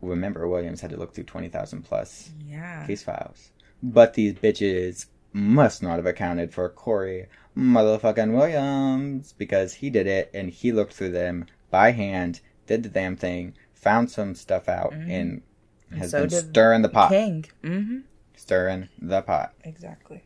remember, 0.00 0.46
Williams 0.48 0.80
had 0.80 0.90
to 0.90 0.96
look 0.96 1.14
through 1.14 1.24
20,000 1.24 1.82
plus 1.82 2.30
Yeah. 2.46 2.86
case 2.86 3.02
files. 3.02 3.50
But 3.82 4.14
these 4.14 4.34
bitches 4.34 5.06
must 5.32 5.82
not 5.82 5.96
have 5.96 6.06
accounted 6.06 6.52
for 6.54 6.68
Cory 6.68 7.26
motherfucking 7.56 8.32
Williams 8.34 9.32
because 9.32 9.74
he 9.74 9.90
did 9.90 10.06
it 10.06 10.30
and 10.32 10.50
he 10.50 10.72
looked 10.72 10.94
through 10.94 11.10
them 11.10 11.46
by 11.70 11.90
hand, 11.90 12.40
did 12.66 12.82
the 12.82 12.88
damn 12.88 13.16
thing, 13.16 13.54
found 13.74 14.10
some 14.10 14.34
stuff 14.34 14.68
out, 14.68 14.92
Mhm. 14.92 15.10
and 15.10 15.42
And 15.90 15.98
has 16.00 16.10
so 16.10 16.22
been 16.22 16.30
stirring 16.30 16.82
the 16.82 16.88
pot. 16.88 17.10
King. 17.10 17.44
Mm-hmm. 17.62 17.98
Stirring 18.34 18.88
the 19.00 19.22
pot. 19.22 19.54
Exactly. 19.64 20.24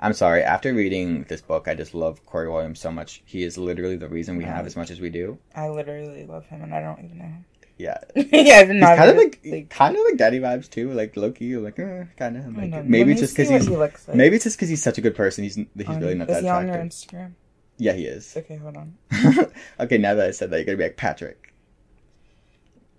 I'm 0.00 0.12
sorry. 0.12 0.42
After 0.42 0.72
reading 0.74 1.24
this 1.24 1.40
book, 1.40 1.68
I 1.68 1.74
just 1.74 1.94
love 1.94 2.24
Cory 2.26 2.50
Williams 2.50 2.80
so 2.80 2.90
much. 2.90 3.22
He 3.24 3.42
is 3.42 3.56
literally 3.56 3.96
the 3.96 4.08
reason 4.08 4.36
we 4.36 4.44
have 4.44 4.66
as 4.66 4.76
much 4.76 4.90
as 4.90 5.00
we 5.00 5.10
do. 5.10 5.38
I 5.54 5.68
literally 5.68 6.26
love 6.26 6.46
him, 6.46 6.62
and 6.62 6.74
I 6.74 6.80
don't 6.82 6.98
even 7.04 7.18
know. 7.18 7.24
him. 7.24 7.44
Yeah, 7.78 7.98
yeah, 8.16 8.64
he's 8.64 8.80
kind 8.82 9.10
of 9.10 9.16
even, 9.16 9.32
like, 9.52 9.68
kind 9.68 9.94
of 9.96 10.02
like 10.08 10.16
daddy 10.16 10.38
vibes 10.40 10.68
too. 10.70 10.92
Like 10.92 11.14
Loki, 11.16 11.56
like 11.56 11.78
eh, 11.78 12.04
kind 12.16 12.36
of 12.38 12.56
like 12.56 12.84
maybe 12.86 13.12
it's 13.12 13.20
just 13.20 13.36
because 13.36 13.50
he's 13.50 13.66
he 13.66 13.76
like. 13.76 13.98
maybe 14.14 14.36
it's 14.36 14.44
just 14.44 14.56
because 14.56 14.70
he's 14.70 14.82
such 14.82 14.96
a 14.96 15.02
good 15.02 15.14
person. 15.14 15.44
He's 15.44 15.56
he's 15.56 15.86
Um, 15.86 15.98
really 16.00 16.14
not 16.14 16.30
is 16.30 16.36
that 16.36 16.42
he 16.42 16.48
on 16.48 16.66
your. 16.68 16.76
Instagram? 16.76 17.32
Yeah, 17.76 17.92
he 17.92 18.06
is. 18.06 18.34
Okay, 18.34 18.56
hold 18.56 18.76
on. 18.78 18.96
okay, 19.80 19.98
now 19.98 20.14
that 20.14 20.26
I 20.26 20.30
said 20.30 20.50
that, 20.50 20.56
you're 20.56 20.64
gonna 20.64 20.78
be 20.78 20.84
like 20.84 20.96
Patrick. 20.96 21.52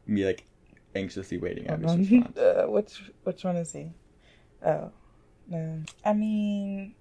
Me 0.06 0.26
like 0.26 0.46
anxiously 0.96 1.38
waiting 1.40 1.66
at 1.68 1.82
Hold 1.82 2.00
his 2.00 2.12
on. 2.12 2.20
response. 2.24 2.38
Uh, 2.38 2.66
which 2.68 3.02
which 3.24 3.44
one 3.44 3.56
is 3.58 3.72
he? 3.72 3.90
Oh, 4.64 4.92
no. 5.50 5.82
I 6.06 6.14
mean, 6.14 6.96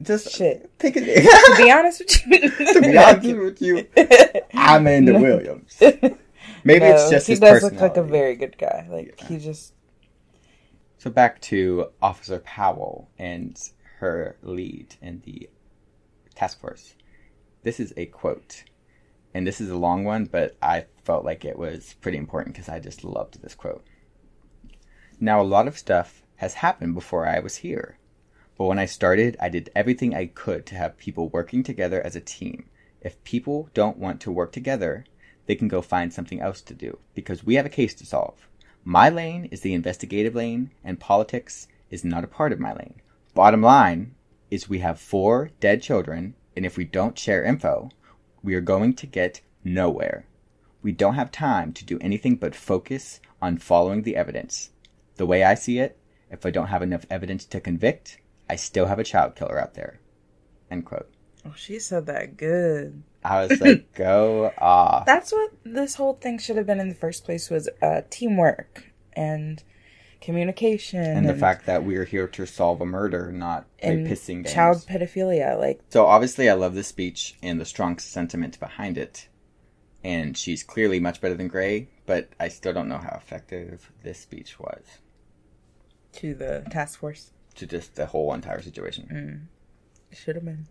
Just 0.00 0.30
shit. 0.34 0.76
pick 0.78 0.94
it. 0.96 1.04
to 1.56 1.62
be 1.62 1.70
honest 1.70 2.00
with 2.00 2.26
you, 2.26 2.50
to 2.74 2.80
be 2.80 2.96
honest 2.98 3.26
with 3.26 3.62
you, 3.62 3.86
I'm 4.54 4.84
No. 5.04 5.20
Williams. 5.20 5.76
Maybe 6.64 6.84
it's 6.86 7.10
just 7.10 7.26
he 7.26 7.34
does 7.36 7.62
look 7.62 7.80
like 7.80 7.96
a 7.96 8.02
very 8.02 8.36
good 8.36 8.56
guy. 8.58 8.86
Like 8.90 9.20
Yeah. 9.20 9.26
he 9.28 9.38
just 9.38 9.74
So 10.98 11.10
back 11.10 11.40
to 11.42 11.88
Officer 12.00 12.38
Powell 12.40 13.10
and 13.18 13.58
her 13.98 14.36
lead 14.42 14.96
in 15.00 15.22
the 15.24 15.48
task 16.34 16.60
force. 16.60 16.94
This 17.62 17.78
is 17.80 17.92
a 17.96 18.06
quote. 18.06 18.64
And 19.34 19.46
this 19.46 19.60
is 19.60 19.70
a 19.70 19.76
long 19.78 20.04
one, 20.04 20.26
but 20.26 20.56
I 20.60 20.86
felt 21.04 21.24
like 21.24 21.44
it 21.44 21.58
was 21.58 21.94
pretty 22.00 22.18
important 22.18 22.54
because 22.54 22.68
I 22.68 22.78
just 22.80 23.02
loved 23.02 23.40
this 23.42 23.54
quote. 23.54 23.84
Now, 25.18 25.40
a 25.40 25.44
lot 25.44 25.66
of 25.68 25.78
stuff 25.78 26.21
has 26.42 26.54
happened 26.54 26.92
before 26.92 27.24
I 27.24 27.38
was 27.38 27.58
here. 27.58 27.98
But 28.58 28.64
when 28.64 28.80
I 28.80 28.84
started, 28.84 29.36
I 29.40 29.48
did 29.48 29.70
everything 29.76 30.12
I 30.12 30.26
could 30.26 30.66
to 30.66 30.74
have 30.74 30.98
people 30.98 31.28
working 31.28 31.62
together 31.62 32.04
as 32.04 32.16
a 32.16 32.20
team. 32.20 32.64
If 33.00 33.22
people 33.22 33.70
don't 33.74 33.96
want 33.96 34.20
to 34.22 34.32
work 34.32 34.50
together, 34.50 35.04
they 35.46 35.54
can 35.54 35.68
go 35.68 35.80
find 35.80 36.12
something 36.12 36.40
else 36.40 36.60
to 36.62 36.74
do 36.74 36.98
because 37.14 37.44
we 37.44 37.54
have 37.54 37.64
a 37.64 37.78
case 37.78 37.94
to 37.94 38.04
solve. 38.04 38.48
My 38.82 39.08
lane 39.08 39.44
is 39.52 39.60
the 39.60 39.72
investigative 39.72 40.34
lane, 40.34 40.72
and 40.82 40.98
politics 40.98 41.68
is 41.90 42.04
not 42.04 42.24
a 42.24 42.34
part 42.38 42.52
of 42.52 42.58
my 42.58 42.72
lane. 42.72 43.00
Bottom 43.34 43.62
line 43.62 44.16
is 44.50 44.68
we 44.68 44.80
have 44.80 44.98
four 44.98 45.52
dead 45.60 45.80
children, 45.80 46.34
and 46.56 46.66
if 46.66 46.76
we 46.76 46.84
don't 46.84 47.16
share 47.16 47.44
info, 47.44 47.88
we 48.42 48.56
are 48.56 48.60
going 48.60 48.94
to 48.94 49.06
get 49.06 49.42
nowhere. 49.62 50.26
We 50.82 50.90
don't 50.90 51.14
have 51.14 51.30
time 51.30 51.72
to 51.74 51.84
do 51.84 52.00
anything 52.00 52.34
but 52.34 52.56
focus 52.56 53.20
on 53.40 53.58
following 53.58 54.02
the 54.02 54.16
evidence. 54.16 54.70
The 55.18 55.26
way 55.26 55.44
I 55.44 55.54
see 55.54 55.78
it, 55.78 55.96
if 56.32 56.46
I 56.46 56.50
don't 56.50 56.68
have 56.68 56.82
enough 56.82 57.04
evidence 57.10 57.44
to 57.46 57.60
convict, 57.60 58.18
I 58.48 58.56
still 58.56 58.86
have 58.86 58.98
a 58.98 59.04
child 59.04 59.36
killer 59.36 59.60
out 59.60 59.74
there. 59.74 60.00
End 60.70 60.86
quote. 60.86 61.08
oh, 61.46 61.52
she 61.54 61.78
said 61.78 62.06
that 62.06 62.36
good. 62.36 63.02
I 63.22 63.46
was 63.46 63.60
like, 63.60 63.92
go 63.94 64.52
off. 64.58 65.06
That's 65.06 65.30
what 65.30 65.52
this 65.64 65.94
whole 65.94 66.14
thing 66.14 66.38
should 66.38 66.56
have 66.56 66.66
been 66.66 66.80
in 66.80 66.88
the 66.88 66.94
first 66.94 67.24
place 67.24 67.50
was 67.50 67.68
uh, 67.82 68.00
teamwork 68.10 68.84
and 69.12 69.62
communication 70.22 71.02
And 71.02 71.28
the 71.28 71.34
fact 71.34 71.66
that 71.66 71.84
we're 71.84 72.04
here 72.04 72.26
to 72.28 72.46
solve 72.46 72.80
a 72.80 72.86
murder, 72.86 73.30
not 73.30 73.66
and 73.80 74.06
pissing 74.06 74.44
games. 74.44 74.52
child 74.54 74.86
pedophilia. 74.88 75.58
Like 75.58 75.82
So 75.90 76.06
obviously, 76.06 76.48
I 76.48 76.54
love 76.54 76.74
this 76.74 76.88
speech 76.88 77.36
and 77.42 77.60
the 77.60 77.64
strong 77.64 77.98
sentiment 77.98 78.58
behind 78.58 78.96
it. 78.96 79.28
And 80.04 80.36
she's 80.36 80.64
clearly 80.64 80.98
much 80.98 81.20
better 81.20 81.34
than 81.34 81.46
Gray, 81.48 81.88
but 82.06 82.30
I 82.40 82.48
still 82.48 82.72
don't 82.72 82.88
know 82.88 82.98
how 82.98 83.16
effective 83.16 83.92
this 84.02 84.18
speech 84.18 84.58
was 84.58 84.82
to 86.14 86.34
the 86.34 86.64
task 86.70 86.98
force. 87.00 87.32
to 87.54 87.66
just 87.66 87.94
the 87.96 88.06
whole 88.06 88.32
entire 88.32 88.62
situation. 88.62 89.48
Mm. 90.12 90.16
Should 90.16 90.36
have 90.36 90.44
been. 90.44 90.66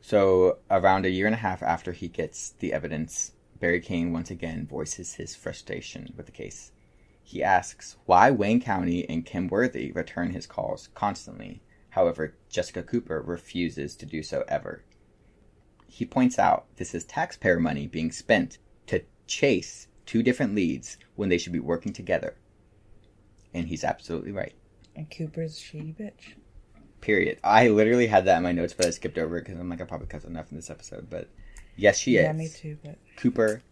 So, 0.00 0.58
around 0.70 1.04
a 1.04 1.10
year 1.10 1.26
and 1.26 1.34
a 1.34 1.38
half 1.38 1.62
after 1.62 1.92
he 1.92 2.08
gets 2.08 2.50
the 2.50 2.72
evidence, 2.72 3.32
Barry 3.58 3.80
King 3.80 4.12
once 4.12 4.30
again 4.30 4.66
voices 4.66 5.14
his 5.14 5.34
frustration 5.34 6.14
with 6.16 6.26
the 6.26 6.32
case. 6.32 6.72
He 7.22 7.42
asks 7.42 7.96
why 8.06 8.30
Wayne 8.30 8.60
County 8.60 9.08
and 9.08 9.26
Kym 9.26 9.50
Worthy 9.50 9.92
return 9.92 10.30
his 10.30 10.46
calls 10.46 10.88
constantly. 10.94 11.60
However, 11.90 12.36
Jessica 12.48 12.82
Cooper 12.82 13.20
refuses 13.20 13.96
to 13.96 14.06
do 14.06 14.22
so 14.22 14.44
ever. 14.48 14.84
He 15.88 16.06
points 16.06 16.38
out 16.38 16.66
this 16.76 16.94
is 16.94 17.04
taxpayer 17.04 17.58
money 17.58 17.86
being 17.86 18.12
spent 18.12 18.58
to 18.86 19.02
chase 19.26 19.88
two 20.06 20.22
different 20.22 20.54
leads 20.54 20.96
when 21.16 21.28
they 21.28 21.38
should 21.38 21.52
be 21.52 21.58
working 21.58 21.92
together. 21.92 22.36
And 23.52 23.68
he's 23.68 23.84
absolutely 23.84 24.32
right. 24.32 24.54
And 24.98 25.08
Cooper's 25.08 25.56
a 25.56 25.60
shady 25.60 25.94
bitch. 25.98 26.34
Period. 27.00 27.38
I 27.44 27.68
literally 27.68 28.08
had 28.08 28.24
that 28.24 28.38
in 28.38 28.42
my 28.42 28.50
notes, 28.50 28.74
but 28.74 28.84
I 28.84 28.90
skipped 28.90 29.16
over 29.16 29.38
it 29.38 29.44
because 29.44 29.60
I'm 29.60 29.68
like, 29.68 29.80
I 29.80 29.84
probably 29.84 30.08
cut 30.08 30.24
enough 30.24 30.50
in 30.50 30.56
this 30.56 30.70
episode. 30.70 31.08
But 31.08 31.30
yes, 31.76 31.98
she 31.98 32.16
yeah, 32.16 32.22
is. 32.22 32.26
Yeah, 32.26 32.32
me 32.32 32.48
too. 32.48 32.78
But 32.82 32.98
Cooper 33.16 33.62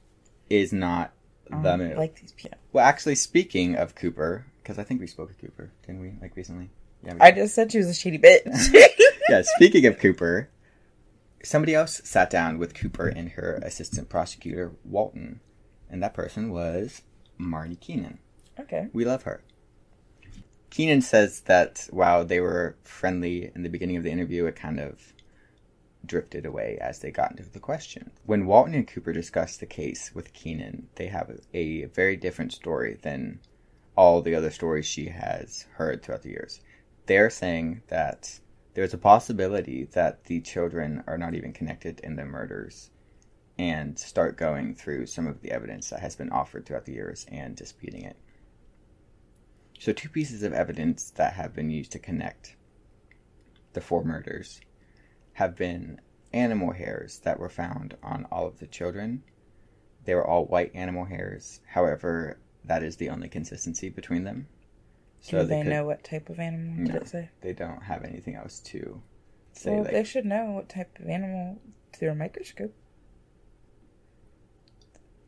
is 0.48 0.72
not 0.72 1.12
the 1.50 1.76
move. 1.76 1.96
like 1.96 2.20
these 2.20 2.30
people. 2.30 2.56
well, 2.72 2.86
actually, 2.86 3.16
speaking 3.16 3.74
of 3.74 3.96
Cooper, 3.96 4.46
because 4.62 4.78
I 4.78 4.84
think 4.84 5.00
we 5.00 5.08
spoke 5.08 5.30
of 5.30 5.38
Cooper, 5.38 5.72
didn't 5.84 6.00
we? 6.00 6.14
Like 6.22 6.36
recently. 6.36 6.70
Yeah. 7.02 7.14
I 7.20 7.32
just 7.32 7.56
said 7.56 7.72
she 7.72 7.78
was 7.78 7.88
a 7.88 7.94
shady 7.94 8.18
bitch. 8.18 8.72
yeah. 9.28 9.42
Speaking 9.56 9.84
of 9.86 9.98
Cooper, 9.98 10.48
somebody 11.42 11.74
else 11.74 12.00
sat 12.04 12.30
down 12.30 12.56
with 12.56 12.72
Cooper 12.72 13.08
and 13.08 13.30
her 13.30 13.60
assistant 13.64 14.08
prosecutor 14.08 14.76
Walton, 14.84 15.40
and 15.90 16.00
that 16.04 16.14
person 16.14 16.52
was 16.52 17.02
Marney 17.36 17.74
Keenan. 17.74 18.20
Okay. 18.60 18.86
We 18.92 19.04
love 19.04 19.24
her. 19.24 19.42
Keenan 20.76 21.00
says 21.00 21.40
that 21.46 21.88
while 21.90 22.22
they 22.26 22.38
were 22.38 22.76
friendly 22.82 23.50
in 23.54 23.62
the 23.62 23.70
beginning 23.70 23.96
of 23.96 24.02
the 24.02 24.10
interview, 24.10 24.44
it 24.44 24.56
kind 24.56 24.78
of 24.78 25.14
drifted 26.04 26.44
away 26.44 26.76
as 26.82 26.98
they 26.98 27.10
got 27.10 27.30
into 27.30 27.48
the 27.48 27.58
question. 27.58 28.10
When 28.26 28.44
Walton 28.44 28.74
and 28.74 28.86
Cooper 28.86 29.14
discuss 29.14 29.56
the 29.56 29.64
case 29.64 30.14
with 30.14 30.34
Keenan, 30.34 30.88
they 30.96 31.06
have 31.06 31.40
a 31.54 31.86
very 31.86 32.14
different 32.14 32.52
story 32.52 32.98
than 33.00 33.40
all 33.96 34.20
the 34.20 34.34
other 34.34 34.50
stories 34.50 34.84
she 34.84 35.06
has 35.06 35.64
heard 35.76 36.02
throughout 36.02 36.24
the 36.24 36.28
years. 36.28 36.60
They're 37.06 37.30
saying 37.30 37.80
that 37.88 38.40
there's 38.74 38.92
a 38.92 38.98
possibility 38.98 39.84
that 39.92 40.24
the 40.24 40.42
children 40.42 41.02
are 41.06 41.16
not 41.16 41.34
even 41.34 41.54
connected 41.54 42.00
in 42.00 42.16
the 42.16 42.26
murders 42.26 42.90
and 43.58 43.98
start 43.98 44.36
going 44.36 44.74
through 44.74 45.06
some 45.06 45.26
of 45.26 45.40
the 45.40 45.52
evidence 45.52 45.88
that 45.88 46.00
has 46.00 46.16
been 46.16 46.28
offered 46.28 46.66
throughout 46.66 46.84
the 46.84 46.92
years 46.92 47.24
and 47.32 47.56
disputing 47.56 48.02
it. 48.02 48.18
So, 49.78 49.92
two 49.92 50.08
pieces 50.08 50.42
of 50.42 50.52
evidence 50.52 51.10
that 51.10 51.34
have 51.34 51.54
been 51.54 51.70
used 51.70 51.92
to 51.92 51.98
connect 51.98 52.56
the 53.74 53.80
four 53.80 54.02
murders 54.02 54.60
have 55.34 55.54
been 55.54 56.00
animal 56.32 56.72
hairs 56.72 57.18
that 57.20 57.38
were 57.38 57.48
found 57.50 57.94
on 58.02 58.26
all 58.32 58.46
of 58.46 58.58
the 58.58 58.66
children. 58.66 59.22
They 60.04 60.14
were 60.14 60.26
all 60.26 60.46
white 60.46 60.74
animal 60.74 61.04
hairs. 61.04 61.60
However, 61.66 62.38
that 62.64 62.82
is 62.82 62.96
the 62.96 63.10
only 63.10 63.28
consistency 63.28 63.90
between 63.90 64.24
them. 64.24 64.48
Do 65.28 65.42
they, 65.44 65.62
know 65.62 65.84
what 65.84 66.04
type 66.04 66.30
of 66.30 66.38
animal? 66.40 66.84
Did 66.84 66.94
No. 66.94 67.00
it 67.00 67.08
say? 67.08 67.30
They 67.40 67.52
don't 67.52 67.82
have 67.82 68.04
anything 68.04 68.34
else 68.34 68.60
to 68.60 69.02
say. 69.52 69.72
Well, 69.72 69.82
like, 69.82 69.92
they 69.92 70.04
should 70.04 70.24
know 70.24 70.52
what 70.52 70.68
type 70.68 70.98
of 70.98 71.08
animal 71.08 71.58
through 71.92 72.10
a 72.10 72.14
microscope. 72.14 72.74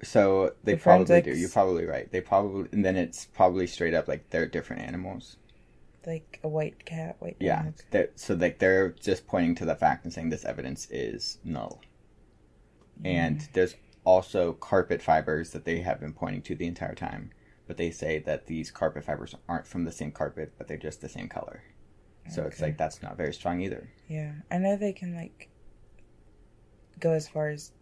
So 0.03 0.53
they 0.65 0.75
The 0.75 0.81
probably 0.81 1.23
do. 1.23 1.37
You're 1.37 1.49
probably 1.49 1.85
right. 1.85 2.11
They 2.11 2.21
probably, 2.21 2.69
and 2.73 2.85
then 2.85 2.97
it's 2.97 3.27
probably 3.27 3.67
straight 3.67 3.95
up 3.95 4.09
like 4.09 4.31
they're 4.31 4.47
different 4.47 4.83
animals. 4.83 5.37
Like 6.07 6.41
a 6.43 6.49
white 6.49 6.85
cat, 6.85 7.17
white 7.19 7.37
Yeah. 7.41 7.71
so 8.15 8.35
like 8.35 8.59
they're 8.59 8.91
just 8.91 9.27
pointing 9.27 9.55
to 9.57 9.65
the 9.65 9.75
fact 9.75 10.05
and 10.05 10.13
saying 10.13 10.31
this 10.31 10.45
evidence 10.45 10.89
is 10.91 11.39
null. 11.45 11.81
And 13.05 13.39
mm-hmm. 13.39 13.51
there's 13.53 13.75
also 14.05 14.55
carpet 14.55 15.03
fibers 15.03 15.51
that 15.51 15.65
they 15.65 15.81
have 15.81 16.01
been 16.01 16.15
pointing 16.15 16.43
to 16.43 16.55
the 16.55 16.67
entire 16.67 16.95
time, 16.95 17.31
but 17.67 17.77
they 17.77 17.91
say 17.91 18.19
that 18.21 18.47
these 18.47 18.71
carpet 18.71 19.05
fibers 19.05 19.35
aren't 19.49 19.67
from 19.67 19.85
the 19.85 19.93
same 19.93 20.13
carpet, 20.13 20.53
but 20.57 20.67
they're 20.67 20.77
just 20.77 21.01
the 21.01 21.09
same 21.09 21.29
color. 21.29 21.63
So 22.31 22.43
it's 22.43 22.61
like 22.61 22.77
that's 22.77 23.03
not 23.03 23.17
very 23.17 23.33
strong 23.33 23.61
either. 23.63 23.89
Yeah, 24.07 24.33
I 24.51 24.59
know 24.59 24.77
they 24.77 24.93
can 24.93 25.15
like 25.15 25.49
go 27.01 27.13
as 27.13 27.29
far 27.29 27.49
as 27.49 27.73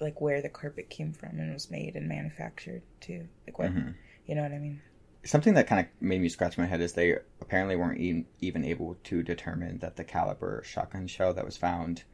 like 0.00 0.20
where 0.20 0.40
the 0.42 0.48
carpet 0.48 0.90
came 0.90 1.12
from 1.12 1.38
and 1.38 1.52
was 1.52 1.70
made 1.70 1.96
and 1.96 2.08
manufactured 2.08 2.82
too. 3.00 3.28
Like 3.46 3.58
what 3.58 3.72
Mhm. 3.74 3.94
you 4.26 4.34
know 4.34 4.42
what 4.42 4.52
I 4.52 4.58
mean? 4.58 4.80
Something 5.24 5.54
that 5.54 5.66
kind 5.66 5.80
of 5.80 5.86
made 6.00 6.20
me 6.20 6.28
scratch 6.28 6.56
my 6.56 6.66
head 6.66 6.80
is 6.80 6.92
they 6.92 7.16
apparently 7.40 7.74
weren't 7.76 7.98
even, 8.00 8.26
even 8.40 8.64
able 8.64 8.96
to 9.04 9.22
determine 9.22 9.78
that 9.78 9.96
the 9.96 10.04
caliber 10.04 10.62
shotgun 10.64 11.06
shell 11.08 11.34
that 11.34 11.44
was 11.44 11.56
found 11.56 12.04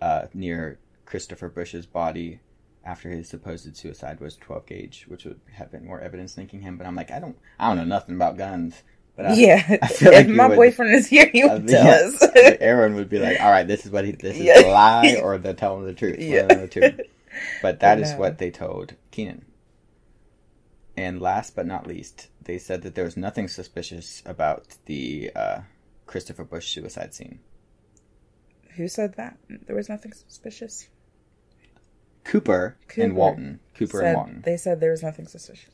uh, 0.00 0.26
near 0.34 0.78
Christopher 1.06 1.48
Busch's 1.48 1.86
body 1.86 2.40
after 2.84 3.08
his 3.10 3.28
supposed 3.28 3.76
suicide 3.76 4.18
was 4.20 4.36
12 4.36 4.66
gauge, 4.66 5.04
which 5.06 5.24
would 5.24 5.40
have 5.52 5.70
been 5.70 5.84
more 5.86 6.00
evidence 6.00 6.36
linking 6.36 6.60
him. 6.62 6.76
But 6.76 6.86
I'm 6.86 6.96
like, 6.96 7.12
I 7.12 7.20
don't, 7.20 7.38
I 7.60 7.68
don't 7.68 7.76
know 7.76 7.84
nothing 7.84 8.16
about 8.16 8.36
guns. 8.36 8.82
But 9.14 9.26
I, 9.26 9.34
yeah, 9.34 9.78
I 9.82 9.86
feel 9.86 10.08
if 10.12 10.26
like 10.26 10.28
my 10.28 10.48
would- 10.48 10.56
boyfriend 10.56 10.94
is 10.96 11.06
here, 11.06 11.30
he 11.32 11.44
would 11.44 11.68
tell 11.68 11.86
us. 12.08 12.22
Aaron 12.60 12.96
would 12.96 13.08
be 13.08 13.20
like, 13.20 13.40
all 13.40 13.50
right, 13.52 13.66
this 13.68 13.86
is 13.86 13.92
what 13.92 14.04
he, 14.04 14.12
this 14.12 14.36
is 14.36 14.42
Yeah. 14.44 14.62
the 14.62 14.68
lie 14.68 15.20
or 15.22 15.38
they're 15.38 15.54
telling 15.54 15.84
the 15.84 15.94
truth. 15.94 16.18
Yeah. 16.18 16.46
The 16.46 16.66
two. 16.66 16.98
But 17.60 17.80
that 17.80 17.98
is 18.00 18.12
no. 18.12 18.18
what 18.18 18.38
they 18.38 18.50
told 18.50 18.94
Keenan. 19.10 19.44
And 20.96 21.20
last 21.20 21.56
but 21.56 21.66
not 21.66 21.86
least, 21.86 22.28
they 22.42 22.58
said 22.58 22.82
that 22.82 22.94
there 22.94 23.04
was 23.04 23.16
nothing 23.16 23.48
suspicious 23.48 24.22
about 24.26 24.76
the 24.86 25.30
uh, 25.34 25.60
Christopher 26.06 26.44
Busch 26.44 26.74
suicide 26.74 27.14
scene. 27.14 27.40
Who 28.76 28.88
said 28.88 29.14
that? 29.16 29.38
There 29.66 29.76
was 29.76 29.88
nothing 29.88 30.12
suspicious. 30.12 30.88
Cooper, 32.24 32.76
Cooper 32.88 33.02
and 33.02 33.16
Walton. 33.16 33.60
Cooper 33.74 33.98
Said- 33.98 34.06
and 34.06 34.16
Walton. 34.16 34.42
They 34.44 34.56
said 34.56 34.80
there 34.80 34.90
was 34.90 35.02
nothing 35.02 35.26
suspicious. 35.26 35.70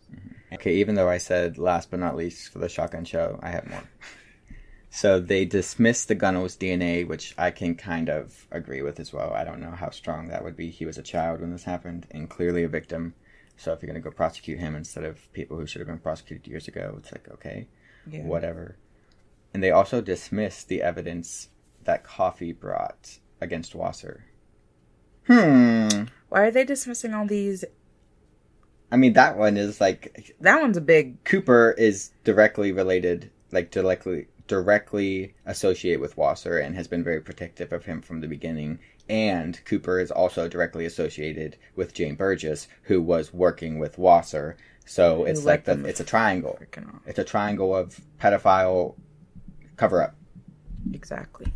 Okay, 0.53 0.75
even 0.77 0.95
though 0.95 1.09
I 1.09 1.19
said 1.19 1.59
last 1.59 1.91
but 1.91 2.01
not 2.01 2.17
least 2.17 2.53
for 2.53 2.59
the 2.59 2.69
shotgun 2.69 3.05
show, 3.05 3.39
I 3.43 3.51
have 3.51 3.69
more. 3.69 3.83
So 4.91 5.21
they 5.21 5.45
dismissed 5.45 6.09
the 6.09 6.15
Gunnels 6.15 6.57
DNA, 6.57 7.07
which 7.07 7.35
I 7.37 7.51
can 7.51 7.75
kind 7.75 8.09
of 8.09 8.47
agree 8.51 8.83
with 8.83 8.99
as 8.99 9.13
well. 9.13 9.33
I 9.35 9.45
don't 9.45 9.61
know 9.61 9.71
how 9.73 9.91
strong 9.91 10.29
that 10.29 10.43
would 10.43 10.57
be. 10.57 10.71
He 10.71 10.87
was 10.87 10.97
a 10.99 11.03
child 11.03 11.41
when 11.41 11.53
this 11.53 11.65
happened 11.65 12.07
and 12.11 12.29
clearly 12.29 12.65
a 12.65 12.69
victim. 12.69 13.15
So 13.57 13.73
if 13.73 13.83
you're 13.83 13.93
going 13.93 14.03
to 14.03 14.09
go 14.11 14.15
prosecute 14.15 14.59
him 14.59 14.75
instead 14.75 15.05
of 15.05 15.31
people 15.33 15.59
who 15.59 15.67
should 15.67 15.81
have 15.81 15.89
been 15.89 15.99
prosecuted 15.99 16.47
years 16.47 16.69
ago, 16.69 16.95
it's 16.99 17.13
like, 17.13 17.29
okay, 17.33 17.69
Yeah. 18.11 18.23
whatever. 18.23 18.77
And 19.53 19.63
they 19.63 19.71
also 19.71 20.01
dismissed 20.01 20.69
the 20.69 20.83
evidence 20.83 21.49
that 21.85 22.05
Coffey 22.05 22.53
brought 22.53 23.19
against 23.41 23.75
Wasser. 23.75 24.25
Hmm. 25.27 26.05
Why 26.29 26.43
are 26.43 26.51
they 26.51 26.65
dismissing 26.65 27.13
all 27.15 27.27
these? 27.27 27.65
I 28.91 28.97
mean, 28.97 29.13
that 29.15 29.37
one 29.37 29.57
is 29.59 29.81
like 29.81 30.35
That 30.41 30.63
one's 30.63 30.77
a 30.79 30.81
big. 30.83 31.23
Cooper 31.25 31.75
is 31.77 32.11
directly 32.25 32.73
related, 32.73 33.31
like 33.53 33.71
directly 33.71 34.29
directly 34.49 35.35
associated 35.47 36.01
with 36.01 36.17
Wasser 36.17 36.59
and 36.59 36.75
has 36.75 36.89
been 36.89 37.05
very 37.05 37.21
protective 37.21 37.73
of 37.73 37.85
him 37.85 38.03
from 38.03 38.21
the 38.21 38.27
beginning. 38.27 38.81
And 39.09 39.65
Cooper 39.65 40.01
is 40.01 40.11
also 40.11 40.49
directly 40.49 40.85
associated 40.85 41.57
with 41.77 41.95
Jane 41.95 42.17
Burgess, 42.17 42.67
who 42.83 43.01
was 43.01 43.33
working 43.33 43.79
with 43.79 43.99
Wasser. 43.99 44.57
So 44.85 45.25
it's 45.25 45.45
like 45.45 45.65
the 45.65 45.85
it's 45.85 46.01
a 46.01 46.05
triangle. 46.05 46.59
It's 47.07 47.19
a 47.19 47.25
triangle 47.25 47.77
of 47.77 48.01
pedophile 48.21 48.97
cover 49.77 50.03
up. 50.03 50.17
Exactly. 50.93 51.53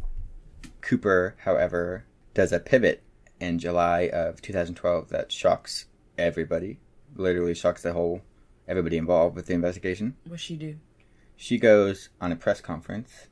Cooper, 0.81 1.35
however, 1.39 2.05
does 2.35 2.53
a 2.53 2.61
pivot 2.61 3.03
in 3.41 3.59
July 3.59 4.11
of 4.13 4.41
2012 4.43 5.09
that 5.09 5.33
shocks 5.33 5.87
everybody. 6.19 6.79
Literally 7.17 7.55
shocks 7.55 7.83
the 7.83 7.93
whole 7.93 8.23
everybody 8.69 8.97
involved 8.97 9.35
with 9.37 9.47
the 9.47 9.55
investigation. 9.55 10.17
What 10.29 10.41
she 10.41 10.57
do? 10.57 10.77
She 11.43 11.59
goes 11.59 12.09
on 12.21 12.31
a 12.31 12.37
press 12.37 12.61
conference 12.61 13.27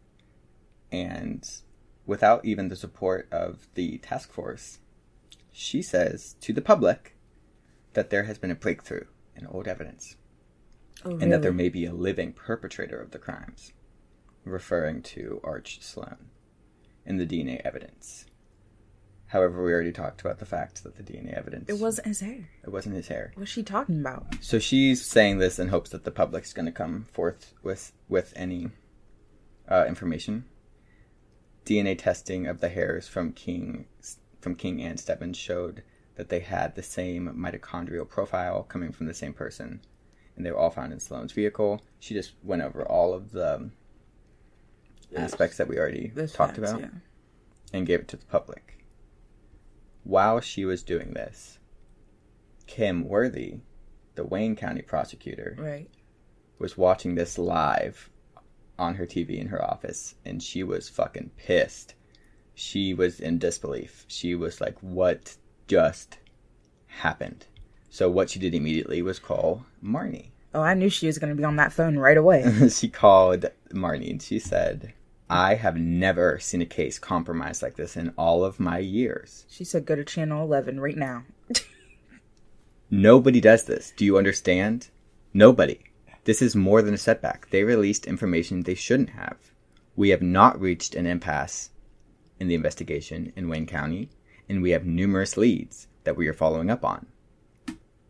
and 0.91 1.49
without 2.07 2.45
even 2.45 2.67
the 2.67 2.75
support 2.75 3.29
of 3.31 3.69
the 3.75 3.99
task 3.99 4.33
force, 4.33 4.81
she 5.53 5.81
says 5.81 6.35
to 6.41 6.53
the 6.53 6.61
public 6.61 7.15
that 7.93 8.11
there 8.11 8.25
has 8.25 8.37
been 8.37 8.51
a 8.51 8.57
breakthrough 8.57 9.05
in 9.37 9.47
old 9.47 9.69
evidence 9.69 10.17
Oh, 11.05 11.19
and 11.19 11.31
that 11.31 11.43
there 11.43 11.53
may 11.53 11.69
be 11.69 11.87
a 11.87 11.93
living 11.93 12.33
perpetrator 12.33 13.01
of 13.01 13.13
the 13.13 13.19
crimes, 13.21 13.75
referring 14.45 15.03
to 15.03 15.41
Arch 15.45 15.81
Sloan 15.81 16.31
in 17.07 17.17
the 17.17 17.25
DNA 17.25 17.61
evidence. 17.61 18.27
However, 19.31 19.63
we 19.65 19.73
already 19.73 19.93
talked 19.93 20.21
about 20.21 20.39
the 20.41 20.45
fact 20.47 20.83
that 20.83 20.97
the 20.97 21.03
DNA 21.05 21.33
evidence 21.37 21.69
It 21.69 21.79
wasn't 21.79 22.09
his 22.09 22.21
hair. 22.21 22.49
it 22.65 22.71
wasn't 22.71 22.97
his 22.97 23.07
hair. 23.09 23.33
What's 23.37 23.51
she 23.53 23.63
talking 23.63 24.01
about? 24.01 24.27
So 24.41 24.59
she's 24.59 25.05
saying 25.05 25.39
this 25.39 25.59
in 25.59 25.69
hopes 25.69 25.91
that 25.91 26.03
the 26.05 26.11
public's 26.11 26.53
going 26.53 26.67
to 26.67 26.73
come 26.73 27.07
forth 27.13 27.55
with 27.63 27.93
with 28.09 28.33
any 28.35 28.71
uh, 29.69 29.85
information. 29.87 30.47
DNA 31.65 31.97
testing 31.97 32.47
of 32.49 32.61
the 32.61 32.69
hairs 32.71 33.07
from 33.07 33.33
King 33.33 33.87
from 34.41 34.57
King 34.57 34.81
and 34.83 34.99
Stebbins 34.99 35.37
showed 35.37 35.83
that 36.17 36.29
they 36.29 36.41
had 36.41 36.75
the 36.75 36.83
same 36.83 37.29
mitochondrial 37.29 38.09
profile 38.09 38.65
coming 38.65 38.91
from 38.91 39.07
the 39.07 39.15
same 39.15 39.33
person, 39.33 39.81
and 40.37 40.45
they 40.45 40.51
were 40.51 40.59
all 40.59 40.71
found 40.71 40.93
in 40.93 40.99
Sloan's 40.99 41.33
vehicle. 41.33 41.81
She 42.01 42.15
just 42.15 42.33
went 42.43 42.63
over 42.63 42.83
all 42.85 43.15
of 43.15 43.31
the 43.33 43.71
aspects 45.15 45.57
that 45.59 45.69
we 45.69 45.79
already 45.79 46.09
Those 46.15 46.33
talked 46.33 46.57
facts, 46.57 46.71
about 46.71 46.81
Yeah. 46.81 46.89
and 47.73 47.87
gave 47.87 48.01
it 48.01 48.09
to 48.09 48.17
the 48.17 48.27
public. 48.27 48.80
While 50.05 50.41
she 50.41 50.65
was 50.65 50.83
doing 50.83 51.13
this, 51.15 51.59
Kym 52.67 53.05
Worthy, 53.05 53.61
the 54.15 54.25
Wayne 54.25 54.57
County 54.57 54.83
prosecutor, 54.83 55.57
Right. 55.59 55.89
was 56.59 56.77
watching 56.79 57.15
this 57.15 57.39
live 57.39 58.11
on 58.79 58.95
her 58.95 59.07
TV 59.07 59.39
in 59.39 59.49
her 59.49 59.63
office 59.65 60.15
and 60.25 60.43
she 60.43 60.63
was 60.63 60.89
fucking 60.89 61.31
pissed. 61.37 61.95
She 62.55 62.95
was 62.95 63.21
in 63.21 63.39
disbelief. 63.39 64.05
She 64.09 64.35
was 64.35 64.61
like, 64.61 64.79
What 64.81 65.37
just 65.67 66.19
happened? 66.87 67.47
So, 67.89 68.09
what 68.09 68.31
she 68.31 68.39
did 68.39 68.55
immediately 68.55 69.03
was 69.03 69.19
call 69.19 69.67
Marney. 69.81 70.33
Oh, 70.55 70.63
I 70.63 70.75
knew 70.75 70.89
she 70.89 71.07
was 71.07 71.19
going 71.19 71.31
to 71.31 71.37
be 71.37 71.45
on 71.45 71.57
that 71.57 71.73
phone 71.73 71.97
right 71.99 72.17
away. 72.17 72.69
she 72.71 72.89
called 72.89 73.47
Marney 73.73 74.11
and 74.11 74.23
she 74.23 74.39
said, 74.39 74.95
I 75.31 75.55
have 75.55 75.77
never 75.77 76.41
seen 76.41 76.61
a 76.61 76.67
case 76.67 76.99
compromised 76.99 77.63
like 77.63 77.77
this 77.77 77.97
in 77.97 78.13
all 78.19 78.45
of 78.45 78.59
my 78.59 78.79
years. 78.79 79.47
she 79.49 79.63
said, 79.63 79.87
"Go 79.87 79.95
to 79.95 80.05
channel 80.05 80.43
11 80.45 80.81
right 80.81 80.97
now." 80.97 81.23
Nobody 82.91 83.41
does 83.41 83.65
this. 83.65 83.93
Do 83.97 84.05
you 84.05 84.19
understand? 84.19 84.89
Nobody. 85.33 85.79
This 86.25 86.43
is 86.43 86.57
more 86.57 86.83
than 86.83 86.95
a 86.95 86.99
setback. 86.99 87.49
They 87.51 87.63
released 87.63 88.07
information 88.07 88.63
they 88.63 88.75
shouldn't 88.75 89.11
have. 89.11 89.37
We 89.95 90.09
have 90.09 90.21
not 90.23 90.61
reached 90.61 90.97
an 90.97 91.07
impasse 91.07 91.71
in 92.41 92.49
the 92.49 92.57
investigation 92.57 93.33
in 93.37 93.49
Wayne 93.49 93.67
County, 93.67 94.11
and 94.49 94.61
we 94.61 94.71
have 94.71 94.85
numerous 94.85 95.37
leads 95.37 95.87
that 96.05 96.17
we 96.17 96.27
are 96.27 96.33
following 96.33 96.71
up 96.71 96.85
on. 96.85 97.07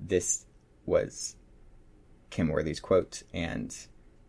this 0.01 0.47
was 0.87 1.37
Kym 2.31 2.49
Worthy's 2.51 2.81
quote 2.81 3.23
and 3.35 3.77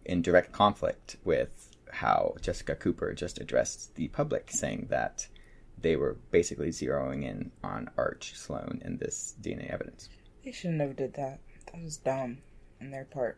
in 0.03 0.21
direct 0.21 0.51
conflict 0.51 1.15
with 1.23 1.70
how 1.91 2.35
Jessica 2.41 2.75
Cooper 2.75 3.13
just 3.13 3.39
addressed 3.39 3.95
the 3.95 4.07
public, 4.09 4.51
saying 4.51 4.87
that 4.89 5.27
they 5.77 5.95
were 5.95 6.17
basically 6.31 6.69
zeroing 6.69 7.23
in 7.23 7.51
on 7.63 7.89
Arch 7.97 8.33
Sloan 8.35 8.81
in 8.83 8.97
this 8.97 9.35
DNA 9.41 9.71
evidence. 9.71 10.09
They 10.43 10.51
shouldn't 10.51 10.81
have 10.81 10.95
did 10.95 11.13
that. 11.15 11.39
That 11.71 11.83
was 11.83 11.97
dumb 11.97 12.39
on 12.79 12.91
their 12.91 13.05
part. 13.05 13.37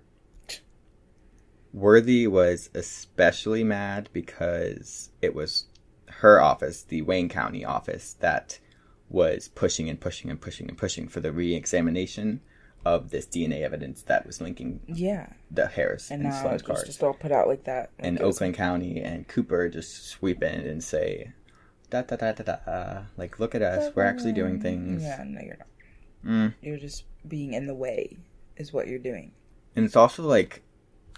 Worthy 1.73 2.27
was 2.27 2.69
especially 2.75 3.63
mad 3.63 4.09
because 4.13 5.09
it 5.21 5.33
was 5.33 5.65
her 6.07 6.39
office, 6.39 6.83
the 6.83 7.01
Wayne 7.01 7.29
County 7.29 7.65
office, 7.65 8.13
that 8.19 8.59
was 9.09 9.47
pushing 9.49 9.89
and 9.89 9.99
pushing 9.99 10.29
and 10.29 10.39
pushing 10.39 10.69
and 10.69 10.77
pushing 10.77 11.07
for 11.07 11.19
the 11.19 11.31
re-examination 11.31 12.41
of 12.85 13.09
this 13.11 13.25
DNA 13.25 13.61
evidence 13.61 14.01
that 14.03 14.25
was 14.25 14.41
linking 14.41 14.81
Yeah. 14.87 15.27
the 15.49 15.67
Harris 15.67 16.11
And 16.11 16.21
and, 16.21 16.31
now 16.31 16.41
Sloan's 16.41 16.61
cars. 16.61 16.83
just 16.83 17.01
all 17.03 17.13
put 17.13 17.31
out 17.31 17.47
like 17.47 17.63
that. 17.65 17.91
Like 17.97 18.07
and 18.07 18.21
Oakland 18.21 18.55
County 18.55 19.01
and 19.01 19.27
Cooper 19.27 19.69
just 19.69 20.05
sweep 20.07 20.43
in 20.43 20.61
and 20.67 20.83
say, 20.83 21.31
da 21.89 22.01
da 22.01 22.15
da 22.15 22.31
da 22.33 22.43
da, 22.65 23.01
like 23.17 23.39
look 23.39 23.55
at 23.55 23.61
us, 23.61 23.93
we're 23.95 24.03
actually 24.03 24.33
doing 24.33 24.59
things. 24.59 25.01
Yeah, 25.03 25.23
no, 25.25 25.41
you're 25.41 25.57
not. 25.57 25.67
Mm. 26.25 26.53
You're 26.61 26.77
just 26.77 27.03
being 27.27 27.53
in 27.53 27.67
the 27.67 27.75
way, 27.75 28.17
is 28.57 28.73
what 28.73 28.87
you're 28.87 28.99
doing. 28.99 29.31
And 29.75 29.85
it's 29.85 29.95
also 29.95 30.23
like 30.23 30.61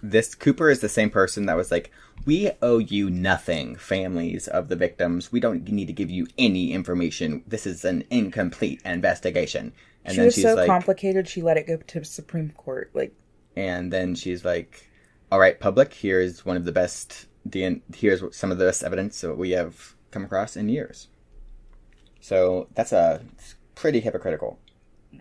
this 0.04 0.36
Cooper 0.36 0.70
is 0.70 0.82
the 0.82 0.90
same 0.90 1.10
person 1.10 1.46
that 1.48 1.58
was 1.58 1.72
like, 1.72 1.92
we 2.26 2.52
owe 2.62 2.78
you 2.78 3.10
nothing, 3.10 3.76
families 3.76 4.48
of 4.48 4.68
the 4.70 4.76
victims. 4.76 5.32
We 5.32 5.40
don't 5.40 5.68
need 5.70 5.88
to 5.88 5.94
give 5.94 6.12
you 6.12 6.28
any 6.38 6.74
information. 6.74 7.44
This 7.48 7.66
is 7.66 7.84
an 7.86 8.04
incomplete 8.10 8.82
investigation. 8.86 9.74
And 10.06 10.14
she 10.14 10.18
then 10.18 10.26
was 10.26 10.42
so 10.42 10.54
like, 10.56 10.68
complicated. 10.68 11.28
She 11.28 11.42
let 11.42 11.58
it 11.58 11.68
go 11.68 11.78
to 11.78 12.04
Supreme 12.06 12.52
Court. 12.52 12.92
Like, 12.94 13.14
and 13.56 13.92
then 13.92 14.16
she's 14.16 14.46
like, 14.46 14.90
all 15.32 15.40
right, 15.40 15.60
public, 15.60 15.94
here's 15.94 16.46
one 16.46 16.58
of 16.58 16.66
the 16.66 16.72
best. 16.72 17.28
DN- 17.50 17.82
here's 17.96 18.24
some 18.36 18.52
of 18.52 18.58
the 18.58 18.66
best 18.66 18.84
evidence 18.84 19.22
that 19.22 19.36
we 19.36 19.52
have 19.52 19.96
come 20.12 20.24
across 20.26 20.56
in 20.56 20.70
years. 20.70 21.08
So 22.22 22.68
that's 22.74 22.92
a 22.92 23.22
it's 23.34 23.56
pretty 23.76 24.00
hypocritical. 24.00 24.60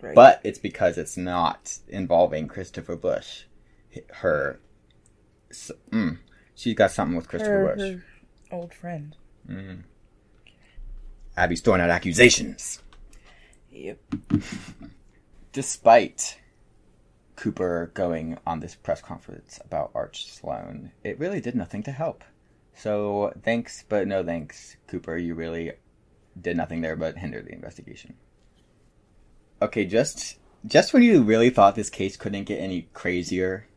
right? 0.01 0.15
But 0.15 0.41
it's 0.43 0.57
because 0.59 0.97
it's 0.97 1.17
not 1.17 1.77
involving 1.87 2.47
Christopher 2.47 2.95
Busch. 2.95 3.43
Her, 4.15 4.59
s- 5.51 5.71
mm, 5.91 6.17
she's 6.55 6.73
got 6.75 6.91
something 6.91 7.15
with 7.15 7.27
Christopher 7.27 7.67
her, 7.67 7.75
Busch. 7.75 7.91
her 7.91 8.03
old 8.51 8.73
friend. 8.73 9.15
Mm. 9.47 9.83
Abby's 11.37 11.61
throwing 11.61 11.81
out 11.81 11.89
accusations. 11.89 12.81
Yep. 13.75 13.99
Despite 15.51 16.39
Cooper 17.35 17.91
going 17.93 18.37
on 18.47 18.61
this 18.61 18.73
press 18.73 19.01
conference 19.01 19.59
about 19.65 19.91
Arch 19.93 20.31
Sloan, 20.31 20.91
it 21.03 21.19
really 21.19 21.41
did 21.41 21.55
nothing 21.55 21.83
to 21.83 21.91
help. 21.91 22.23
So 22.73 23.33
thanks, 23.43 23.83
but 23.87 24.07
no 24.07 24.23
thanks, 24.23 24.77
Cooper. 24.87 25.17
You 25.17 25.35
really 25.35 25.73
did 26.39 26.55
nothing 26.55 26.81
there 26.81 26.95
but 26.95 27.17
hinder 27.17 27.41
the 27.41 27.53
investigation. 27.53 28.15
Okay, 29.61 29.85
just 29.85 30.37
just 30.65 30.93
when 30.93 31.03
you 31.03 31.21
really 31.21 31.49
thought 31.49 31.75
this 31.75 31.89
case 31.89 32.15
couldn't 32.15 32.45
get 32.45 32.59
any 32.59 32.87
crazier, 32.93 33.67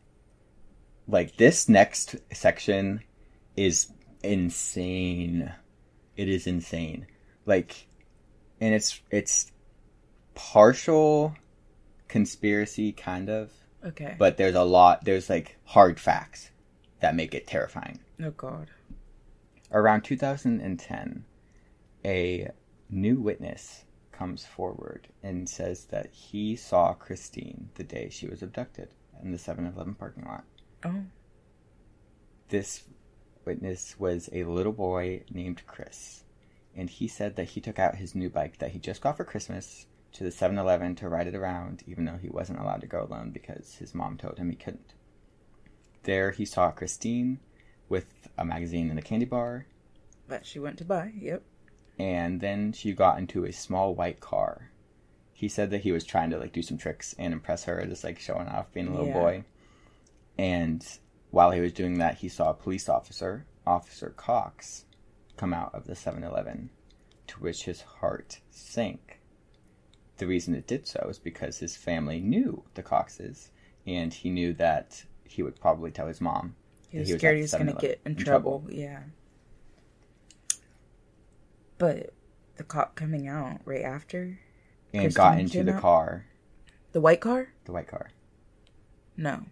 like 1.07 1.35
this 1.35 1.67
next 1.67 2.15
section 2.33 3.01
is 3.57 3.91
insane. 4.23 5.53
It 6.15 6.29
is 6.29 6.47
insane. 6.47 7.05
Like 7.45 7.87
and 8.61 8.73
it's 8.73 9.01
it's 9.11 9.51
partial 10.39 11.35
conspiracy 12.07 12.93
kind 12.93 13.29
of, 13.29 13.51
Okay. 13.85 14.15
but 14.17 14.37
there's 14.37 14.55
a 14.55 14.63
lot 14.63 15.03
there's 15.03 15.29
like 15.29 15.57
hard 15.65 15.99
facts 15.99 16.51
that 17.01 17.13
make 17.13 17.33
it 17.35 17.45
terrifying. 17.45 17.99
oh 18.23 18.31
God. 18.31 18.69
Around 19.71 20.03
2010, 20.03 21.25
a 22.05 22.51
new 22.89 23.19
witness 23.19 23.83
comes 24.13 24.45
forward 24.45 25.09
and 25.21 25.47
says 25.47 25.85
that 25.91 26.09
he 26.13 26.55
saw 26.55 26.93
Kristine 26.93 27.67
the 27.75 27.83
day 27.83 28.09
she 28.09 28.27
was 28.27 28.41
abducted 28.41 28.89
in 29.21 29.31
the 29.33 29.37
7-Eleven 29.37 29.95
parking 29.95 30.23
lot. 30.25 30.45
Oh. 30.85 31.03
This 32.47 32.83
witness 33.45 33.99
was 33.99 34.29
a 34.33 34.45
little 34.45 34.71
boy 34.73 35.23
named 35.31 35.61
Chris, 35.67 36.23
and 36.75 36.89
he 36.89 37.07
said 37.09 37.35
that 37.35 37.49
he 37.49 37.61
took 37.61 37.77
out 37.77 37.95
his 37.95 38.15
new 38.15 38.29
bike 38.29 38.57
that 38.59 38.71
he 38.71 38.79
just 38.79 39.01
got 39.01 39.17
for 39.17 39.23
Christmas 39.25 39.85
to 40.13 40.23
the 40.23 40.29
7-Eleven 40.31 40.95
to 40.95 41.09
ride 41.09 41.27
it 41.27 41.35
around, 41.35 41.83
even 41.87 42.05
though 42.05 42.17
he 42.17 42.29
wasn't 42.29 42.59
allowed 42.59 42.81
to 42.81 42.87
go 42.87 43.03
alone 43.03 43.31
because 43.31 43.75
his 43.75 43.93
mom 43.93 44.17
told 44.17 44.37
him 44.37 44.49
he 44.49 44.55
couldn't. 44.55 44.93
There 46.03 46.31
he 46.31 46.45
saw 46.45 46.71
Kristine 46.71 47.37
with 47.87 48.27
a 48.37 48.45
magazine 48.45 48.89
and 48.89 48.97
a 48.99 49.01
candy 49.03 49.25
bar, 49.25 49.65
That 50.27 50.45
she 50.45 50.59
went 50.59 50.77
to 50.79 50.85
buy. 50.85 51.11
Yep. 51.19 51.43
and 51.97 52.39
then 52.41 52.71
she 52.71 52.93
got 52.93 53.17
into 53.19 53.45
a 53.45 53.51
small 53.51 53.93
white 53.93 54.19
car. 54.19 54.71
He 55.33 55.47
said 55.47 55.69
that 55.71 55.81
he 55.81 55.91
was 55.91 56.03
trying 56.03 56.29
to 56.31 56.37
like 56.37 56.51
do 56.53 56.61
some 56.61 56.77
tricks 56.77 57.13
and 57.17 57.33
impress 57.33 57.63
her, 57.65 57.85
just 57.85 58.03
like 58.03 58.19
showing 58.19 58.47
off 58.47 58.71
being 58.73 58.87
a 58.87 58.91
little 58.91 59.07
Yeah. 59.07 59.13
boy. 59.13 59.43
And 60.37 60.85
while 61.31 61.51
he 61.51 61.59
was 61.61 61.73
doing 61.73 61.97
that, 61.99 62.17
he 62.17 62.29
saw 62.29 62.49
a 62.49 62.53
police 62.53 62.87
officer, 62.89 63.45
Officer 63.67 64.09
Cox, 64.15 64.85
come 65.37 65.53
out 65.53 65.73
of 65.75 65.85
the 65.85 65.93
7-Eleven, 65.95 66.69
to 67.27 67.39
which 67.39 67.63
his 67.65 67.81
heart 67.81 68.39
sank. 68.49 69.08
The 70.19 70.27
reason 70.27 70.53
it 70.53 70.67
did 70.67 70.85
so 70.85 71.07
is 71.09 71.17
because 71.17 71.57
his 71.57 71.75
family 71.77 72.19
knew 72.19 72.63
the 72.73 72.83
Coxes, 72.83 73.51
and 73.87 74.13
he 74.13 74.29
knew 74.29 74.53
that 74.53 75.03
he 75.23 75.41
would 75.41 75.59
probably 75.59 75.91
tell 75.91 76.07
his 76.07 76.19
mom. 76.21 76.55
He 76.89 76.99
was 76.99 77.07
he 77.07 77.13
was 77.13 77.21
scared 77.21 77.35
he 77.37 77.41
was 77.41 77.53
going 77.53 77.67
to 77.67 77.73
get 77.73 78.01
in, 78.05 78.11
in 78.11 78.17
trouble. 78.17 78.59
trouble. 78.59 78.73
Yeah. 78.77 78.99
But 81.77 82.13
the 82.57 82.65
cop 82.65 82.95
coming 82.95 83.27
out 83.27 83.61
right 83.63 83.83
after 83.83 84.39
And 84.93 85.13
got 85.15 85.39
into 85.39 85.63
the 85.63 85.75
out? 85.75 85.81
car, 85.81 86.25
the 86.91 86.99
white 86.99 87.21
car? 87.21 87.53
the 87.63 87.71
white 87.71 87.87
car. 87.87 88.11
No. 89.15 89.45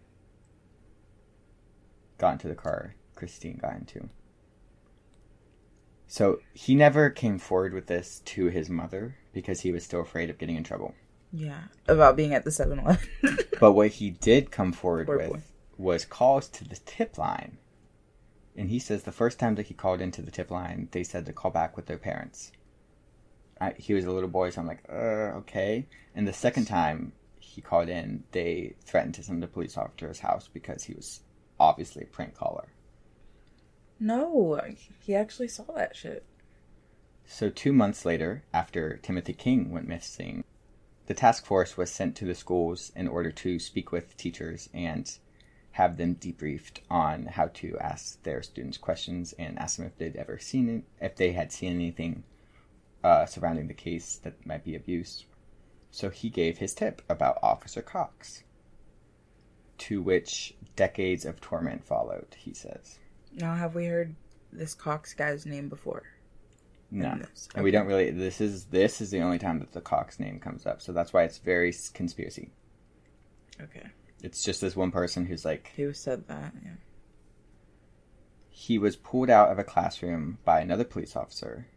got 2.18 2.34
into 2.34 2.48
the 2.50 2.56
car 2.56 2.96
Kristine 3.16 3.58
got 3.62 3.76
into. 3.78 4.10
So 6.08 6.40
he 6.54 6.74
never 6.74 7.10
came 7.10 7.38
forward 7.38 7.74
with 7.74 7.88
this 7.88 8.22
to 8.26 8.48
his 8.48 8.70
mother 8.70 9.18
because 9.34 9.62
he 9.62 9.72
was 9.72 9.84
still 9.84 10.02
afraid 10.02 10.30
of 10.30 10.38
getting 10.38 10.56
in 10.56 10.64
trouble. 10.64 10.96
Yeah. 11.34 11.64
About 11.88 12.16
being 12.16 12.34
at 12.34 12.44
the 12.46 12.50
7-Eleven. 12.50 13.38
But 13.60 13.74
what 13.74 13.90
he 13.90 14.12
did 14.12 14.52
come 14.52 14.72
forward 14.72 15.08
Poor 15.08 15.18
with 15.18 15.30
boy. 15.32 15.42
was 15.78 16.06
calls 16.06 16.48
to 16.50 16.64
the 16.64 16.78
tip 16.86 17.18
line. 17.18 17.58
And 18.56 18.70
he 18.70 18.80
says 18.80 19.04
the 19.04 19.12
first 19.12 19.40
time 19.40 19.56
that 19.56 19.68
he 19.68 19.74
called 19.74 20.00
into 20.00 20.22
the 20.22 20.32
tip 20.32 20.50
line, 20.52 20.90
they 20.92 21.04
said 21.04 21.26
to 21.26 21.34
call 21.34 21.52
back 21.52 21.76
with 21.76 21.88
their 21.88 21.98
parents. 21.98 22.52
I, 23.60 23.74
he 23.78 23.94
was 23.94 24.06
a 24.06 24.12
little 24.12 24.30
boy, 24.30 24.52
so 24.52 24.62
I'm 24.62 24.68
like, 24.68 24.84
uh, 24.90 25.38
okay. 25.40 25.88
And 26.16 26.28
the 26.28 26.34
second 26.34 26.66
time 26.66 27.14
he 27.40 27.62
called 27.62 27.90
in, 27.90 28.24
they 28.32 28.76
threatened 28.84 29.16
to 29.16 29.24
send 29.24 29.42
the 29.42 29.48
police 29.48 29.78
officer's 29.78 30.20
house 30.20 30.48
because 30.52 30.84
he 30.84 30.94
was 30.94 31.22
obviously 31.60 32.04
a 32.04 32.08
prank 32.08 32.36
caller. 32.36 32.68
No. 34.00 34.60
He 35.00 35.16
actually 35.16 35.48
saw 35.48 35.64
that 35.76 35.96
shit. 35.96 36.26
So, 37.26 37.50
two 37.50 37.74
months 37.74 38.06
later, 38.06 38.44
after 38.54 38.98
Timothy 38.98 39.34
King 39.34 39.72
went 39.72 39.88
missing, 39.88 40.44
the 41.08 41.14
task 41.14 41.46
force 41.46 41.78
was 41.78 41.92
sent 41.92 42.16
to 42.18 42.26
the 42.26 42.36
schools 42.36 42.92
in 42.96 43.08
order 43.08 43.32
to 43.32 43.60
speak 43.60 43.92
with 43.92 44.16
teachers 44.18 44.70
and 44.74 45.18
have 45.72 45.98
them 45.98 46.16
debriefed 46.16 46.80
on 46.90 47.28
how 47.28 47.48
to 47.48 47.78
ask 47.80 48.24
their 48.24 48.42
students 48.42 48.78
questions 48.78 49.34
and 49.38 49.60
ask 49.60 49.78
them 49.78 49.86
if 49.86 49.98
they'd 49.98 50.16
ever 50.16 50.40
seen 50.40 50.70
it, 50.70 50.84
if 51.06 51.16
they 51.16 51.34
had 51.34 51.52
seen 51.52 51.74
anything 51.74 52.24
uh, 53.04 53.26
surrounding 53.26 53.68
the 53.68 53.74
case 53.74 54.16
that 54.24 54.46
might 54.46 54.64
be 54.64 54.76
abuse. 54.76 55.26
So 55.92 56.10
he 56.10 56.30
gave 56.30 56.58
his 56.58 56.74
tip 56.74 57.02
about 57.10 57.40
Officer 57.44 57.82
Cox, 57.82 58.44
to 59.80 60.02
which 60.02 60.56
decades 60.76 61.26
of 61.26 61.40
torment 61.40 61.84
followed. 61.84 62.36
He 62.38 62.54
says, 62.54 63.00
Now, 63.38 63.56
have 63.56 63.76
we 63.76 63.86
heard 63.86 64.16
this 64.52 64.74
Cox 64.74 65.14
guy's 65.14 65.46
name 65.46 65.70
before? 65.70 66.04
"No." 66.92 67.16
This? 67.18 67.48
And 67.56 67.64
we 67.64 67.72
don't 67.72 67.86
really. 67.88 68.12
This 68.12 68.42
is 68.42 68.66
this 68.66 69.00
is 69.02 69.12
the 69.12 69.22
only 69.22 69.38
time 69.40 69.60
that 69.60 69.72
the 69.74 69.82
Cox 69.82 70.20
name 70.20 70.40
comes 70.40 70.66
up, 70.66 70.82
so 70.82 70.92
that's 70.92 71.14
why 71.14 71.24
it's 71.24 71.38
very 71.38 71.74
conspiracy. 71.94 72.50
Okay. 73.62 73.88
It's 74.24 74.44
just 74.44 74.62
this 74.62 74.76
one 74.76 74.92
person 74.92 75.26
who's 75.28 75.46
like 75.46 75.72
Who 75.76 75.94
said 75.94 76.28
that? 76.28 76.54
Yeah. 76.64 76.72
he 78.50 78.78
was 78.80 78.96
pulled 78.96 79.30
out 79.30 79.52
of 79.52 79.60
a 79.60 79.64
classroom 79.64 80.40
by 80.44 80.60
another 80.62 80.84
police 80.84 81.16
officer, 81.16 81.68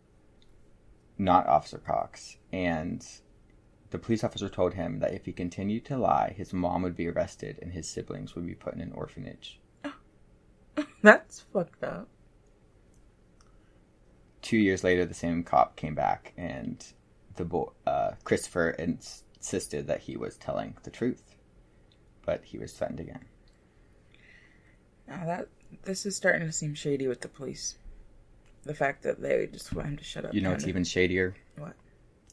not 1.18 1.46
Officer 1.46 1.78
Cox, 1.78 2.38
and 2.52 3.06
the 3.90 3.98
police 3.98 4.24
officer 4.24 4.48
told 4.48 4.74
him 4.74 5.00
that 5.00 5.12
if 5.12 5.26
he 5.26 5.32
continued 5.32 5.84
to 5.86 5.98
lie, 5.98 6.32
his 6.36 6.52
mom 6.54 6.82
would 6.82 6.96
be 6.96 7.08
arrested 7.08 7.58
and 7.60 7.72
his 7.72 7.88
siblings 7.88 8.34
would 8.34 8.46
be 8.46 8.54
put 8.54 8.72
in 8.74 8.80
an 8.80 8.92
orphanage. 8.92 9.60
That's 11.02 11.40
fucked 11.52 11.82
up. 11.84 12.08
Two 14.42 14.56
years 14.56 14.82
later, 14.84 15.04
the 15.04 15.14
same 15.14 15.42
cop 15.42 15.76
came 15.76 15.94
back, 15.94 16.32
and 16.36 16.84
the 17.36 17.44
boy, 17.44 17.68
uh, 17.86 18.12
Christopher, 18.24 18.70
insisted 18.70 19.86
that 19.86 20.00
he 20.00 20.16
was 20.16 20.36
telling 20.36 20.76
the 20.82 20.90
truth, 20.90 21.36
but 22.24 22.42
he 22.44 22.58
was 22.58 22.72
threatened 22.72 23.00
again. 23.00 23.24
Now 25.06 25.24
that 25.26 25.48
this 25.84 26.06
is 26.06 26.16
starting 26.16 26.46
to 26.46 26.52
seem 26.52 26.74
shady 26.74 27.06
with 27.06 27.20
the 27.20 27.28
police. 27.28 27.76
The 28.64 28.74
fact 28.74 29.02
that 29.02 29.20
they 29.20 29.46
just 29.46 29.72
want 29.74 29.88
him 29.88 29.96
to 29.96 30.04
shut 30.04 30.24
up. 30.24 30.34
You 30.34 30.40
know 30.40 30.50
what's 30.50 30.64
kinda- 30.64 30.70
even 30.70 30.84
shadier? 30.84 31.34
What? 31.56 31.74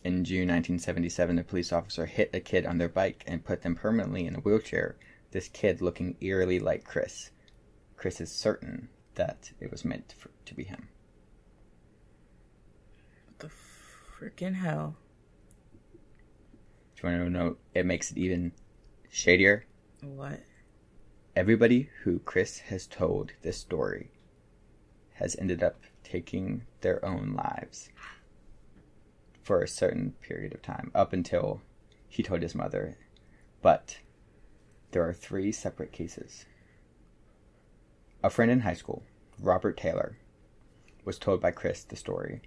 In 0.04 0.24
June 0.24 0.48
1977, 0.48 1.40
a 1.40 1.44
police 1.44 1.74
officer 1.74 2.06
hit 2.06 2.30
a 2.34 2.40
kid 2.40 2.66
on 2.66 2.78
their 2.78 2.90
bike 2.90 3.24
and 3.28 3.44
put 3.44 3.62
them 3.62 3.76
permanently 3.76 4.26
in 4.26 4.36
a 4.36 4.40
wheelchair. 4.40 4.96
This 5.32 5.50
kid 5.50 5.82
looking 5.82 6.16
eerily 6.22 6.60
like 6.60 6.84
Chris. 6.86 7.32
Chris 7.98 8.22
is 8.22 8.32
certain 8.32 8.90
that 9.16 9.52
it 9.60 9.72
was 9.72 9.84
meant 9.84 10.14
for, 10.18 10.30
to 10.46 10.54
be 10.54 10.64
him. 10.64 10.88
What 13.26 13.40
the 13.40 13.50
freaking 13.50 14.56
hell? 14.56 14.96
Do 16.96 17.08
you 17.08 17.14
want 17.14 17.26
to 17.26 17.30
know? 17.30 17.58
It 17.74 17.86
makes 17.86 18.12
it 18.12 18.18
even 18.18 18.54
shadier. 19.10 19.66
What? 20.02 20.42
Everybody 21.36 21.90
who 22.04 22.20
Chris 22.20 22.60
has 22.60 22.88
told 22.88 23.32
this 23.42 23.58
story 23.58 24.12
has 25.16 25.36
ended 25.40 25.64
up 25.64 25.82
taking 26.04 26.64
their 26.82 27.04
own 27.04 27.34
lives 27.34 27.90
for 29.42 29.62
a 29.62 29.68
certain 29.68 30.14
period 30.22 30.54
of 30.54 30.62
time, 30.62 30.92
up 30.94 31.14
until 31.14 31.62
he 32.08 32.22
told 32.22 32.42
his 32.42 32.54
mother. 32.54 32.98
But 33.62 33.98
there 34.92 35.08
are 35.08 35.14
three 35.14 35.52
separate 35.52 35.92
cases. 35.92 36.46
A 38.28 38.30
friend 38.30 38.52
in 38.52 38.60
high 38.60 38.74
school, 38.74 39.04
Robert 39.40 39.78
Taylor, 39.78 40.18
was 41.06 41.18
told 41.18 41.40
by 41.40 41.52
Chris 41.52 41.86
the 41.86 41.96
story, 41.96 42.42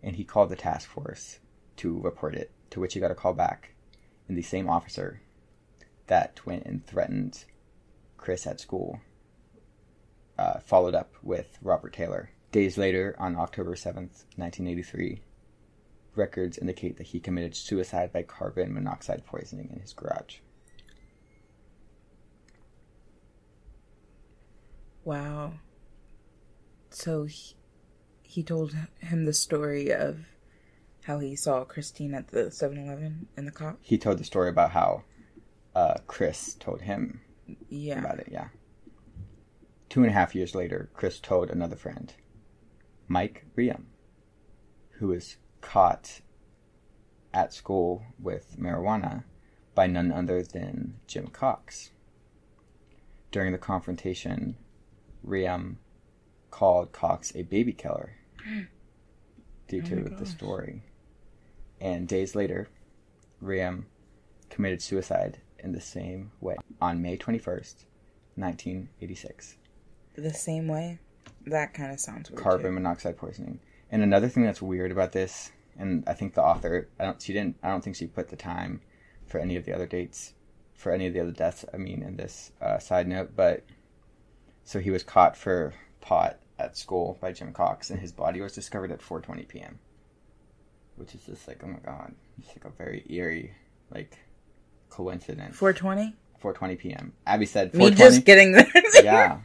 and 0.00 0.14
he 0.14 0.22
called 0.22 0.48
the 0.48 0.54
task 0.54 0.88
force 0.88 1.40
to 1.78 1.98
report 1.98 2.36
it, 2.36 2.52
to 2.70 2.78
which 2.78 2.94
he 2.94 3.00
got 3.00 3.10
a 3.10 3.16
call 3.16 3.34
back. 3.34 3.74
And 4.28 4.38
the 4.38 4.42
same 4.42 4.70
officer 4.70 5.20
that 6.06 6.46
went 6.46 6.66
and 6.66 6.86
threatened 6.86 7.46
Chris 8.16 8.46
at 8.46 8.60
school 8.60 9.00
uh, 10.38 10.60
followed 10.60 10.94
up 10.94 11.14
with 11.20 11.58
Robert 11.60 11.92
Taylor. 11.92 12.30
Days 12.52 12.78
later, 12.78 13.16
on 13.18 13.34
October 13.34 13.74
7th, 13.74 14.22
1983, 14.36 15.20
records 16.14 16.58
indicate 16.58 16.96
that 16.98 17.08
he 17.08 17.18
committed 17.18 17.56
suicide 17.56 18.12
by 18.12 18.22
carbon 18.22 18.72
monoxide 18.72 19.26
poisoning 19.26 19.68
in 19.72 19.80
his 19.80 19.94
garage. 19.94 20.36
Wow. 25.04 25.54
So 26.90 27.24
he, 27.24 27.54
he 28.22 28.42
told 28.42 28.74
him 28.98 29.24
the 29.24 29.32
story 29.32 29.92
of 29.92 30.20
how 31.04 31.18
he 31.18 31.34
saw 31.34 31.64
Kristine 31.64 32.14
at 32.14 32.28
the 32.28 32.50
7 32.50 32.78
Eleven 32.78 33.26
in 33.36 33.44
the 33.44 33.50
cop? 33.50 33.78
He 33.82 33.98
told 33.98 34.18
the 34.18 34.24
story 34.24 34.48
about 34.48 34.70
how 34.72 35.02
uh, 35.74 35.94
Chris 36.06 36.54
told 36.54 36.82
him 36.82 37.20
Yeah. 37.68 37.98
about 37.98 38.20
it, 38.20 38.28
yeah. 38.30 38.48
Two 39.88 40.00
and 40.02 40.10
a 40.10 40.14
half 40.14 40.34
years 40.34 40.54
later, 40.54 40.90
Chris 40.94 41.18
told 41.20 41.50
another 41.50 41.76
friend, 41.76 42.14
Mike 43.08 43.44
Riem, 43.56 43.86
who 44.98 45.08
was 45.08 45.36
caught 45.60 46.20
at 47.34 47.52
school 47.52 48.02
with 48.18 48.56
marijuana 48.58 49.24
by 49.74 49.86
none 49.86 50.12
other 50.12 50.42
than 50.42 50.94
Jim 51.06 51.26
Cox. 51.26 51.90
During 53.30 53.52
the 53.52 53.58
confrontation, 53.58 54.56
Riem 55.24 55.76
called 56.50 56.92
Cox 56.92 57.32
a 57.34 57.42
baby 57.42 57.72
killer 57.72 58.16
due 59.68 59.82
Oh 59.84 59.88
to 59.88 60.08
the 60.08 60.26
story. 60.26 60.82
And 61.80 62.06
days 62.06 62.34
later, 62.34 62.68
Riem 63.40 63.86
committed 64.50 64.82
suicide 64.82 65.38
in 65.58 65.72
the 65.72 65.80
same 65.80 66.30
way 66.40 66.56
on 66.80 67.02
May 67.02 67.16
21st, 67.16 67.84
1986. 68.36 69.56
The 70.14 70.32
same 70.32 70.68
way? 70.68 70.98
That 71.46 71.74
kind 71.74 71.92
of 71.92 71.98
sounds 71.98 72.30
weird. 72.30 72.42
Carbon 72.42 72.66
too. 72.66 72.72
monoxide 72.72 73.16
poisoning. 73.16 73.60
And 73.90 74.02
another 74.02 74.28
thing 74.28 74.44
that's 74.44 74.62
weird 74.62 74.92
about 74.92 75.12
this, 75.12 75.52
and 75.78 76.04
I 76.06 76.14
think 76.14 76.34
the 76.34 76.42
author, 76.42 76.88
I 77.00 77.04
don't, 77.04 77.20
she 77.20 77.32
didn't, 77.32 77.56
I 77.62 77.68
don't 77.68 77.82
think 77.82 77.96
she 77.96 78.06
put 78.06 78.28
the 78.28 78.36
time 78.36 78.80
for 79.26 79.38
any 79.38 79.56
of 79.56 79.64
the 79.64 79.72
other 79.72 79.86
dates, 79.86 80.34
for 80.74 80.92
any 80.92 81.06
of 81.06 81.14
the 81.14 81.20
other 81.20 81.32
deaths. 81.32 81.64
I 81.72 81.78
mean, 81.78 82.02
in 82.02 82.16
this 82.16 82.52
uh, 82.60 82.78
side 82.78 83.08
note, 83.08 83.32
but 83.34 83.64
so 84.64 84.80
he 84.80 84.90
was 84.90 85.02
caught 85.02 85.36
for 85.36 85.74
pot 86.00 86.38
at 86.58 86.76
school 86.76 87.18
by 87.20 87.32
Jim 87.32 87.52
Cox, 87.52 87.90
and 87.90 88.00
his 88.00 88.12
body 88.12 88.40
was 88.40 88.52
discovered 88.52 88.92
at 88.92 89.00
4:20 89.00 89.48
p.m. 89.48 89.78
Which 90.96 91.14
is 91.14 91.24
just 91.24 91.48
like, 91.48 91.62
oh 91.64 91.68
my 91.68 91.78
god, 91.78 92.14
it's 92.38 92.48
like 92.48 92.64
a 92.64 92.70
very 92.70 93.04
eerie, 93.08 93.54
like, 93.90 94.18
coincidence. 94.90 95.56
420? 95.56 96.14
4:20 96.42 96.78
p.m. 96.78 97.12
Abby 97.26 97.46
said 97.46 97.72
4:20. 97.72 97.78
Me 97.78 97.90
just 97.90 98.24
getting 98.24 98.52
there. 98.52 98.66
yeah, 99.02 99.38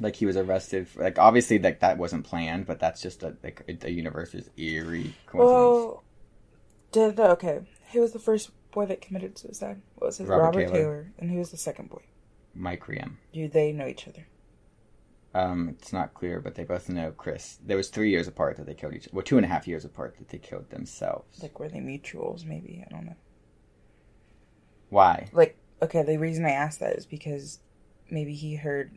like 0.00 0.16
he 0.16 0.26
was 0.26 0.36
arrested. 0.36 0.88
For, 0.88 1.02
like 1.02 1.18
obviously, 1.18 1.58
like 1.58 1.80
that 1.80 1.98
wasn't 1.98 2.24
planned, 2.24 2.66
but 2.66 2.80
that's 2.80 3.00
just 3.00 3.22
a 3.22 3.36
like 3.42 3.78
the 3.80 3.90
universe's 3.90 4.50
eerie 4.56 5.14
coincidence. 5.26 5.34
Well, 5.34 6.02
did 6.92 7.20
okay. 7.20 7.60
Who 7.92 8.00
was 8.00 8.12
the 8.12 8.18
first 8.18 8.50
boy 8.72 8.86
that 8.86 9.00
committed 9.00 9.38
suicide? 9.38 9.80
What 9.96 10.08
was 10.08 10.18
his 10.18 10.28
Robert 10.28 10.44
Robert, 10.44 10.60
Taylor. 10.60 10.72
Taylor. 10.72 11.12
and 11.18 11.30
who 11.30 11.38
was 11.38 11.50
the 11.50 11.56
second 11.56 11.90
boy? 11.90 12.02
Mike 12.56 12.88
Riem. 12.88 13.18
Do 13.32 13.48
they 13.48 13.72
know 13.72 13.86
each 13.86 14.08
other? 14.08 14.26
Um, 15.34 15.68
it's 15.68 15.92
not 15.92 16.14
clear, 16.14 16.40
but 16.40 16.54
they 16.54 16.64
both 16.64 16.88
know 16.88 17.12
Chris. 17.12 17.58
There 17.64 17.76
was 17.76 17.90
three 17.90 18.10
years 18.10 18.26
apart 18.26 18.56
that 18.56 18.66
they 18.66 18.74
killed 18.74 18.94
each. 18.94 19.08
Well, 19.12 19.22
two 19.22 19.36
and 19.36 19.44
a 19.44 19.48
half 19.48 19.68
years 19.68 19.84
apart 19.84 20.16
that 20.18 20.28
they 20.28 20.38
killed 20.38 20.70
themselves. 20.70 21.42
Like 21.42 21.60
were 21.60 21.68
they 21.68 21.80
mutuals? 21.80 22.46
Maybe 22.46 22.82
I 22.86 22.90
don't 22.90 23.04
know. 23.04 23.16
Why? 24.88 25.28
Like 25.32 25.58
okay, 25.82 26.02
the 26.02 26.16
reason 26.16 26.46
I 26.46 26.52
asked 26.52 26.80
that 26.80 26.96
is 26.96 27.06
because 27.06 27.60
maybe 28.10 28.34
he 28.34 28.56
heard, 28.56 28.96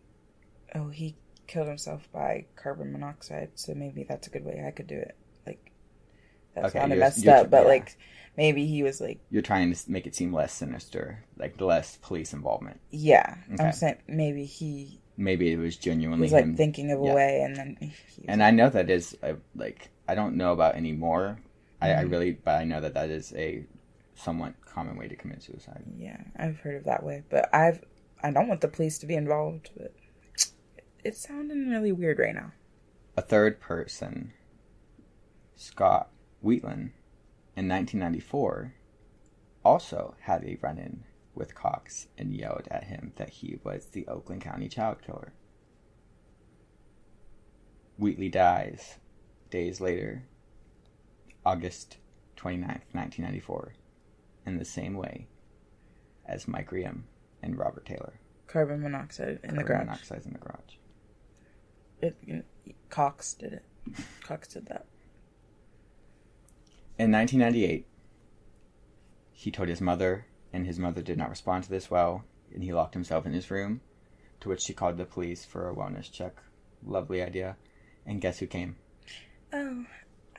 oh, 0.74 0.90
he 0.90 1.18
killed 1.48 1.68
himself 1.68 2.08
by 2.12 2.46
carbon 2.56 2.92
monoxide, 2.92 3.52
so 3.56 3.74
maybe 3.74 4.04
that's 4.04 4.28
a 4.28 4.30
good 4.30 4.46
way 4.46 4.64
I 4.66 4.72
could 4.72 4.88
do 4.88 4.98
it. 4.98 5.18
Like 6.62 6.74
that 6.74 6.78
Okay, 6.78 6.80
sounded 6.80 6.96
you're- 6.96 7.06
messed 7.06 7.24
you're- 7.24 7.38
up, 7.40 7.50
but 7.50 7.62
yeah. 7.64 7.68
like 7.68 7.98
maybe 8.38 8.66
he 8.66 8.84
was 8.84 9.02
like, 9.02 9.20
You're 9.30 9.42
trying 9.42 9.74
to 9.74 9.92
make 9.92 10.08
it 10.08 10.16
seem 10.16 10.34
less 10.34 10.54
sinister, 10.54 11.24
like 11.38 11.60
less 11.60 11.98
police 11.98 12.34
involvement. 12.34 12.80
yeah, 12.92 13.36
Okay. 13.54 13.64
I'm 13.64 13.72
saying 13.74 13.98
maybe 14.08 14.46
he 14.46 15.00
Maybe 15.18 15.52
it 15.52 15.58
was 15.58 15.76
genuinely 15.76 16.24
was 16.24 16.32
like 16.32 16.46
him. 16.46 16.56
thinking 16.56 16.92
of 16.92 17.00
a 17.00 17.04
way, 17.04 17.42
and 17.42 17.56
then 17.56 17.92
and 18.30 18.42
I 18.42 18.52
know 18.52 18.70
that 18.70 18.90
is 18.90 19.18
a, 19.22 19.36
like 19.56 19.90
I 20.08 20.16
don't 20.16 20.36
know 20.38 20.54
about 20.54 20.76
any 20.76 20.94
more. 20.94 21.40
I, 21.82 21.92
I 21.94 22.04
Mhm. 22.06 22.12
really, 22.12 22.32
but 22.32 22.56
I 22.56 22.64
know 22.64 22.80
that 22.80 22.94
that 22.94 23.10
is 23.10 23.34
a 23.36 23.66
somewhat 24.16 24.54
common 24.66 24.96
way 24.98 25.08
to 25.10 25.16
commit 25.18 25.44
suicide. 25.44 25.84
Yeah, 25.98 26.22
I've 26.38 26.60
heard 26.60 26.76
of 26.76 26.84
that 26.86 27.04
way, 27.04 27.24
but 27.30 27.54
I've 27.54 27.84
I 28.24 28.32
don't 28.32 28.48
want 28.48 28.62
the 28.62 28.68
police 28.70 28.98
to 29.00 29.06
be 29.06 29.16
involved, 29.16 29.72
but 29.78 29.94
it's 31.04 31.20
sounding 31.28 31.70
really 31.70 31.92
weird 31.92 32.20
right 32.20 32.36
now. 32.36 32.52
A 33.18 33.22
third 33.22 33.60
person, 33.60 34.32
Scott 35.56 36.10
Wheatland, 36.42 36.92
in 37.56 37.68
1994, 37.68 38.74
also 39.64 40.16
had 40.22 40.44
a 40.44 40.58
run-in 40.62 41.04
with 41.36 41.56
Cox 41.56 42.08
and 42.18 42.34
yelled 42.34 42.68
at 42.72 42.86
him 42.86 43.14
that 43.18 43.30
he 43.30 43.60
was 43.64 43.88
the 43.88 44.08
Oakland 44.08 44.42
County 44.42 44.70
child 44.70 45.02
killer. 45.06 45.34
Wheatley 47.98 48.30
dies 48.30 48.96
days 49.50 49.82
later, 49.82 50.24
August 51.46 51.98
29th, 52.38 52.88
1994, 52.94 53.74
in 54.46 54.58
the 54.58 54.66
same 54.66 54.96
way 54.96 55.28
as 56.26 56.48
Mike 56.48 56.72
Riem 56.72 57.04
and 57.42 57.58
Robert 57.58 57.86
Taylor. 57.86 58.20
Carbon 58.48 58.82
monoxide 58.82 59.40
in 59.44 59.56
the 59.56 59.64
Carbon 59.64 59.66
garage. 59.66 59.86
monoxide 59.86 60.26
in 60.26 60.34
the 60.34 60.40
garage. 60.40 60.76
It, 62.02 62.46
Cox 62.90 63.34
did 63.34 63.54
it. 63.54 63.66
Cox 64.24 64.48
did 64.48 64.68
that. 64.68 64.86
In 67.00 67.14
1998, 67.14 67.86
he 69.32 69.52
told 69.52 69.70
his 69.70 69.80
mother, 69.80 70.26
and 70.52 70.66
his 70.66 70.78
mother 70.78 71.02
did 71.02 71.18
not 71.18 71.30
respond 71.30 71.64
to 71.64 71.70
this 71.70 71.90
well, 71.90 72.26
and 72.54 72.62
he 72.62 72.74
locked 72.74 72.94
himself 72.94 73.26
in 73.26 73.32
his 73.32 73.50
room, 73.50 73.80
to 74.42 74.50
which 74.50 74.62
she 74.64 74.74
called 74.74 74.98
the 74.98 75.06
police 75.06 75.46
for 75.46 75.70
a 75.70 75.74
wellness 75.74 76.12
check. 76.12 76.36
Lovely 76.86 77.24
idea. 77.24 77.56
And 78.06 78.20
guess 78.20 78.40
who 78.40 78.48
came? 78.48 78.76
Oh, 79.54 79.86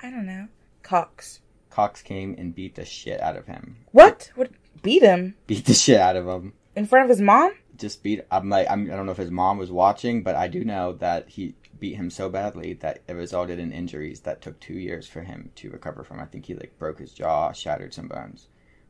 I 0.03 0.11
don't 0.11 0.27
know. 0.27 0.49
Cox. 0.83 1.41
Cox 1.71 2.03
came 2.03 2.35
and 2.37 2.55
beat 2.55 2.75
the 2.75 2.85
shit 2.85 3.23
out 3.23 3.37
of 3.37 3.47
him. 3.47 3.77
What? 3.93 4.31
What? 4.35 4.51
Beat 4.83 5.03
him 5.03 5.37
Beat 5.47 5.65
the 5.65 5.73
shit 5.75 5.99
out 5.99 6.17
of 6.17 6.27
him. 6.27 6.53
in 6.77 6.85
front 6.87 7.05
of 7.05 7.09
his 7.11 7.23
mom? 7.23 7.53
Just 7.81 8.03
beat. 8.03 8.25
I'm 8.31 8.49
like 8.49 8.69
I'm, 8.71 8.91
I 8.91 8.97
don't 8.97 9.07
know 9.07 9.13
if 9.13 9.19
his 9.19 9.31
mom 9.31 9.59
was 9.59 9.71
watching, 9.71 10.23
but 10.23 10.37
I 10.37 10.49
do 10.49 10.65
know 10.65 10.93
that 10.95 11.29
he 11.31 11.55
beat 11.79 11.95
him 11.97 12.11
so 12.11 12.29
badly 12.29 12.75
that 12.75 13.03
it 13.09 13.13
resulted 13.13 13.59
in 13.59 13.73
injuries 13.73 14.21
that 14.21 14.43
took 14.43 14.61
two 14.61 14.75
years 14.75 15.09
for 15.09 15.23
him 15.23 15.51
to 15.57 15.71
recover 15.71 16.05
from. 16.05 16.21
I 16.21 16.27
think 16.27 16.47
he 16.47 16.55
like 16.55 16.79
broke 16.79 16.99
his 16.99 17.13
jaw, 17.13 17.53
shattered 17.53 17.95
some 17.95 18.09
bones. 18.09 18.49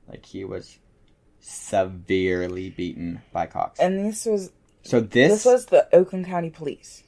Like 0.09 0.27
he 0.27 0.45
was 0.45 0.79
severely 1.39 2.71
beaten 2.71 3.23
by 3.33 3.47
Cox. 3.47 3.79
And 3.81 4.05
this 4.05 4.27
was 4.27 4.51
So 4.83 5.01
this, 5.01 5.31
this 5.31 5.45
was 5.45 5.67
the 5.67 5.89
Oakland 5.95 6.27
County 6.27 6.51
Police. 6.51 7.05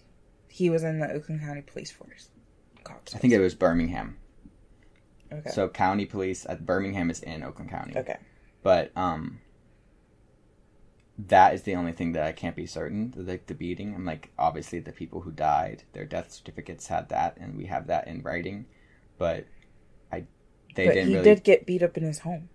He 0.49 0.71
was 0.71 0.83
in 0.85 1.01
the 1.01 1.11
Oakland 1.11 1.41
County 1.41 1.63
Police 1.63 1.91
Force. 1.91 2.29
Cox. 2.85 3.15
I 3.15 3.19
think 3.19 3.33
it 3.33 3.41
was 3.41 3.55
Birmingham. 3.55 4.19
Okay. 5.33 5.51
So 5.51 5.69
county 5.69 6.05
police 6.05 6.45
at 6.47 6.67
Birmingham 6.67 7.11
is 7.11 7.21
in 7.21 7.43
Oakland 7.43 7.71
County. 7.71 7.97
okay. 7.97 8.19
But 8.63 8.93
um 8.97 9.41
that 11.29 11.55
is 11.55 11.63
the 11.63 11.75
only 11.77 11.93
thing 11.93 12.13
that 12.13 12.25
I 12.25 12.33
can't 12.33 12.57
be 12.57 12.67
certain. 12.67 13.13
Like 13.17 13.47
the 13.47 13.55
beating. 13.55 13.95
I'm 13.95 14.05
like 14.05 14.31
obviously 14.39 14.79
the 14.81 14.93
people 14.93 15.21
who 15.21 15.31
died, 15.31 15.85
their 15.93 16.05
death 16.05 16.33
certificates 16.33 16.87
had 16.89 17.09
that 17.11 17.37
and 17.39 17.57
we 17.57 17.67
have 17.67 17.87
that 17.89 18.09
in 18.09 18.23
writing. 18.23 18.67
But 19.19 19.47
I 20.11 20.25
they 20.75 20.87
but 20.87 20.95
didn't 20.95 21.09
he 21.09 21.15
really 21.17 21.25
did 21.35 21.45
get 21.45 21.67
beat 21.67 21.83
up 21.83 21.97
in 21.97 22.03
his 22.05 22.21
home. 22.21 22.49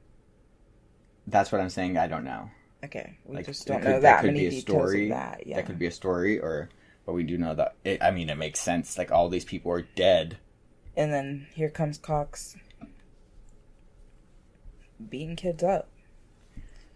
that's 1.28 1.52
what 1.52 1.62
I'm 1.62 1.70
saying, 1.70 1.98
I 1.98 2.08
don't 2.08 2.24
know. 2.26 2.50
Okay. 2.84 3.18
We 3.26 3.38
Like, 3.38 3.46
just 3.46 3.66
don't 3.68 3.82
could- 3.82 3.86
know 3.88 3.94
that 3.94 4.02
that 4.02 4.22
could 4.22 4.28
many 4.28 4.40
be 4.42 4.48
a 4.48 4.50
details 4.50 4.64
story. 4.90 5.04
of 5.06 5.10
that. 5.18 5.48
Yeah. 5.48 5.56
That 5.58 5.66
could 5.66 5.80
be 5.80 5.88
a 5.88 5.92
story 5.92 6.40
or 6.40 6.70
but 7.06 7.14
we 7.14 7.24
do 7.24 7.38
know 7.38 7.56
that 7.56 7.76
it, 7.86 8.02
I 8.04 8.12
mean 8.12 8.30
it 8.30 8.38
makes 8.38 8.60
sense. 8.60 8.98
Like 8.98 9.12
all 9.12 9.30
these 9.30 9.46
people 9.46 9.72
are 9.72 9.82
dead. 9.96 10.38
And 10.96 11.14
then 11.14 11.48
here 11.54 11.70
comes 11.70 11.98
Cox 11.98 12.58
beating 15.10 15.36
kids 15.36 15.64
up. 15.64 15.90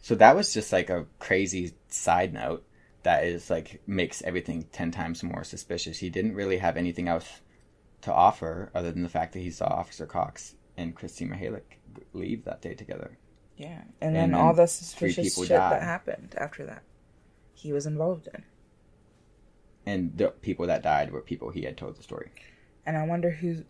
So 0.02 0.16
that 0.16 0.36
was 0.36 0.54
just 0.54 0.74
like 0.74 0.90
a 0.90 1.06
crazy 1.20 1.74
side 1.90 2.34
note 2.34 2.66
that 3.04 3.24
is 3.24 3.50
like 3.50 3.82
makes 3.88 4.22
everything 4.22 4.66
10 4.72 4.92
times 4.92 5.24
more 5.24 5.44
suspicious. 5.44 5.98
He 5.98 6.10
didn't 6.10 6.36
really 6.36 6.58
have 6.58 6.78
anything 6.78 7.08
else 7.08 7.42
to 8.02 8.14
offer 8.14 8.72
other 8.74 8.92
than 8.92 9.04
the 9.04 9.10
fact 9.10 9.34
that 9.34 9.40
he 9.40 9.52
saw 9.52 9.66
Officer 9.66 10.06
Cox 10.06 10.56
and 10.78 10.96
Kristine 10.96 11.30
Mihelich 11.30 11.78
leave 12.14 12.46
that 12.46 12.62
day 12.62 12.74
together. 12.74 13.18
Yeah. 13.58 13.82
And 14.02 14.16
And, 14.16 14.16
then, 14.16 14.32
then 14.32 14.40
all 14.40 14.54
the 14.54 14.68
suspicious 14.68 15.36
shit 15.36 15.50
died. 15.50 15.72
that 15.72 15.84
happened 15.84 16.36
after 16.38 16.66
that. 16.66 16.84
He 17.54 17.74
was 17.74 17.86
involved 17.86 18.28
in. 18.34 18.44
And 19.86 20.18
the 20.18 20.30
people 20.30 20.68
that 20.68 20.84
died 20.84 21.12
were 21.12 21.22
people 21.22 21.50
he 21.52 21.64
had 21.64 21.78
told 21.78 21.96
the 21.96 22.04
story. 22.04 22.32
And 22.86 22.98
I 22.98 23.06
wonder 23.06 23.30
who 23.30 23.64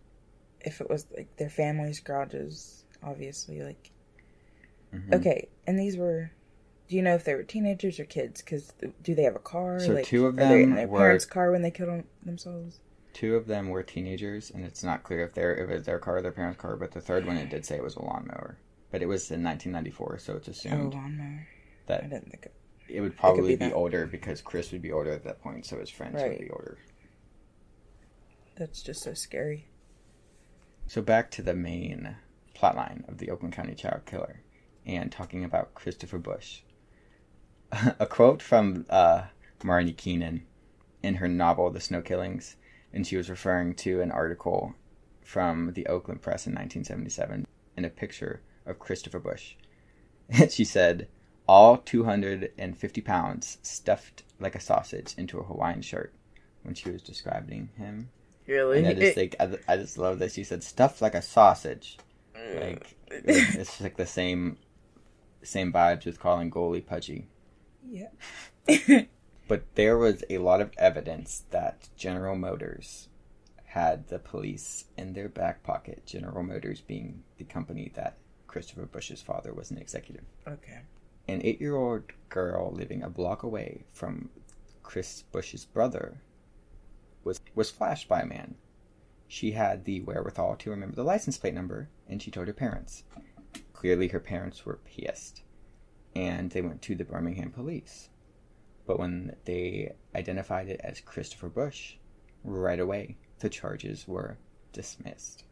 if 0.60 0.80
it 0.80 0.88
was 0.88 1.06
like 1.14 1.36
their 1.36 1.50
family's 1.50 2.00
garages, 2.00 2.84
obviously, 3.02 3.62
like 3.62 3.90
Mhm. 4.92 5.14
Okay, 5.14 5.48
and 5.66 5.78
these 5.78 5.96
were. 5.96 6.30
Do 6.88 6.96
you 6.96 7.02
know 7.02 7.14
if 7.14 7.24
they 7.24 7.34
were 7.34 7.42
teenagers 7.42 7.98
or 7.98 8.04
kids? 8.04 8.42
Because 8.42 8.72
do 9.02 9.14
they 9.14 9.22
have 9.22 9.36
a 9.36 9.40
car? 9.40 9.80
So 9.80 9.92
like, 9.92 10.04
two 10.04 10.26
of 10.26 10.36
they 10.36 10.62
in 10.62 10.70
them 10.70 10.76
their 10.76 10.88
were- 10.88 10.98
parents' 10.98 11.24
car 11.24 11.50
when 11.50 11.62
they 11.62 11.70
killed 11.70 11.88
them- 11.88 12.04
themselves. 12.24 12.80
Two 13.14 13.36
of 13.36 13.46
them 13.46 13.68
were 13.70 13.82
teenagers, 13.82 14.50
and 14.50 14.64
it's 14.64 14.82
not 14.82 15.02
clear 15.02 15.22
if 15.24 15.32
they're 15.34 15.54
if 15.56 15.70
it's 15.70 15.86
their 15.86 15.98
car 15.98 16.16
or 16.18 16.22
their 16.22 16.32
parents' 16.32 16.60
car. 16.60 16.76
But 16.76 16.92
the 16.92 17.00
third 17.00 17.26
one, 17.26 17.36
it 17.38 17.48
did 17.50 17.64
say 17.64 17.76
it 17.76 17.82
was 17.82 17.96
a 17.96 18.02
lawnmower, 18.02 18.58
but 18.90 19.00
it 19.02 19.06
was 19.06 19.30
in 19.30 19.42
1994, 19.42 20.18
so 20.18 20.36
it's 20.36 20.48
Oh, 20.48 20.50
assumed 20.50 20.94
lawnmower. 20.94 21.46
I 21.88 21.96
didn't 22.02 22.30
think. 22.30 22.46
Of, 22.46 22.52
it 22.88 23.00
would 23.00 23.16
probably 23.16 23.56
be 23.56 23.66
be, 23.68 23.72
older 23.72 24.06
because 24.06 24.40
Chris 24.42 24.72
would 24.72 24.82
be 24.82 24.92
older 24.92 25.10
at 25.12 25.24
that 25.24 25.40
point, 25.42 25.64
so 25.66 25.78
his 25.78 25.88
friends 25.90 26.22
would 26.22 26.38
be 26.38 26.50
older. 26.50 26.76
that's 28.56 28.82
just 28.82 29.02
so 29.02 29.14
scary. 29.14 29.66
So 30.86 31.00
back 31.00 31.30
to 31.32 31.42
the 31.42 31.54
main 31.54 32.16
plotline 32.54 33.08
of 33.08 33.18
the 33.18 33.30
Oakland 33.30 33.54
County 33.54 33.74
child 33.74 34.02
killer, 34.06 34.40
and 34.86 35.10
talking 35.10 35.44
about 35.44 35.74
Christopher 35.74 36.18
Busch. 36.18 36.60
a 37.98 38.06
quote 38.06 38.42
from 38.42 38.86
uh, 38.90 39.24
Marney 39.62 39.92
Keenan 39.92 40.44
in 41.02 41.16
her 41.16 41.28
novel 41.28 41.70
*The 41.70 41.80
Snow 41.80 42.02
Killings*, 42.02 42.56
and 42.92 43.06
she 43.06 43.16
was 43.16 43.30
referring 43.30 43.74
to 43.76 44.00
an 44.00 44.10
article 44.10 44.74
from 45.22 45.72
the 45.72 45.86
Oakland 45.86 46.20
Press 46.20 46.46
in 46.46 46.52
1977 46.52 47.46
and 47.76 47.86
a 47.86 47.90
picture 47.90 48.42
of 48.66 48.78
Christopher 48.78 49.18
Busch. 49.18 49.54
And 50.28 50.50
she 50.52 50.64
said, 50.64 51.08
"All 51.48 51.78
250 51.78 53.00
pounds 53.00 53.58
stuffed 53.62 54.24
like 54.38 54.54
a 54.54 54.60
sausage 54.60 55.14
into 55.16 55.38
a 55.38 55.44
Hawaiian 55.44 55.82
shirt." 55.82 56.12
When 56.62 56.74
she 56.76 56.90
was 56.92 57.02
describing 57.02 57.70
him, 57.76 58.10
Really? 58.46 58.78
and 58.78 58.86
I 58.86 58.94
just 58.94 59.16
think 59.16 59.34
I, 59.40 59.58
I 59.66 59.76
just 59.76 59.98
love 59.98 60.20
that 60.20 60.30
she 60.30 60.44
said 60.44 60.62
stuffed 60.62 61.02
like 61.02 61.14
a 61.16 61.22
sausage. 61.22 61.98
Like 62.54 62.96
it's 63.10 63.54
just 63.54 63.80
like 63.80 63.96
the 63.96 64.06
same 64.06 64.58
same 65.42 65.72
vibes 65.72 66.04
with 66.06 66.20
calling 66.20 66.50
goalie 66.50 66.84
pudgy. 66.84 67.28
yeah. 67.88 68.08
But 69.48 69.64
there 69.74 69.98
was 69.98 70.24
a 70.30 70.38
lot 70.38 70.60
of 70.60 70.70
evidence 70.78 71.42
that 71.50 71.88
General 71.96 72.36
Motors 72.36 73.08
had 73.66 74.08
the 74.08 74.18
police 74.18 74.84
in 74.96 75.12
their 75.12 75.28
back 75.28 75.62
pocket. 75.62 76.06
General 76.06 76.42
Motors 76.42 76.80
being 76.80 77.24
the 77.38 77.44
company 77.44 77.90
that 77.94 78.16
Christopher 78.46 78.86
Busch's 78.86 79.20
father 79.20 79.52
was 79.52 79.70
an 79.70 79.78
executive. 79.78 80.24
okay. 80.46 80.80
An 81.28 81.40
eight-year-old 81.44 82.04
girl 82.30 82.72
living 82.72 83.02
a 83.02 83.10
block 83.10 83.42
away 83.42 83.84
from 83.92 84.30
Chris 84.82 85.24
Busch's 85.32 85.64
brother 85.64 86.20
was 87.24 87.40
was 87.54 87.70
flashed 87.70 88.08
by 88.08 88.20
a 88.22 88.26
man. 88.26 88.54
She 89.28 89.52
had 89.52 89.84
the 89.84 90.00
wherewithal 90.02 90.56
to 90.56 90.70
remember 90.70 90.96
the 90.96 91.04
license 91.04 91.36
plate 91.38 91.54
number, 91.54 91.88
and 92.08 92.22
she 92.22 92.30
told 92.30 92.46
her 92.48 92.52
parents. 92.54 93.04
Clearly, 93.82 94.06
her 94.06 94.20
parents 94.20 94.64
were 94.64 94.78
pissed, 94.84 95.42
and 96.14 96.52
they 96.52 96.62
went 96.62 96.82
to 96.82 96.94
the 96.94 97.02
Birmingham 97.02 97.50
police. 97.50 98.10
But 98.86 98.96
when 98.96 99.34
they 99.44 99.94
identified 100.14 100.68
it 100.68 100.80
as 100.84 101.00
Christopher 101.00 101.48
Busch, 101.48 101.94
right 102.44 102.78
away 102.78 103.16
the 103.40 103.48
charges 103.48 104.06
were 104.06 104.38
dismissed. 104.72 105.42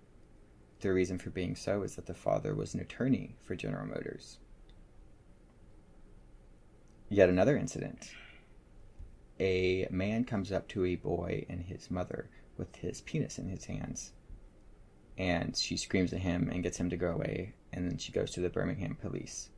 The 0.79 0.93
reason 0.93 1.19
for 1.19 1.31
being 1.31 1.57
so 1.57 1.83
is 1.83 1.97
that 1.97 2.07
the 2.07 2.15
father 2.15 2.55
was 2.55 2.73
an 2.73 2.79
attorney 2.79 3.35
for 3.43 3.57
General 3.57 3.89
Motors. 3.89 4.39
Yet 7.09 7.31
another 7.31 7.57
incident. 7.57 8.13
A 9.41 9.89
man 9.91 10.23
comes 10.23 10.53
up 10.53 10.69
to 10.69 10.85
a 10.85 10.95
boy 10.95 11.47
and 11.49 11.63
his 11.63 11.91
mother 11.91 12.31
with 12.57 12.77
his 12.77 13.01
penis 13.01 13.41
in 13.41 13.49
his 13.49 13.65
hands. 13.65 14.13
And 15.19 15.57
she 15.57 15.77
screams 15.77 16.13
at 16.13 16.21
him 16.21 16.49
and 16.49 16.63
gets 16.63 16.79
him 16.79 16.91
to 16.91 16.97
go 16.97 17.11
away. 17.11 17.55
And 17.73 17.89
then 17.89 17.99
she 17.99 18.13
goes 18.13 18.31
to 18.33 18.41
the 18.41 18.49
Birmingham 18.49 18.97
police. 19.01 19.51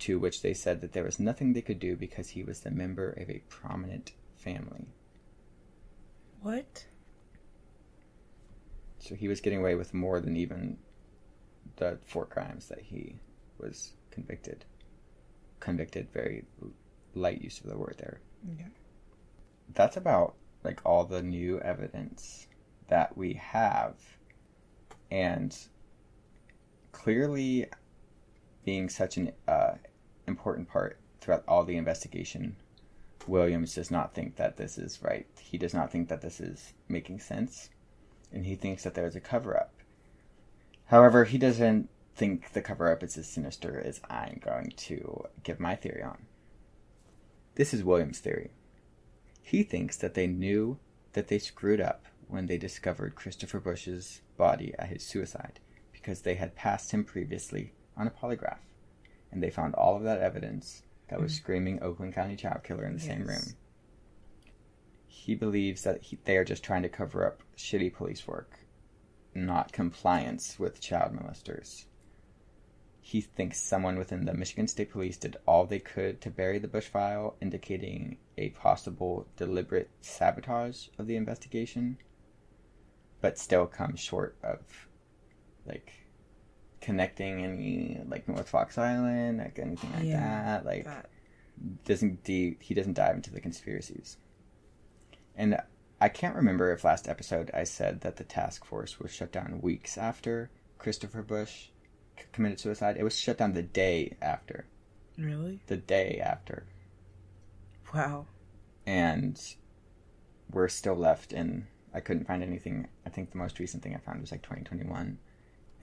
To 0.00 0.18
which 0.18 0.42
they 0.42 0.54
said 0.54 0.80
that 0.80 0.92
there 0.92 1.04
was 1.04 1.18
nothing 1.18 1.52
they 1.52 1.62
could 1.62 1.78
do 1.78 1.96
because 1.96 2.30
he 2.30 2.42
was 2.42 2.60
the 2.60 2.70
member 2.70 3.10
of 3.10 3.30
a 3.30 3.42
prominent 3.48 4.12
family. 4.36 4.88
What? 6.42 6.86
So 8.98 9.14
he 9.14 9.28
was 9.28 9.40
getting 9.40 9.60
away 9.60 9.74
with 9.74 9.94
more 9.94 10.20
than 10.20 10.36
even 10.36 10.78
the 11.76 11.98
four 12.06 12.26
crimes 12.26 12.68
that 12.68 12.80
he 12.80 13.16
was 13.58 13.92
convicted. 14.10 14.64
Convicted, 15.60 16.08
very 16.12 16.44
light 17.14 17.40
use 17.40 17.60
of 17.60 17.70
the 17.70 17.78
word 17.78 17.96
there. 17.98 18.20
Yeah. 18.58 18.66
That's 19.72 19.96
about 19.96 20.34
like 20.62 20.80
all 20.84 21.04
the 21.04 21.22
new 21.22 21.60
evidence 21.60 22.46
that 22.88 23.16
we 23.16 23.34
have. 23.34 23.94
And 25.10 25.56
clearly 26.94 27.66
being 28.64 28.88
such 28.88 29.16
an 29.16 29.32
uh, 29.48 29.72
important 30.26 30.68
part 30.68 30.98
throughout 31.20 31.44
all 31.48 31.64
the 31.64 31.76
investigation, 31.76 32.54
Williams 33.26 33.74
does 33.74 33.90
not 33.90 34.14
think 34.14 34.36
that 34.36 34.56
this 34.56 34.78
is 34.78 35.02
right. 35.02 35.26
He 35.40 35.58
does 35.58 35.74
not 35.74 35.90
think 35.90 36.08
that 36.08 36.22
this 36.22 36.40
is 36.40 36.72
making 36.88 37.18
sense. 37.18 37.68
And 38.32 38.46
he 38.46 38.54
thinks 38.54 38.84
that 38.84 38.94
there 38.94 39.06
is 39.06 39.16
a 39.16 39.20
cover 39.20 39.56
up. 39.56 39.72
However, 40.86 41.24
he 41.24 41.36
doesn't 41.36 41.88
think 42.14 42.52
the 42.52 42.62
cover 42.62 42.90
up 42.90 43.02
is 43.02 43.18
as 43.18 43.26
sinister 43.26 43.80
as 43.84 44.00
I'm 44.08 44.40
going 44.42 44.72
to 44.76 45.24
give 45.42 45.58
my 45.58 45.74
theory 45.74 46.02
on. 46.02 46.18
This 47.56 47.74
is 47.74 47.82
Williams' 47.82 48.20
theory. 48.20 48.50
He 49.42 49.62
thinks 49.62 49.96
that 49.96 50.14
they 50.14 50.26
knew 50.26 50.78
that 51.14 51.28
they 51.28 51.38
screwed 51.38 51.80
up 51.80 52.04
when 52.28 52.46
they 52.46 52.56
discovered 52.56 53.14
Christopher 53.14 53.60
Busch's 53.60 54.20
body 54.36 54.74
at 54.78 54.88
his 54.88 55.04
suicide 55.04 55.60
because 56.04 56.20
they 56.20 56.34
had 56.34 56.54
passed 56.54 56.90
him 56.90 57.02
previously 57.02 57.72
on 57.96 58.06
a 58.06 58.10
polygraph. 58.10 58.58
And 59.32 59.42
they 59.42 59.48
found 59.48 59.74
all 59.74 59.96
of 59.96 60.02
that 60.02 60.20
evidence 60.20 60.82
that 61.08 61.20
was 61.20 61.32
mm-hmm. 61.32 61.42
screaming 61.42 61.82
Oakland 61.82 62.14
County 62.14 62.36
child 62.36 62.62
killer 62.62 62.84
in 62.84 62.94
the 62.94 63.00
same 63.00 63.22
room. 63.22 63.54
He 65.06 65.34
believes 65.34 65.82
that 65.82 66.02
he, 66.02 66.18
they 66.24 66.36
are 66.36 66.44
just 66.44 66.62
trying 66.62 66.82
to 66.82 66.88
cover 66.90 67.26
up 67.26 67.40
shitty 67.56 67.94
police 67.94 68.26
work, 68.26 68.58
not 69.34 69.72
compliance 69.72 70.58
with 70.58 70.80
child 70.80 71.12
molesters. 71.12 71.86
He 73.00 73.22
thinks 73.22 73.62
someone 73.62 73.96
within 73.96 74.26
the 74.26 74.34
Michigan 74.34 74.68
State 74.68 74.92
Police 74.92 75.16
did 75.16 75.36
all 75.46 75.64
they 75.64 75.78
could 75.78 76.20
to 76.22 76.30
bury 76.30 76.58
the 76.58 76.68
Busch 76.68 76.88
file, 76.88 77.36
indicating 77.40 78.18
a 78.36 78.50
possible 78.50 79.26
deliberate 79.36 79.90
sabotage 80.00 80.88
of 80.98 81.06
the 81.06 81.16
investigation, 81.16 81.98
but 83.20 83.38
still 83.38 83.66
comes 83.66 84.00
short 84.00 84.36
of 84.42 84.86
like 85.66 85.92
connecting 86.80 87.42
any 87.44 88.00
like 88.08 88.28
North 88.28 88.48
Fox 88.48 88.76
Island, 88.78 89.38
like 89.38 89.58
anything 89.58 89.90
like 89.94 90.04
Yeah, 90.04 90.44
that. 90.60 90.64
Like 90.66 90.84
That. 90.84 91.08
doesn't 91.84 92.22
de- 92.24 92.56
he 92.60 92.74
doesn't 92.74 92.94
dive 92.94 93.16
into 93.16 93.30
the 93.32 93.40
conspiracies. 93.40 94.18
And 95.36 95.58
I 96.00 96.08
can't 96.08 96.36
remember 96.36 96.72
if 96.72 96.84
last 96.84 97.08
episode 97.08 97.50
I 97.54 97.64
said 97.64 98.02
that 98.02 98.16
the 98.16 98.24
task 98.24 98.64
force 98.64 99.00
was 99.00 99.12
shut 99.12 99.32
down 99.32 99.60
weeks 99.62 99.96
after 99.96 100.50
Christopher 100.78 101.22
Busch 101.22 101.68
c- 102.18 102.24
committed 102.32 102.60
suicide. 102.60 102.96
It 102.98 103.04
was 103.04 103.18
shut 103.18 103.38
down 103.38 103.52
the 103.54 103.62
day 103.62 104.16
after. 104.20 104.66
Really? 105.16 105.60
The 105.66 105.76
day 105.76 106.20
after. 106.22 106.66
Wow. 107.94 108.26
And 108.86 109.40
we're 110.50 110.68
still 110.68 110.96
left 110.96 111.32
in 111.32 111.66
I 111.94 112.00
couldn't 112.00 112.26
find 112.26 112.42
anything. 112.42 112.88
I 113.06 113.10
think 113.10 113.30
the 113.30 113.38
most 113.38 113.58
recent 113.60 113.82
thing 113.82 113.94
I 113.94 113.98
found 113.98 114.20
was 114.20 114.32
like 114.32 114.42
2021 114.42 115.18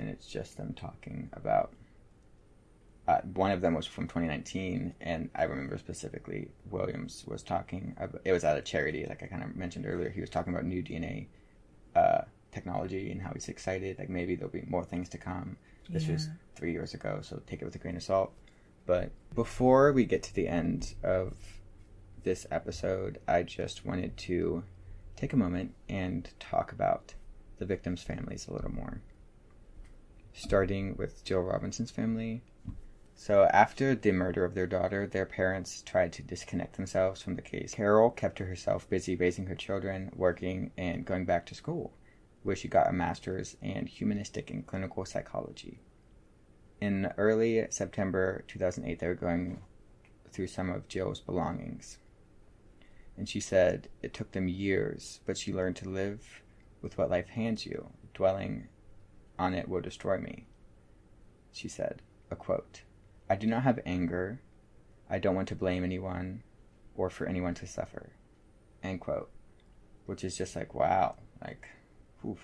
and 0.02 0.10
it's 0.10 0.26
just 0.28 0.58
them 0.58 0.74
talking 0.74 1.30
about. 1.34 1.74
Uh, 3.08 3.20
one 3.34 3.52
of 3.52 3.62
them 3.62 3.74
was 3.74 3.86
from 3.88 4.06
2019, 4.08 4.94
and 5.02 5.30
I 5.36 5.44
remember 5.44 5.78
specifically 5.78 6.50
Williams 6.70 7.24
was 7.28 7.42
talking. 7.44 7.96
About, 7.98 8.22
it 8.26 8.32
was 8.32 8.44
at 8.44 8.58
a 8.58 8.62
charity, 8.62 9.06
like 9.08 9.24
I 9.24 9.28
kind 9.28 9.44
of 9.44 9.56
mentioned 9.56 9.86
earlier. 9.88 10.10
He 10.10 10.22
was 10.22 10.30
talking 10.30 10.54
about 10.54 10.66
new 10.66 10.84
DNA 10.84 11.28
uh, 11.96 12.22
technology 12.52 13.12
and 13.12 13.22
how 13.22 13.32
he's 13.34 13.48
excited. 13.50 13.98
Like 14.00 14.10
maybe 14.10 14.36
there'll 14.36 14.52
be 14.52 14.64
more 14.68 14.84
things 14.86 15.10
to 15.10 15.18
come. 15.18 15.58
This 15.90 16.06
Yeah. 16.06 16.14
was 16.14 16.30
three 16.56 16.72
years 16.72 16.94
ago, 16.94 17.20
so 17.22 17.42
take 17.48 17.62
it 17.62 17.66
with 17.66 17.76
a 17.76 17.80
grain 17.80 17.96
of 17.96 18.04
salt. 18.04 18.34
But 18.86 19.12
before 19.36 19.92
we 19.92 20.06
get 20.06 20.24
to 20.24 20.34
the 20.36 20.48
end 20.48 20.94
of 21.04 21.36
this 22.24 22.46
episode, 22.52 23.20
I 23.28 23.44
just 23.44 23.86
wanted 23.86 24.16
to 24.18 24.64
take 25.16 25.34
a 25.34 25.38
moment 25.38 25.74
and 25.90 26.30
talk 26.40 26.72
about 26.72 27.16
the 27.58 27.66
victims' 27.66 28.04
families 28.04 28.48
a 28.48 28.54
little 28.54 28.72
more. 28.72 29.02
Starting 30.34 30.96
with 30.96 31.24
Jill 31.24 31.42
Robinson's 31.42 31.92
family. 31.92 32.42
So, 33.16 33.44
after 33.52 33.94
the 33.94 34.12
murder 34.14 34.46
of 34.46 34.56
their 34.56 34.66
daughter, 34.66 35.06
their 35.06 35.26
parents 35.26 35.82
tried 35.82 36.14
to 36.14 36.24
disconnect 36.24 36.78
themselves 36.78 37.22
from 37.22 37.36
the 37.36 37.42
case. 37.42 37.76
Carol 37.76 38.10
kept 38.10 38.40
herself 38.40 38.90
busy 38.90 39.16
raising 39.16 39.46
her 39.48 39.56
children, 39.56 40.10
working, 40.16 40.72
and 40.78 41.06
going 41.06 41.26
back 41.26 41.46
to 41.48 41.56
school, 41.56 41.94
where 42.44 42.56
she 42.56 42.68
got 42.68 42.90
a 42.90 42.94
master's 42.94 43.58
in 43.62 43.86
humanistic 43.86 44.50
and 44.50 44.66
clinical 44.66 45.06
psychology. 45.06 45.82
In 46.80 47.12
early 47.18 47.68
September 47.70 48.44
2008, 48.48 49.00
they 49.00 49.08
were 49.08 49.14
going 49.14 49.62
through 50.32 50.48
some 50.48 50.70
of 50.70 50.88
Jill's 50.88 51.20
belongings. 51.20 52.00
And 53.18 53.30
she 53.30 53.40
said 53.40 53.90
it 54.02 54.14
took 54.14 54.32
them 54.32 54.48
years, 54.48 55.20
but 55.26 55.38
she 55.38 55.54
learned 55.54 55.76
to 55.76 55.90
live 55.90 56.42
with 56.82 56.98
what 56.98 57.12
life 57.12 57.30
hands 57.30 57.66
you. 57.66 57.90
Dwelling 58.14 58.68
on 59.42 59.56
it 59.56 59.68
will 59.68 59.82
destroy 59.82 60.20
me. 60.20 60.46
She 61.52 61.68
said, 61.68 62.02
a 62.30 62.36
quote, 62.36 62.84
I 63.30 63.36
do 63.36 63.48
not 63.48 63.64
have 63.64 63.80
anger. 63.86 64.40
I 65.10 65.18
don't 65.20 65.36
want 65.36 65.48
to 65.50 65.56
blame 65.56 65.84
anyone 65.84 66.44
or 66.96 67.10
for 67.10 67.26
anyone 67.26 67.56
to 67.56 67.68
suffer. 67.68 68.12
End 68.84 69.02
quote. 69.02 69.30
Which 70.06 70.24
is 70.24 70.38
just 70.38 70.56
like, 70.56 70.74
wow. 70.74 71.16
Like, 71.42 71.68
oof. 72.26 72.40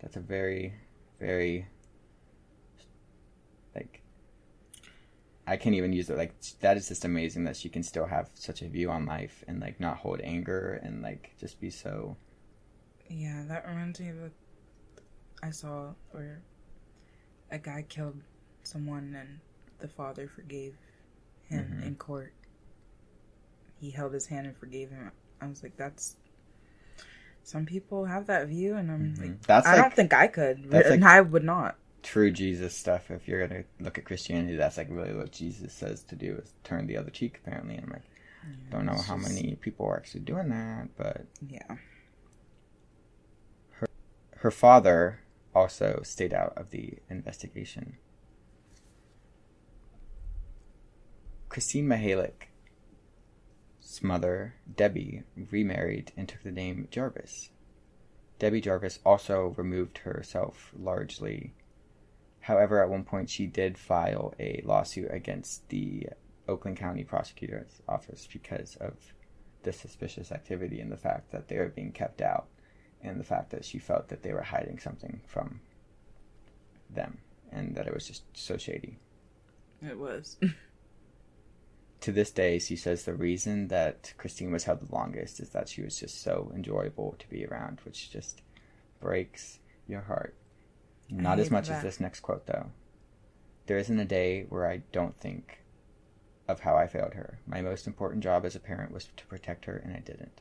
That's 0.00 0.16
a 0.16 0.20
very, 0.20 0.74
very, 1.18 1.66
like, 3.74 4.02
I 5.46 5.56
can't 5.56 5.74
even 5.74 5.92
use 5.92 6.08
it. 6.08 6.16
Like, 6.16 6.32
that 6.60 6.76
is 6.76 6.88
just 6.88 7.04
amazing 7.04 7.44
that 7.44 7.56
she 7.56 7.68
can 7.68 7.82
still 7.82 8.06
have 8.06 8.30
such 8.34 8.62
a 8.62 8.68
view 8.68 8.90
on 8.90 9.04
life 9.04 9.44
and, 9.46 9.60
like, 9.60 9.78
not 9.80 9.98
hold 9.98 10.20
anger 10.22 10.80
and, 10.82 11.02
like, 11.02 11.34
just 11.38 11.60
be 11.60 11.70
so. 11.70 12.16
Yeah, 13.08 13.42
that 13.48 13.66
reminds 13.66 14.00
me 14.00 14.08
of 14.08 14.16
a 14.16 14.30
I 15.42 15.50
saw 15.50 15.94
where 16.12 16.42
a 17.50 17.58
guy 17.58 17.84
killed 17.88 18.20
someone 18.62 19.14
and 19.18 19.40
the 19.78 19.88
father 19.88 20.28
forgave 20.28 20.76
him 21.48 21.80
Mhm. 21.80 21.86
in 21.86 21.94
court. 21.96 22.32
He 23.80 23.90
held 23.90 24.12
his 24.12 24.26
hand 24.26 24.46
and 24.46 24.56
forgave 24.56 24.90
him. 24.90 25.10
I 25.40 25.46
was 25.46 25.62
like, 25.62 25.76
that's. 25.76 26.16
Some 27.42 27.64
people 27.64 28.04
have 28.04 28.26
that 28.26 28.48
view, 28.48 28.76
and 28.76 28.90
I'm 28.92 29.14
Mhm. 29.14 29.18
like, 29.20 29.42
That's 29.42 29.66
I 29.66 29.72
like- 29.72 29.82
don't 29.82 29.94
think 29.94 30.12
I 30.12 30.26
could, 30.26 30.70
that's 30.70 30.90
and 30.90 31.00
like- 31.02 31.10
I 31.10 31.20
would 31.22 31.42
not. 31.44 31.76
true 32.02 32.30
Jesus 32.30 32.76
stuff. 32.76 33.10
If 33.10 33.26
you're 33.26 33.46
gonna 33.46 33.64
look 33.78 33.98
at 33.98 34.04
Christianity, 34.04 34.56
that's 34.56 34.76
like 34.76 34.88
really 34.90 35.14
what 35.14 35.32
Jesus 35.32 35.72
says 35.72 36.02
to 36.04 36.16
do 36.16 36.36
is 36.36 36.52
turn 36.64 36.86
the 36.86 36.96
other 36.98 37.10
cheek. 37.10 37.40
Apparently, 37.42 37.76
and 37.76 37.84
I'm 37.86 37.90
like, 37.92 38.02
don't 38.70 38.84
know 38.86 38.92
how 38.96 39.16
just- 39.18 39.28
many 39.34 39.56
people 39.56 39.86
are 39.86 39.96
actually 39.96 40.20
doing 40.20 40.48
that, 40.50 40.88
but 40.96 41.26
Yeah. 41.46 41.76
her 44.36 44.50
father 44.50 45.20
also 45.54 46.00
stayed 46.04 46.32
out 46.32 46.52
of 46.56 46.70
the 46.70 46.94
investigation. 47.08 47.96
Kristine 51.48 51.88
Mihelich's 51.88 52.46
mother, 54.02 54.54
Debbie, 54.72 55.24
remarried 55.50 56.12
and 56.16 56.28
took 56.28 56.42
the 56.42 56.52
name 56.52 56.86
Jarvis. 56.90 57.50
Debbie 58.38 58.60
Jarvis 58.60 59.00
also 59.04 59.54
removed 59.56 59.98
herself 59.98 60.70
largely. 60.78 61.54
However, 62.40 62.82
at 62.82 62.88
one 62.88 63.04
point 63.04 63.28
she 63.28 63.46
did 63.46 63.76
file 63.76 64.32
a 64.38 64.62
lawsuit 64.64 65.08
against 65.10 65.68
the 65.68 66.06
Oakland 66.48 66.76
County 66.76 67.04
Prosecutor's 67.04 67.82
Office 67.88 68.28
because 68.32 68.76
of 68.76 68.94
the 69.62 69.72
suspicious 69.72 70.32
activity 70.32 70.80
and 70.80 70.90
the 70.90 70.96
fact 70.96 71.32
that 71.32 71.48
they 71.48 71.58
were 71.58 71.68
being 71.68 71.92
kept 71.92 72.22
out 72.22 72.46
and 73.02 73.18
the 73.18 73.24
fact 73.24 73.50
that 73.50 73.64
she 73.64 73.78
felt 73.78 74.08
that 74.08 74.22
they 74.22 74.32
were 74.32 74.42
hiding 74.42 74.78
something 74.78 75.20
from 75.26 75.60
them 76.88 77.18
and 77.52 77.74
that 77.74 77.86
it 77.86 77.94
was 77.94 78.06
just 78.06 78.24
so 78.34 78.56
shady. 78.56 78.98
It 79.82 79.98
was. 79.98 80.36
To 82.02 82.12
this 82.12 82.30
day, 82.30 82.58
she 82.58 82.76
says 82.76 83.04
the 83.04 83.12
reason 83.12 83.68
that 83.68 84.14
Kristine 84.16 84.50
was 84.50 84.64
held 84.64 84.80
the 84.80 84.94
longest 84.94 85.38
is 85.38 85.50
that 85.50 85.68
she 85.68 85.82
was 85.82 86.00
just 86.00 86.22
so 86.22 86.50
enjoyable 86.54 87.14
to 87.18 87.28
be 87.28 87.44
around, 87.44 87.80
which 87.84 88.10
just 88.10 88.40
breaks 89.00 89.58
your 89.86 90.00
heart. 90.00 90.34
Not 91.10 91.38
as 91.38 91.50
much 91.50 91.68
as 91.68 91.82
this 91.82 92.00
next 92.00 92.20
quote, 92.20 92.46
though. 92.46 92.70
There 93.66 93.76
isn't 93.76 94.00
a 94.00 94.06
day 94.06 94.46
where 94.48 94.66
I 94.66 94.78
don't 94.92 95.14
think 95.20 95.62
of 96.48 96.60
how 96.60 96.74
I 96.74 96.86
failed 96.86 97.12
her. 97.12 97.38
My 97.46 97.60
most 97.60 97.86
important 97.86 98.22
job 98.22 98.46
as 98.46 98.56
a 98.56 98.60
parent 98.60 98.92
was 98.92 99.08
to 99.16 99.26
protect 99.26 99.66
her, 99.66 99.76
and 99.76 99.92
I 99.92 100.00
didn't. 100.00 100.40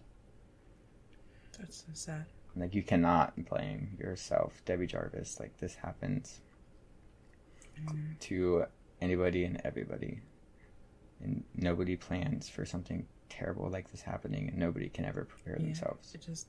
That's 1.57 1.79
so 1.79 1.91
sad. 1.93 2.25
Like 2.55 2.73
you 2.75 2.83
cannot 2.83 3.45
blame 3.49 3.95
yourself, 3.99 4.61
Debbie 4.65 4.87
Jarvis. 4.87 5.39
Like 5.39 5.57
this 5.57 5.75
happens 5.75 6.41
Mm. 7.79 8.19
to 8.19 8.65
anybody 8.99 9.45
and 9.45 9.61
everybody, 9.63 10.19
and 11.21 11.45
nobody 11.55 11.95
plans 11.95 12.49
for 12.49 12.65
something 12.65 13.07
terrible 13.29 13.69
like 13.69 13.89
this 13.91 14.01
happening, 14.01 14.49
and 14.49 14.57
nobody 14.57 14.89
can 14.89 15.05
ever 15.05 15.23
prepare 15.23 15.55
Yeah. 15.57 15.65
themselves. 15.67 16.13
It 16.13 16.21
just. 16.21 16.47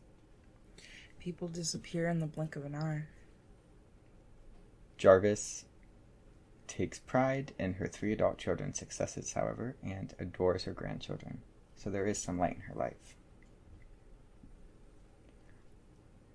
People 1.20 1.46
disappear 1.48 2.08
in 2.08 2.18
the 2.18 2.26
blink 2.26 2.56
of 2.56 2.64
an 2.64 2.74
eye. 2.74 3.04
Jarvis 4.96 5.66
takes 6.66 6.98
pride 6.98 7.52
in 7.58 7.74
her 7.74 7.86
three 7.86 8.12
adult 8.12 8.38
children's 8.38 8.78
successes, 8.78 9.32
however, 9.34 9.76
and 9.82 10.14
adores 10.18 10.64
her 10.64 10.72
grandchildren. 10.72 11.42
So 11.76 11.90
there 11.90 12.06
is 12.06 12.18
some 12.22 12.38
light 12.38 12.56
in 12.56 12.62
her 12.62 12.74
life. 12.74 13.16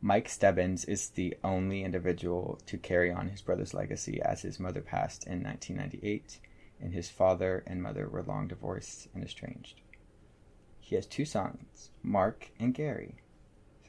Mike 0.05 0.29
Stebbins 0.29 0.85
is 0.85 1.09
the 1.09 1.35
only 1.43 1.83
individual 1.83 2.59
to 2.67 2.77
carry 2.77 3.11
on 3.11 3.27
his 3.29 3.41
brother's 3.41 3.73
legacy 3.73 4.21
as 4.21 4.43
his 4.43 4.59
mother 4.59 4.79
passed 4.81 5.25
in 5.25 5.41
1998 5.41 6.39
and 6.79 6.93
his 6.93 7.09
father 7.09 7.63
and 7.65 7.81
mother 7.81 8.07
were 8.07 8.21
long 8.21 8.47
divorced 8.47 9.07
and 9.15 9.23
estranged. 9.23 9.81
He 10.79 10.93
has 10.93 11.07
two 11.07 11.25
sons, 11.25 11.89
Mark 12.03 12.51
and 12.59 12.71
Gary. 12.71 13.15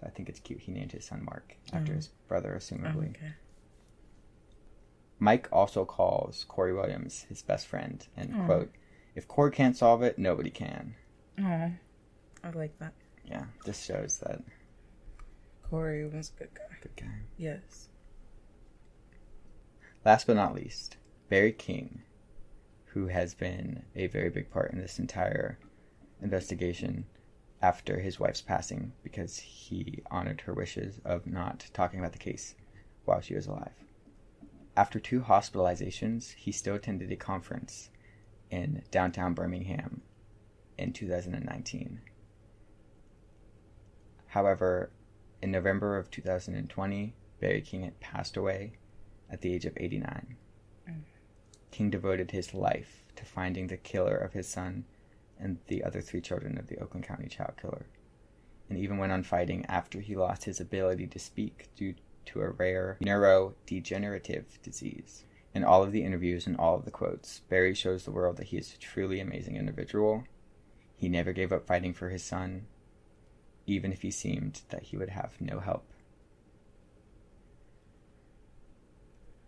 So 0.00 0.06
I 0.06 0.08
think 0.08 0.30
it's 0.30 0.40
cute 0.40 0.60
he 0.60 0.72
named 0.72 0.92
his 0.92 1.04
son 1.04 1.22
Mark 1.22 1.58
after 1.70 1.92
Mhm. 1.92 1.96
his 1.96 2.08
brother, 2.28 2.54
assumably. 2.56 3.10
okay. 3.10 3.34
Mike 5.18 5.48
also 5.52 5.84
calls 5.84 6.44
Cory 6.44 6.72
Williams 6.72 7.24
his 7.24 7.42
best 7.42 7.66
friend 7.66 8.06
and 8.16 8.34
Aw. 8.34 8.46
quote, 8.46 8.72
"If 9.14 9.28
Cory 9.28 9.50
can't 9.50 9.76
solve 9.76 10.02
it, 10.02 10.18
nobody 10.18 10.50
can." 10.50 10.94
Oh, 11.38 11.72
I 12.42 12.50
like 12.54 12.78
that. 12.78 12.94
Yeah, 13.22 13.48
this 13.66 13.84
shows 13.84 14.18
that 14.20 14.42
Cory 15.70 16.06
was 16.06 16.32
a 16.36 16.38
good 16.38 16.54
guy. 16.54 16.76
good 16.80 16.96
guy. 16.96 17.22
Yes. 17.36 17.88
Last 20.04 20.26
but 20.26 20.36
not 20.36 20.54
least, 20.54 20.96
Barry 21.28 21.52
King, 21.52 22.02
who 22.86 23.08
has 23.08 23.34
been 23.34 23.82
a 23.96 24.06
very 24.06 24.30
big 24.30 24.50
part 24.50 24.72
in 24.72 24.80
this 24.80 24.98
entire 24.98 25.58
investigation 26.22 27.04
after 27.60 27.98
his 27.98 28.20
wife's 28.20 28.40
passing 28.40 28.92
because 29.02 29.38
he 29.38 30.02
honored 30.10 30.42
her 30.42 30.54
wishes 30.54 31.00
of 31.04 31.26
not 31.26 31.66
talking 31.72 31.98
about 31.98 32.12
the 32.12 32.18
case 32.18 32.54
while 33.04 33.20
she 33.20 33.34
was 33.34 33.46
alive. 33.46 33.84
After 34.76 35.00
two 35.00 35.20
hospitalizations, 35.22 36.34
he 36.34 36.52
still 36.52 36.76
attended 36.76 37.10
a 37.10 37.16
conference 37.16 37.90
in 38.50 38.82
downtown 38.90 39.34
Birmingham 39.34 40.02
in 40.78 40.92
2019. 40.92 42.00
However, 44.28 44.90
in 45.42 45.50
November 45.50 45.96
of 45.96 46.10
2020, 46.10 47.14
Barry 47.40 47.60
King 47.60 47.82
had 47.82 48.00
passed 48.00 48.36
away 48.36 48.72
at 49.30 49.40
the 49.40 49.52
age 49.52 49.64
of 49.64 49.76
89. 49.76 50.36
Mm. 50.88 51.00
King 51.70 51.90
devoted 51.90 52.30
his 52.30 52.54
life 52.54 53.04
to 53.16 53.24
finding 53.24 53.66
the 53.66 53.76
killer 53.76 54.16
of 54.16 54.32
his 54.32 54.48
son 54.48 54.84
and 55.38 55.58
the 55.66 55.84
other 55.84 56.00
three 56.00 56.20
children 56.20 56.58
of 56.58 56.68
the 56.68 56.78
Oakland 56.78 57.06
County 57.06 57.28
child 57.28 57.54
killer, 57.60 57.86
and 58.68 58.78
even 58.78 58.98
went 58.98 59.12
on 59.12 59.22
fighting 59.22 59.64
after 59.66 60.00
he 60.00 60.16
lost 60.16 60.44
his 60.44 60.60
ability 60.60 61.06
to 61.08 61.18
speak 61.18 61.68
due 61.76 61.94
to 62.26 62.40
a 62.40 62.50
rare 62.50 62.96
neurodegenerative 63.02 64.44
disease. 64.62 65.24
In 65.54 65.64
all 65.64 65.82
of 65.82 65.92
the 65.92 66.04
interviews 66.04 66.46
and 66.46 66.56
all 66.56 66.74
of 66.74 66.84
the 66.84 66.90
quotes, 66.90 67.40
Barry 67.48 67.74
shows 67.74 68.04
the 68.04 68.10
world 68.10 68.36
that 68.36 68.48
he 68.48 68.58
is 68.58 68.74
a 68.74 68.78
truly 68.78 69.20
amazing 69.20 69.56
individual. 69.56 70.24
He 70.96 71.08
never 71.08 71.32
gave 71.32 71.52
up 71.52 71.66
fighting 71.66 71.94
for 71.94 72.08
his 72.08 72.22
son, 72.22 72.66
even 73.66 73.92
if 73.92 74.02
he 74.02 74.10
seemed 74.10 74.62
that 74.70 74.84
he 74.84 74.96
would 74.96 75.10
have 75.10 75.40
no 75.40 75.60
help. 75.60 75.84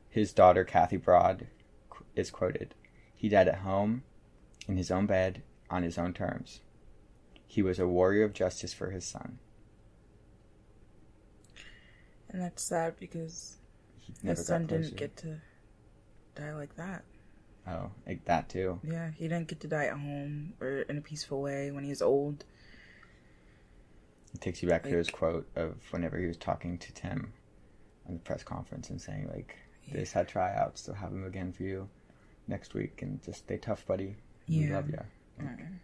His 0.08 0.32
daughter, 0.32 0.64
Kathy 0.64 0.96
Broad, 0.96 1.46
is 2.16 2.30
quoted 2.30 2.74
He 3.14 3.28
died 3.28 3.48
at 3.48 3.58
home, 3.58 4.02
in 4.66 4.76
his 4.76 4.90
own 4.90 5.06
bed, 5.06 5.42
on 5.70 5.82
his 5.82 5.98
own 5.98 6.12
terms. 6.12 6.60
He 7.46 7.62
was 7.62 7.78
a 7.78 7.86
warrior 7.86 8.24
of 8.24 8.32
justice 8.32 8.74
for 8.74 8.90
his 8.90 9.04
son. 9.04 9.38
And 12.30 12.42
that's 12.42 12.62
sad 12.62 12.94
because 12.98 13.56
his 14.22 14.46
son 14.46 14.66
didn't 14.66 14.96
get 14.96 15.16
to 15.18 15.40
die 16.34 16.52
like 16.54 16.76
that. 16.76 17.04
Oh, 17.66 17.90
like 18.06 18.24
that 18.24 18.48
too. 18.48 18.80
Yeah, 18.82 19.10
he 19.10 19.28
didn't 19.28 19.48
get 19.48 19.60
to 19.60 19.68
die 19.68 19.86
at 19.86 19.92
home 19.92 20.54
or 20.60 20.80
in 20.82 20.98
a 20.98 21.02
peaceful 21.02 21.40
way 21.40 21.70
when 21.70 21.84
he 21.84 21.90
was 21.90 22.02
old. 22.02 22.44
It 24.34 24.40
takes 24.40 24.62
you 24.62 24.68
back 24.68 24.82
to 24.84 24.90
his 24.96 25.08
quote 25.10 25.48
of 25.56 25.76
whenever 25.90 26.18
he 26.18 26.26
was 26.26 26.36
talking 26.36 26.78
to 26.78 26.92
Tim 26.92 27.32
on 28.06 28.14
the 28.14 28.20
press 28.20 28.42
conference 28.42 28.90
and 28.90 29.00
saying 29.00 29.28
like, 29.28 29.56
Yeah. 29.84 29.94
"They 29.94 30.00
just 30.00 30.12
had 30.12 30.28
tryouts, 30.28 30.82
they'll 30.82 30.94
have 30.96 31.12
him 31.12 31.24
again 31.24 31.52
for 31.52 31.62
you 31.62 31.88
next 32.46 32.74
week, 32.74 33.00
and 33.02 33.22
just 33.22 33.40
stay 33.40 33.56
tough, 33.58 33.86
buddy. 33.86 34.16
We 34.48 34.66
love 34.68 34.88
you." 34.90 35.00
Mm. 35.40 35.78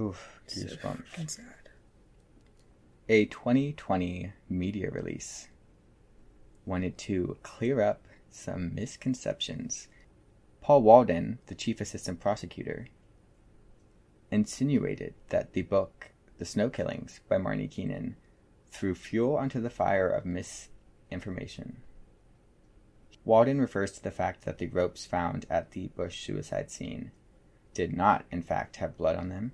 Oof, 0.00 0.40
So 0.46 0.60
goosebumps. 0.66 1.06
fucking 1.08 1.28
sad. 1.28 1.54
A 3.08 3.26
2020 3.26 4.32
media 4.48 4.90
release 4.90 5.48
wanted 6.64 6.96
to 6.96 7.36
clear 7.42 7.80
up 7.82 8.06
some 8.30 8.74
misconceptions. 8.74 9.88
Paul 10.62 10.82
Walton, 10.82 11.38
the 11.46 11.54
chief 11.54 11.80
assistant 11.80 12.20
prosecutor, 12.20 12.86
insinuated 14.30 15.14
that 15.28 15.52
the 15.52 15.62
book 15.62 16.12
The 16.42 16.46
Snow 16.46 16.70
Killings 16.70 17.20
by 17.28 17.38
Marney 17.38 17.68
Keenan 17.68 18.16
threw 18.68 18.96
fuel 18.96 19.36
onto 19.36 19.60
the 19.60 19.70
fire 19.70 20.08
of 20.08 20.26
misinformation. 20.26 21.84
Walton 23.24 23.60
refers 23.60 23.92
to 23.92 24.02
the 24.02 24.10
fact 24.10 24.42
that 24.42 24.58
the 24.58 24.66
ropes 24.66 25.06
found 25.06 25.46
at 25.48 25.70
the 25.70 25.86
Busch 25.94 26.26
suicide 26.26 26.68
scene 26.68 27.12
did 27.74 27.96
not, 27.96 28.24
in 28.32 28.42
fact, 28.42 28.78
have 28.78 28.96
blood 28.96 29.14
on 29.14 29.28
them. 29.28 29.52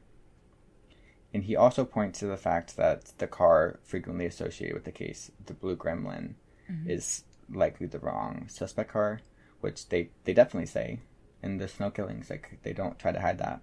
And 1.35 1.45
he 1.45 1.55
also 1.55 1.85
points 1.85 2.21
to 2.21 2.27
the 2.27 2.39
fact 2.39 2.79
that 2.79 3.13
the 3.19 3.27
car 3.27 3.81
frequently 3.83 4.25
associated 4.25 4.73
with 4.73 4.85
the 4.85 4.91
case, 4.91 5.31
the 5.45 5.53
Blue 5.53 5.77
Gremlin, 5.77 6.37
Mhm. 6.71 6.89
is 6.89 7.25
likely 7.51 7.87
the 7.87 7.99
wrong 7.99 8.49
suspect 8.49 8.93
car, 8.93 9.21
which 9.61 9.91
they, 9.91 10.09
they 10.25 10.33
definitely 10.33 10.65
say 10.65 11.01
in 11.43 11.59
the 11.59 11.69
snow 11.69 11.91
killings. 11.91 12.31
Like, 12.31 12.61
they 12.63 12.73
don't 12.73 12.99
try 12.99 13.13
to 13.13 13.21
hide 13.21 13.37
that. 13.37 13.61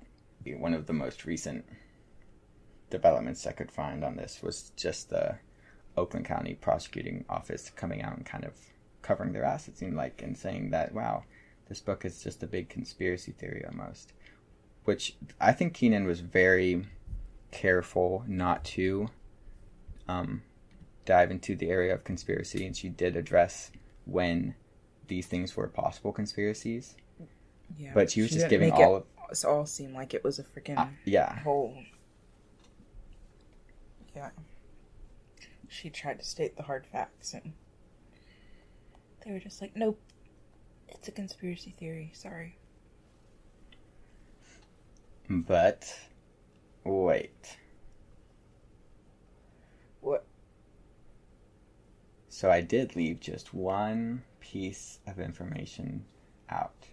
One 0.60 0.76
of 0.76 0.86
the 0.86 0.94
most 0.94 1.26
recent 1.26 1.66
developments 2.90 3.46
I 3.48 3.52
could 3.52 3.72
find 3.72 4.04
on 4.04 4.16
this 4.16 4.42
was 4.42 4.72
just 4.76 5.10
the 5.10 5.40
Oakland 5.98 6.26
County 6.26 6.56
Prosecuting 6.56 7.26
Office 7.30 7.72
coming 7.76 8.02
out 8.02 8.18
and 8.18 8.26
kind 8.26 8.44
of 8.44 8.54
covering 9.02 9.34
their 9.34 9.44
ass, 9.44 9.68
it 9.68 9.78
seemed 9.78 9.96
like, 9.96 10.22
and 10.22 10.38
saying 10.38 10.72
that, 10.72 10.94
wow, 10.94 11.24
this 11.70 11.80
book 11.80 12.06
is 12.06 12.24
just 12.24 12.44
a 12.44 12.48
big 12.48 12.70
conspiracy 12.70 13.32
theory 13.32 13.64
almost. 13.66 14.14
Which 14.84 15.16
I 15.40 15.52
think 15.52 15.74
Keenan 15.74 16.06
was 16.06 16.20
very 16.20 16.88
careful 17.52 18.24
not 18.28 18.64
to 18.66 19.10
um, 20.08 20.44
dive 21.06 21.32
into 21.32 21.56
the 21.56 21.70
area 21.70 21.94
of 21.94 22.04
conspiracy, 22.04 22.66
and 22.66 22.76
she 22.76 22.90
did 22.90 23.16
address 23.16 23.72
when 24.06 24.56
these 25.08 25.28
things 25.28 25.56
were 25.56 25.68
possible 25.68 26.12
conspiracies. 26.12 26.96
Yeah, 27.78 27.92
But 27.94 28.12
she 28.12 28.22
was 28.22 28.30
just 28.30 28.42
didn't 28.42 28.50
giving 28.52 28.70
make 28.70 28.80
all 28.80 28.98
it, 28.98 29.06
of 29.32 29.46
all 29.46 29.66
seem 29.66 29.94
like 29.94 30.14
it 30.14 30.24
was 30.24 30.38
a 30.38 30.44
freaking 30.44 30.78
uh, 30.78 30.88
yeah, 31.04 31.40
whole. 31.40 31.76
Yeah. 34.16 34.30
She 35.68 35.90
tried 35.90 36.20
to 36.20 36.26
state 36.26 36.56
the 36.56 36.64
hard 36.64 36.86
facts, 36.86 37.34
and 37.34 37.54
they 39.24 39.32
were 39.32 39.40
just 39.40 39.62
like, 39.62 39.76
"Nope, 39.76 40.00
it's 40.88 41.08
a 41.08 41.12
conspiracy 41.12 41.72
theory." 41.78 42.12
Sorry. 42.14 42.58
but 45.30 45.94
wait. 46.84 47.58
What? 50.02 50.26
So 52.30 52.52
I 52.52 52.62
did 52.62 52.96
leave 52.96 53.20
just 53.20 53.54
one 53.54 54.24
piece 54.40 55.00
of 55.08 55.20
information 55.20 56.06
out. 56.50 56.88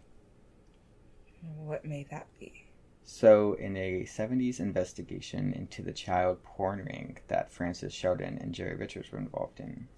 What 1.57 1.85
may 1.85 2.05
that 2.11 2.27
be? 2.39 2.62
So, 3.05 3.55
in 3.55 3.77
a 3.77 4.05
70s 4.05 4.61
investigation 4.61 5.53
into 5.53 5.83
the 5.83 5.93
child 5.93 6.43
porn 6.45 6.85
ring 6.85 7.19
that 7.29 7.51
Francis 7.51 7.93
Shelden 7.93 8.41
and 8.41 8.55
Jerry 8.55 8.77
Richards 8.77 9.11
were 9.11 9.19
involved 9.19 9.59
in, 9.59 9.89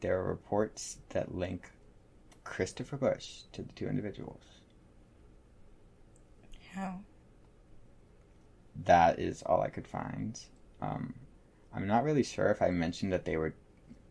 there 0.00 0.18
are 0.18 0.24
reports 0.24 0.98
that 1.10 1.34
link 1.34 1.70
Christopher 2.44 2.96
Busch 2.96 3.42
to 3.52 3.62
the 3.62 3.72
two 3.72 3.88
individuals. 3.88 4.42
How? 6.74 7.00
That 8.84 9.18
is 9.18 9.42
all 9.42 9.60
I 9.60 9.70
could 9.70 9.86
find. 9.86 10.40
Um, 10.80 11.14
I'm 11.72 11.86
not 11.86 12.04
really 12.04 12.22
sure 12.22 12.50
if 12.50 12.62
I 12.62 12.70
mentioned 12.70 13.12
that 13.12 13.24
they 13.24 13.36
were 13.36 13.54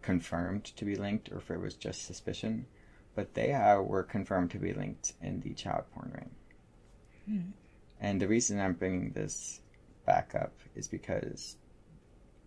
confirmed 0.01 0.63
to 0.65 0.85
be 0.85 0.95
linked 0.95 1.31
or 1.31 1.37
if 1.37 1.51
it 1.51 1.59
was 1.59 1.75
just 1.75 2.05
suspicion, 2.05 2.65
but 3.15 3.33
they 3.33 3.53
are, 3.53 3.83
were 3.83 4.03
confirmed 4.03 4.51
to 4.51 4.59
be 4.59 4.73
linked 4.73 5.13
in 5.21 5.41
the 5.41 5.53
child 5.53 5.85
porn 5.93 6.11
ring. 6.13 6.29
Hmm. 7.27 7.51
And 7.99 8.21
the 8.21 8.27
reason 8.27 8.59
I'm 8.59 8.73
bringing 8.73 9.11
this 9.11 9.61
back 10.05 10.33
up 10.35 10.53
is 10.75 10.87
because 10.87 11.57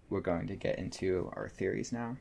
we're 0.08 0.20
going 0.20 0.46
to 0.48 0.56
get 0.56 0.78
into 0.78 1.30
our 1.36 1.48
theories 1.48 1.92
now. 1.92 2.16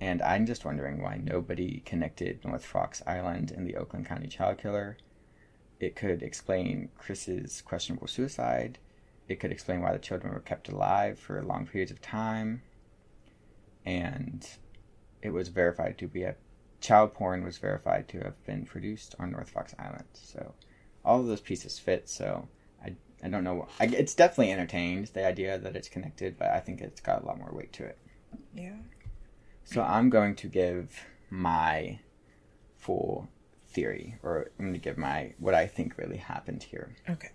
And 0.00 0.20
I'm 0.20 0.46
just 0.46 0.64
wondering 0.64 1.02
why 1.02 1.20
nobody 1.22 1.80
connected 1.80 2.44
North 2.44 2.64
Fox 2.64 3.02
Island 3.06 3.50
and 3.50 3.66
the 3.66 3.76
Oakland 3.76 4.06
County 4.06 4.28
child 4.28 4.58
killer. 4.58 4.98
It 5.80 5.96
could 5.96 6.22
explain 6.22 6.90
Chris's 6.98 7.62
questionable 7.62 8.06
suicide. 8.06 8.78
It 9.28 9.40
could 9.40 9.50
explain 9.50 9.80
why 9.80 9.92
the 9.92 9.98
children 9.98 10.32
were 10.32 10.40
kept 10.40 10.68
alive 10.68 11.18
for 11.18 11.42
long 11.42 11.66
periods 11.66 11.90
of 11.90 12.00
time. 12.00 12.62
And 13.84 14.46
it 15.22 15.30
was 15.30 15.48
verified 15.48 15.98
to 15.98 16.06
be 16.06 16.22
a 16.24 16.36
child 16.80 17.14
porn 17.14 17.42
was 17.42 17.58
verified 17.58 18.06
to 18.08 18.18
have 18.20 18.44
been 18.44 18.64
produced 18.64 19.14
on 19.18 19.32
North 19.32 19.50
Fox 19.50 19.74
Island. 19.78 20.04
So 20.12 20.54
all 21.06 21.20
of 21.20 21.26
those 21.26 21.40
pieces 21.40 21.78
fit. 21.78 22.08
So 22.08 22.48
I 22.84 22.94
I 23.22 23.28
don't 23.28 23.44
know. 23.44 23.68
I, 23.80 23.84
it's 23.86 24.14
definitely 24.14 24.52
entertained 24.52 25.06
the 25.14 25.24
idea 25.24 25.58
that 25.58 25.76
it's 25.76 25.88
connected, 25.88 26.36
but 26.36 26.48
I 26.48 26.60
think 26.60 26.80
it's 26.80 27.00
got 27.00 27.22
a 27.22 27.26
lot 27.26 27.38
more 27.38 27.52
weight 27.52 27.72
to 27.74 27.84
it. 27.84 27.98
Yeah. 28.54 28.76
So 29.64 29.82
I'm 29.82 30.10
going 30.10 30.34
to 30.36 30.48
give 30.48 31.06
my 31.30 32.00
full 32.76 33.28
theory, 33.68 34.16
or 34.22 34.50
I'm 34.58 34.66
going 34.66 34.74
to 34.74 34.80
give 34.80 34.98
my 34.98 35.32
what 35.38 35.54
I 35.54 35.66
think 35.66 35.96
really 35.96 36.18
happened 36.18 36.64
here. 36.64 36.96
Okay. 37.08 37.30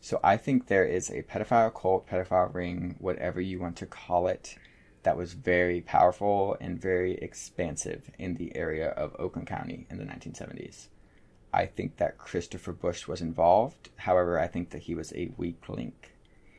So 0.00 0.18
I 0.24 0.36
think 0.36 0.66
there 0.66 0.84
is 0.84 1.10
a 1.10 1.22
pedophile 1.22 1.72
cult, 1.72 2.08
pedophile 2.08 2.52
ring, 2.52 2.96
whatever 2.98 3.40
you 3.40 3.60
want 3.60 3.76
to 3.76 3.86
call 3.86 4.26
it, 4.26 4.56
that 5.04 5.16
was 5.16 5.34
very 5.34 5.80
powerful 5.80 6.56
and 6.60 6.80
very 6.80 7.14
expansive 7.14 8.10
in 8.18 8.34
the 8.34 8.56
area 8.56 8.88
of 8.90 9.14
Oakland 9.18 9.46
County 9.46 9.86
in 9.90 9.98
the 9.98 10.04
1970s. 10.04 10.88
I 11.52 11.66
think 11.66 11.98
that 11.98 12.18
Christopher 12.18 12.72
Busch 12.72 13.06
was 13.06 13.20
involved. 13.20 13.90
However, 13.96 14.38
I 14.38 14.46
think 14.46 14.70
that 14.70 14.82
he 14.82 14.94
was 14.94 15.12
a 15.12 15.32
weak 15.36 15.68
link. 15.68 16.14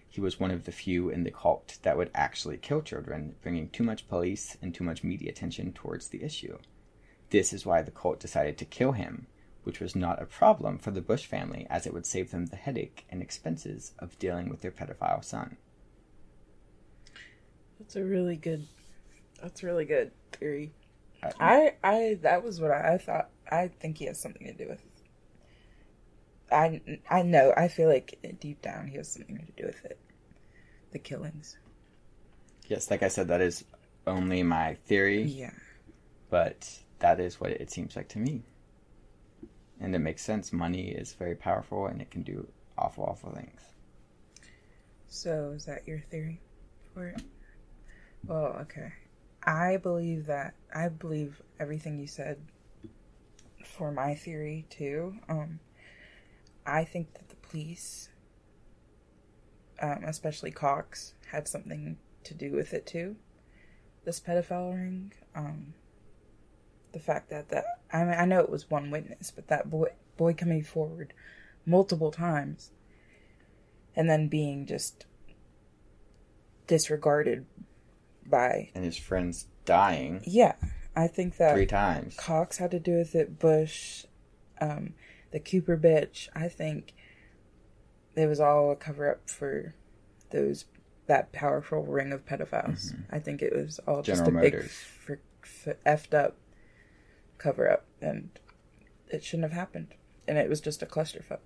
He 0.07 0.21
was 0.21 0.39
one 0.39 0.51
of 0.51 0.65
the 0.65 0.71
few 0.71 1.09
in 1.09 1.23
the 1.23 1.31
cult 1.31 1.79
that 1.81 1.97
would 1.97 2.11
actually 2.13 2.57
kill 2.57 2.83
children, 2.83 3.35
bringing 3.41 3.69
too 3.69 3.83
much 3.83 4.07
police 4.07 4.55
and 4.61 4.73
too 4.73 4.83
much 4.83 5.03
media 5.03 5.31
attention 5.31 5.73
towards 5.73 6.09
the 6.09 6.23
issue. 6.23 6.59
This 7.31 7.51
is 7.51 7.65
why 7.65 7.81
the 7.81 7.89
cult 7.89 8.19
decided 8.19 8.59
to 8.59 8.65
kill 8.65 8.91
him, 8.91 9.25
which 9.63 9.79
was 9.79 9.95
not 9.95 10.21
a 10.21 10.27
problem 10.27 10.77
for 10.77 10.91
the 10.91 11.01
Busch 11.01 11.25
family 11.25 11.65
as 11.67 11.87
it 11.87 11.93
would 11.93 12.05
save 12.05 12.29
them 12.29 12.45
the 12.45 12.55
headache 12.55 13.05
and 13.09 13.23
expenses 13.23 13.93
of 13.97 14.19
dealing 14.19 14.49
with 14.49 14.61
their 14.61 14.69
pedophile 14.69 15.23
son. 15.23 15.57
That's 17.79 17.95
a 17.95 18.03
really 18.03 18.35
good. 18.35 18.67
That's 19.41 19.63
really 19.63 19.85
good 19.85 20.11
theory. 20.31 20.73
I, 21.23 21.31
I 21.39 21.73
I 21.83 22.19
that 22.21 22.43
was 22.43 22.61
what 22.61 22.71
I, 22.71 22.93
I 22.93 22.97
thought. 22.99 23.29
I 23.51 23.67
think 23.79 23.97
he 23.97 24.05
has 24.05 24.19
something 24.19 24.47
to 24.47 24.53
do 24.53 24.69
with. 24.69 24.83
I 26.51 26.81
I 27.09 27.21
know. 27.23 27.53
I 27.55 27.67
feel 27.67 27.89
like 27.89 28.19
deep 28.39 28.61
down 28.61 28.87
he 28.87 28.97
has 28.97 29.11
something 29.11 29.37
to 29.37 29.61
do 29.61 29.67
with 29.67 29.83
it. 29.85 29.97
The 30.91 30.99
killings. 30.99 31.57
yes, 32.67 32.91
like 32.91 33.01
I 33.03 33.07
said, 33.07 33.27
that 33.29 33.41
is 33.41 33.65
only 34.05 34.43
my 34.43 34.75
theory, 34.85 35.23
Yeah. 35.23 35.51
but 36.29 36.79
that 36.99 37.19
is 37.19 37.39
what 37.39 37.51
it 37.51 37.71
seems 37.71 37.95
like 37.95 38.09
to 38.09 38.19
me. 38.19 38.43
And 39.79 39.95
it 39.95 39.99
makes 39.99 40.21
sense. 40.23 40.53
Money 40.53 40.89
is 40.89 41.13
very 41.13 41.35
powerful 41.35 41.87
and 41.87 42.01
it 42.01 42.11
can 42.11 42.21
do 42.23 42.47
awful, 42.77 43.03
awful 43.05 43.31
things. 43.31 43.61
So 45.07 45.51
is 45.55 45.65
that 45.65 45.87
your 45.87 45.99
theory 45.99 46.41
for 46.93 47.07
it? 47.09 47.21
Well, 48.27 48.57
okay. 48.61 48.93
I 49.43 49.77
believe 49.77 50.27
that 50.27 50.53
I 50.73 50.87
believe 50.89 51.41
everything 51.59 51.99
you 51.99 52.07
said 52.07 52.39
for 53.65 53.91
my 53.91 54.15
theory 54.15 54.65
too. 54.69 55.15
Um 55.27 55.59
I 56.65 56.83
think 56.83 57.13
that 57.13 57.29
the 57.29 57.35
police 57.35 58.09
um, 59.81 60.03
especially 60.05 60.51
Cox 60.51 61.13
had 61.31 61.47
something 61.47 61.97
to 62.23 62.33
do 62.33 62.51
with 62.51 62.73
it 62.73 62.85
too. 62.85 63.17
This 64.05 64.19
pedophile 64.19 64.73
ring. 64.73 65.13
Um 65.35 65.73
the 66.91 66.99
fact 66.99 67.29
that 67.29 67.49
that 67.49 67.65
I 67.91 68.03
mean 68.03 68.15
I 68.17 68.25
know 68.25 68.39
it 68.39 68.49
was 68.49 68.69
one 68.69 68.91
witness, 68.91 69.31
but 69.31 69.47
that 69.47 69.69
boy 69.69 69.89
boy 70.17 70.33
coming 70.33 70.63
forward 70.63 71.13
multiple 71.65 72.11
times 72.11 72.71
and 73.95 74.09
then 74.09 74.27
being 74.27 74.65
just 74.65 75.05
disregarded 76.67 77.45
by 78.25 78.69
and 78.73 78.85
his 78.85 78.97
friends 78.97 79.47
dying 79.65 80.21
yeah 80.25 80.53
i 80.95 81.07
think 81.07 81.37
that 81.37 81.53
three 81.53 81.65
times. 81.65 82.15
Cox 82.17 82.57
had 82.57 82.71
to 82.71 82.79
do 82.79 82.97
with 82.97 83.15
it 83.15 83.39
Busch 83.39 84.05
um, 84.61 84.93
the 85.31 85.39
cooper 85.39 85.75
bitch. 85.77 86.29
I 86.35 86.47
think 86.47 86.93
it 88.15 88.27
was 88.27 88.39
all 88.39 88.71
a 88.71 88.75
cover 88.75 89.09
up 89.09 89.29
for 89.29 89.73
those 90.29 90.65
that 91.07 91.31
powerful 91.33 91.83
ring 91.83 92.13
of 92.13 92.25
pedophiles. 92.25 92.95
I 93.11 93.19
think 93.19 93.41
it 93.41 93.53
was 93.53 93.79
all 93.87 94.01
just 94.03 94.21
Mm-hmm. 94.23 94.25
General 94.37 94.45
a 94.45 94.49
big 94.51 94.53
Motors. 94.53 94.85
f- 95.09 95.67
f- 95.67 95.75
effed 95.85 96.13
up 96.13 96.37
cover 97.39 97.69
up 97.69 97.85
and 97.99 98.29
it 99.09 99.23
shouldn't 99.23 99.43
have 99.51 99.57
happened. 99.59 99.95
And 100.27 100.37
it 100.37 100.47
was 100.49 100.61
just 100.61 100.81
a 100.81 100.85
clusterfuck. 100.85 101.39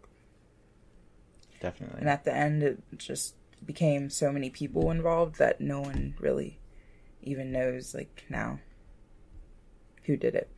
Definitely. 1.59 2.01
And 2.01 2.09
at 2.09 2.23
the 2.23 2.35
end, 2.35 2.61
it 2.61 2.79
just 2.97 3.33
became 3.65 4.09
so 4.11 4.31
many 4.31 4.49
people 4.51 4.91
involved 4.91 5.37
that 5.39 5.59
no 5.59 5.81
one 5.81 6.13
really 6.19 6.59
even 7.23 7.51
knows, 7.51 7.95
like, 7.95 8.25
now 8.29 8.59
who 10.07 10.17
did 10.17 10.35
it. 10.35 10.49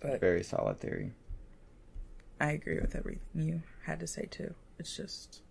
But 0.00 0.20
very 0.20 0.42
solid 0.42 0.78
theory 0.78 1.12
I 2.42 2.50
agree 2.50 2.80
with 2.80 2.96
everything 2.96 3.20
you 3.34 3.62
had 3.84 4.00
to 4.00 4.06
say, 4.08 4.26
too. 4.28 4.54
It's 4.76 4.96
just 4.96 5.42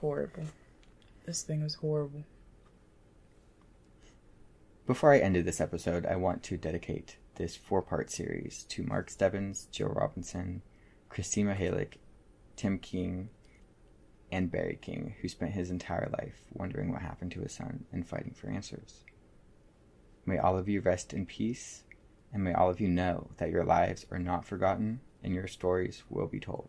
horrible. 0.00 0.44
This 1.24 1.42
thing 1.42 1.60
was 1.64 1.74
horrible. 1.74 2.22
Before 4.86 5.12
I 5.12 5.18
ended 5.18 5.44
this 5.44 5.60
episode, 5.60 6.06
I 6.06 6.14
want 6.14 6.44
to 6.44 6.56
dedicate 6.56 7.16
this 7.34 7.56
four 7.56 7.82
part 7.82 8.12
series 8.12 8.64
to 8.68 8.84
Mark 8.84 9.10
Stebbins, 9.10 9.66
Joe 9.72 9.86
Robinson, 9.86 10.62
Kristine 11.10 11.46
Mihelich, 11.46 11.94
Tim 12.54 12.78
King, 12.78 13.30
and 14.30 14.50
Barry 14.50 14.78
King, 14.80 15.14
who 15.20 15.28
spent 15.28 15.52
his 15.52 15.70
entire 15.70 16.08
life 16.18 16.40
wondering 16.52 16.92
what 16.92 17.02
happened 17.02 17.32
to 17.32 17.40
his 17.40 17.52
son 17.52 17.84
and 17.92 18.06
fighting 18.06 18.34
for 18.34 18.48
answers. 18.48 19.04
May 20.24 20.38
all 20.38 20.58
of 20.58 20.68
you 20.68 20.80
rest 20.80 21.12
in 21.12 21.26
peace, 21.26 21.84
and 22.32 22.42
may 22.42 22.52
all 22.52 22.68
of 22.68 22.80
you 22.80 22.88
know 22.88 23.30
that 23.36 23.50
your 23.50 23.64
lives 23.64 24.06
are 24.10 24.18
not 24.18 24.44
forgotten 24.44 25.00
and 25.22 25.34
your 25.34 25.46
stories 25.46 26.02
will 26.10 26.26
be 26.26 26.40
told. 26.40 26.68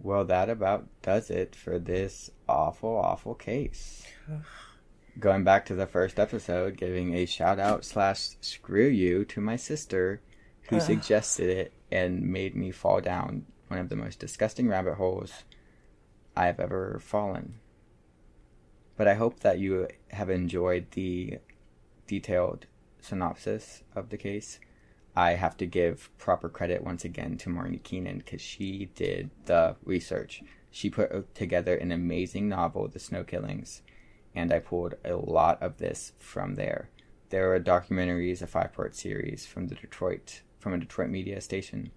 Well, 0.00 0.24
that 0.24 0.50
about 0.50 0.86
does 1.02 1.30
it 1.30 1.54
for 1.54 1.78
this 1.78 2.30
awful, 2.48 2.96
awful 2.96 3.34
case 3.34 4.06
going 5.18 5.44
back 5.44 5.64
to 5.66 5.74
the 5.74 5.86
first 5.86 6.18
episode, 6.18 6.76
giving 6.76 7.14
a 7.14 7.26
shout 7.26 7.58
out 7.58 7.84
slash 7.84 8.30
screw 8.40 8.88
you 8.88 9.24
to 9.26 9.40
my 9.40 9.56
sister 9.56 10.20
who 10.68 10.80
suggested 10.80 11.48
it 11.48 11.72
and 11.92 12.22
made 12.22 12.56
me 12.56 12.70
fall 12.70 13.00
down 13.00 13.46
one 13.68 13.78
of 13.78 13.88
the 13.88 13.96
most 13.96 14.18
disgusting 14.18 14.68
rabbit 14.68 14.94
holes 14.94 15.44
I 16.36 16.46
have 16.46 16.60
ever 16.60 16.98
fallen. 17.00 17.60
But 18.96 19.08
I 19.08 19.14
hope 19.14 19.40
that 19.40 19.58
you 19.58 19.88
have 20.08 20.30
enjoyed 20.30 20.90
the 20.92 21.38
detailed 22.06 22.66
synopsis 23.00 23.82
of 23.94 24.10
the 24.10 24.16
case. 24.16 24.60
I 25.16 25.32
have 25.32 25.56
to 25.58 25.66
give 25.66 26.10
proper 26.18 26.48
credit 26.48 26.82
once 26.82 27.04
again 27.04 27.36
to 27.38 27.48
Marney 27.48 27.78
Keenan 27.78 28.18
because 28.18 28.40
she 28.40 28.90
did 28.94 29.30
the 29.46 29.76
research. 29.84 30.42
She 30.70 30.90
put 30.90 31.34
together 31.34 31.76
an 31.76 31.92
amazing 31.92 32.48
novel, 32.48 32.88
The 32.88 32.98
Snow 32.98 33.22
Killings, 33.22 33.82
and 34.34 34.52
I 34.52 34.58
pulled 34.58 34.94
a 35.04 35.14
lot 35.14 35.62
of 35.62 35.78
this 35.78 36.12
from 36.18 36.56
there. 36.56 36.88
There 37.30 37.54
are 37.54 37.60
documentaries, 37.60 38.42
a 38.42 38.46
five-part 38.46 38.96
series 38.96 39.46
from 39.46 39.68
the 39.68 39.76
Detroit 39.76 40.42
from 40.58 40.72
a 40.72 40.78
Detroit 40.78 41.10
media 41.10 41.40
station. 41.40 41.90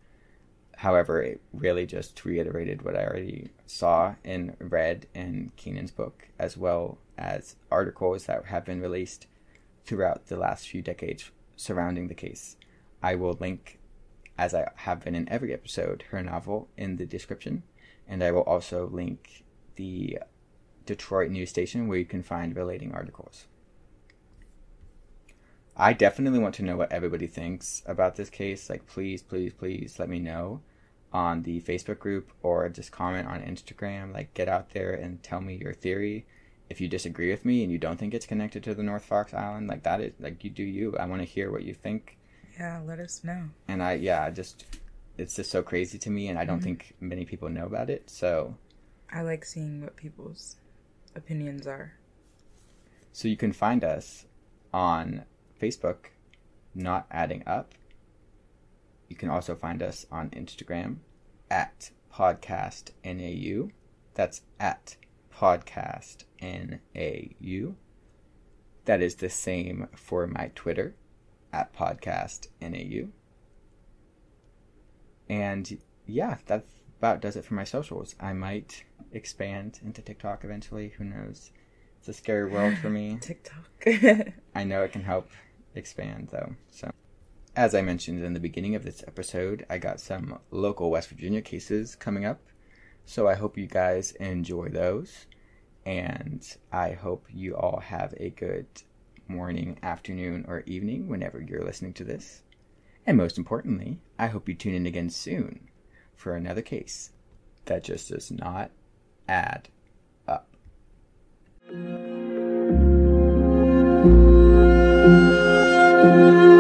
However, 0.82 1.24
it 1.24 1.42
really 1.54 1.88
just 1.88 2.24
reiterated 2.24 2.84
what 2.84 2.96
I 2.96 3.04
already 3.04 3.50
saw 3.66 4.14
and 4.24 4.56
read 4.60 5.08
in 5.16 5.52
Keenan's 5.56 5.90
book, 5.90 6.28
as 6.38 6.56
well 6.56 7.00
as 7.18 7.56
articles 7.72 8.28
that 8.28 8.46
have 8.46 8.66
been 8.66 8.80
released 8.80 9.26
throughout 9.86 10.28
the 10.28 10.38
last 10.38 10.68
few 10.68 10.84
decades 10.84 11.32
surrounding 11.56 12.10
the 12.10 12.14
case. 12.14 12.58
I 13.02 13.16
will 13.16 13.34
link, 13.40 13.80
as 14.38 14.54
I 14.54 14.70
have 14.76 15.04
been 15.04 15.16
in 15.16 15.28
every 15.30 15.52
episode, 15.52 16.04
her 16.12 16.22
novel 16.22 16.68
in 16.78 16.98
the 16.98 17.08
description, 17.08 17.64
and 18.08 18.24
I 18.24 18.32
will 18.32 18.42
also 18.42 18.88
link 18.88 19.46
the 19.78 20.20
Detroit 20.86 21.32
news 21.32 21.50
station 21.50 21.88
where 21.88 21.98
you 21.98 22.06
can 22.06 22.22
find 22.22 22.56
relating 22.56 22.94
articles. 22.94 23.48
I 25.80 25.94
definitely 25.94 26.40
want 26.40 26.56
to 26.56 26.64
know 26.64 26.76
what 26.76 26.92
everybody 26.92 27.28
thinks 27.28 27.84
about 27.86 28.16
this 28.16 28.32
case. 28.32 28.68
Like, 28.68 28.88
please, 28.88 29.22
please, 29.22 29.54
please 29.54 30.00
let 30.00 30.10
me 30.10 30.18
know 30.18 30.62
on 31.14 31.44
the 31.44 31.62
Facebook 31.62 32.00
group 32.00 32.32
or 32.42 32.68
just 32.68 32.92
comment 32.92 33.28
on 33.28 33.42
Instagram. 33.42 34.12
Like, 34.12 34.34
get 34.34 34.50
out 34.50 34.72
there 34.72 34.92
and 34.92 35.22
tell 35.22 35.40
me 35.40 35.56
your 35.56 35.74
theory. 35.74 36.26
If 36.68 36.82
you 36.82 36.88
disagree 36.88 37.30
with 37.30 37.46
me 37.46 37.62
and 37.62 37.72
you 37.72 37.78
don't 37.78 37.98
think 37.98 38.16
it's 38.16 38.26
connected 38.26 38.64
to 38.64 38.74
the 38.74 38.82
North 38.82 39.06
Fox 39.06 39.36
Island, 39.36 39.68
like 39.68 39.84
that 39.84 40.02
is 40.02 40.14
like 40.20 40.44
you 40.44 40.50
do 40.50 40.64
you. 40.64 40.98
I 40.98 41.06
want 41.06 41.22
to 41.22 41.28
hear 41.28 41.52
what 41.52 41.64
you 41.64 41.76
think. 41.76 42.18
Yeah, 42.60 42.82
let 42.84 43.00
us 43.00 43.24
know. 43.24 43.44
And 43.68 43.82
I, 43.84 43.94
yeah, 43.94 44.24
I 44.24 44.32
just 44.32 44.66
it's 45.18 45.36
just 45.36 45.52
so 45.52 45.64
crazy 45.64 45.98
to 46.00 46.10
me, 46.10 46.28
and 46.28 46.38
I 46.38 46.44
don't 46.44 46.58
mm-hmm. 46.58 46.66
think 46.66 46.96
many 47.00 47.24
people 47.24 47.50
know 47.50 47.66
about 47.66 47.90
it. 47.90 48.10
So, 48.10 48.58
I 49.14 49.22
like 49.22 49.46
seeing 49.46 49.82
what 49.82 49.96
people's 49.96 50.58
opinions 51.16 51.68
are. 51.68 51.94
So 53.14 53.28
you 53.28 53.38
can 53.38 53.54
find 53.54 53.84
us 53.84 54.26
on 54.74 55.24
Facebook, 55.60 56.08
not 56.74 57.08
adding 57.12 57.44
up. 57.46 57.74
You 59.08 59.16
can 59.16 59.30
also 59.30 59.56
find 59.56 59.82
us 59.82 60.06
on 60.12 60.30
Instagram 60.32 60.98
at 61.50 61.92
podcast 62.14 62.92
NAU. 63.04 63.70
That's 64.14 64.42
at 64.60 64.98
podcast 65.34 66.24
NAU. 66.42 67.76
That 68.86 69.02
is 69.02 69.16
the 69.16 69.30
same 69.30 69.88
for 69.96 70.28
my 70.28 70.52
Twitter 70.56 70.96
at 71.54 71.76
podcast 71.76 72.48
NAU. 72.62 73.10
And 75.30 75.78
yeah, 76.06 76.38
that 76.48 76.66
about 77.00 77.22
does 77.22 77.36
it 77.36 77.46
for 77.46 77.54
my 77.54 77.64
socials. 77.64 78.16
I 78.20 78.34
might 78.34 78.84
expand 79.12 79.80
into 79.84 80.02
TikTok 80.02 80.44
eventually. 80.44 80.94
Who 80.98 81.04
knows? 81.04 81.52
It's 82.00 82.08
a 82.08 82.14
scary 82.14 82.50
world 82.50 82.78
for 82.78 82.90
me. 82.90 83.18
TikTok. 83.22 83.70
I 84.56 84.64
know 84.64 84.84
it 84.84 84.92
can 84.92 85.04
help 85.04 85.30
expand 85.76 86.30
though. 86.32 86.56
So, 86.72 86.92
as 87.56 87.74
I 87.74 87.82
mentioned 87.82 88.24
in 88.24 88.34
the 88.34 88.40
beginning 88.40 88.76
of 88.76 88.84
this 88.84 89.04
episode, 89.08 89.66
I 89.70 89.78
got 89.78 90.00
some 90.00 90.40
local 90.52 90.92
West 90.92 91.10
Virginia 91.10 91.42
cases 91.42 91.96
coming 91.96 92.26
up. 92.26 92.40
So 93.06 93.28
I 93.28 93.36
hope 93.36 93.58
you 93.58 93.68
guys 93.68 94.12
enjoy 94.20 94.70
those. 94.70 95.26
And 95.86 96.46
I 96.72 96.92
hope 96.92 97.26
you 97.30 97.56
all 97.56 97.80
have 97.80 98.14
a 98.18 98.30
good 98.30 98.68
morning, 99.28 99.80
afternoon, 99.82 100.46
or 100.48 100.64
evening 100.66 101.08
whenever 101.08 101.42
you're 101.42 101.64
listening 101.64 101.94
to 101.94 102.04
this. 102.04 102.44
And 103.06 103.18
most 103.18 103.38
importantly, 103.38 104.02
I 104.20 104.28
hope 104.28 104.50
you 104.50 104.56
tune 104.56 104.76
in 104.76 104.86
again 104.86 105.10
soon 105.10 105.70
for 106.16 106.36
another 106.36 106.62
case 106.62 107.12
that 107.66 107.84
just 107.84 108.10
does 108.10 108.30
not 108.32 108.72
add 109.28 109.70
up. 110.28 110.50
Thank 116.08 116.57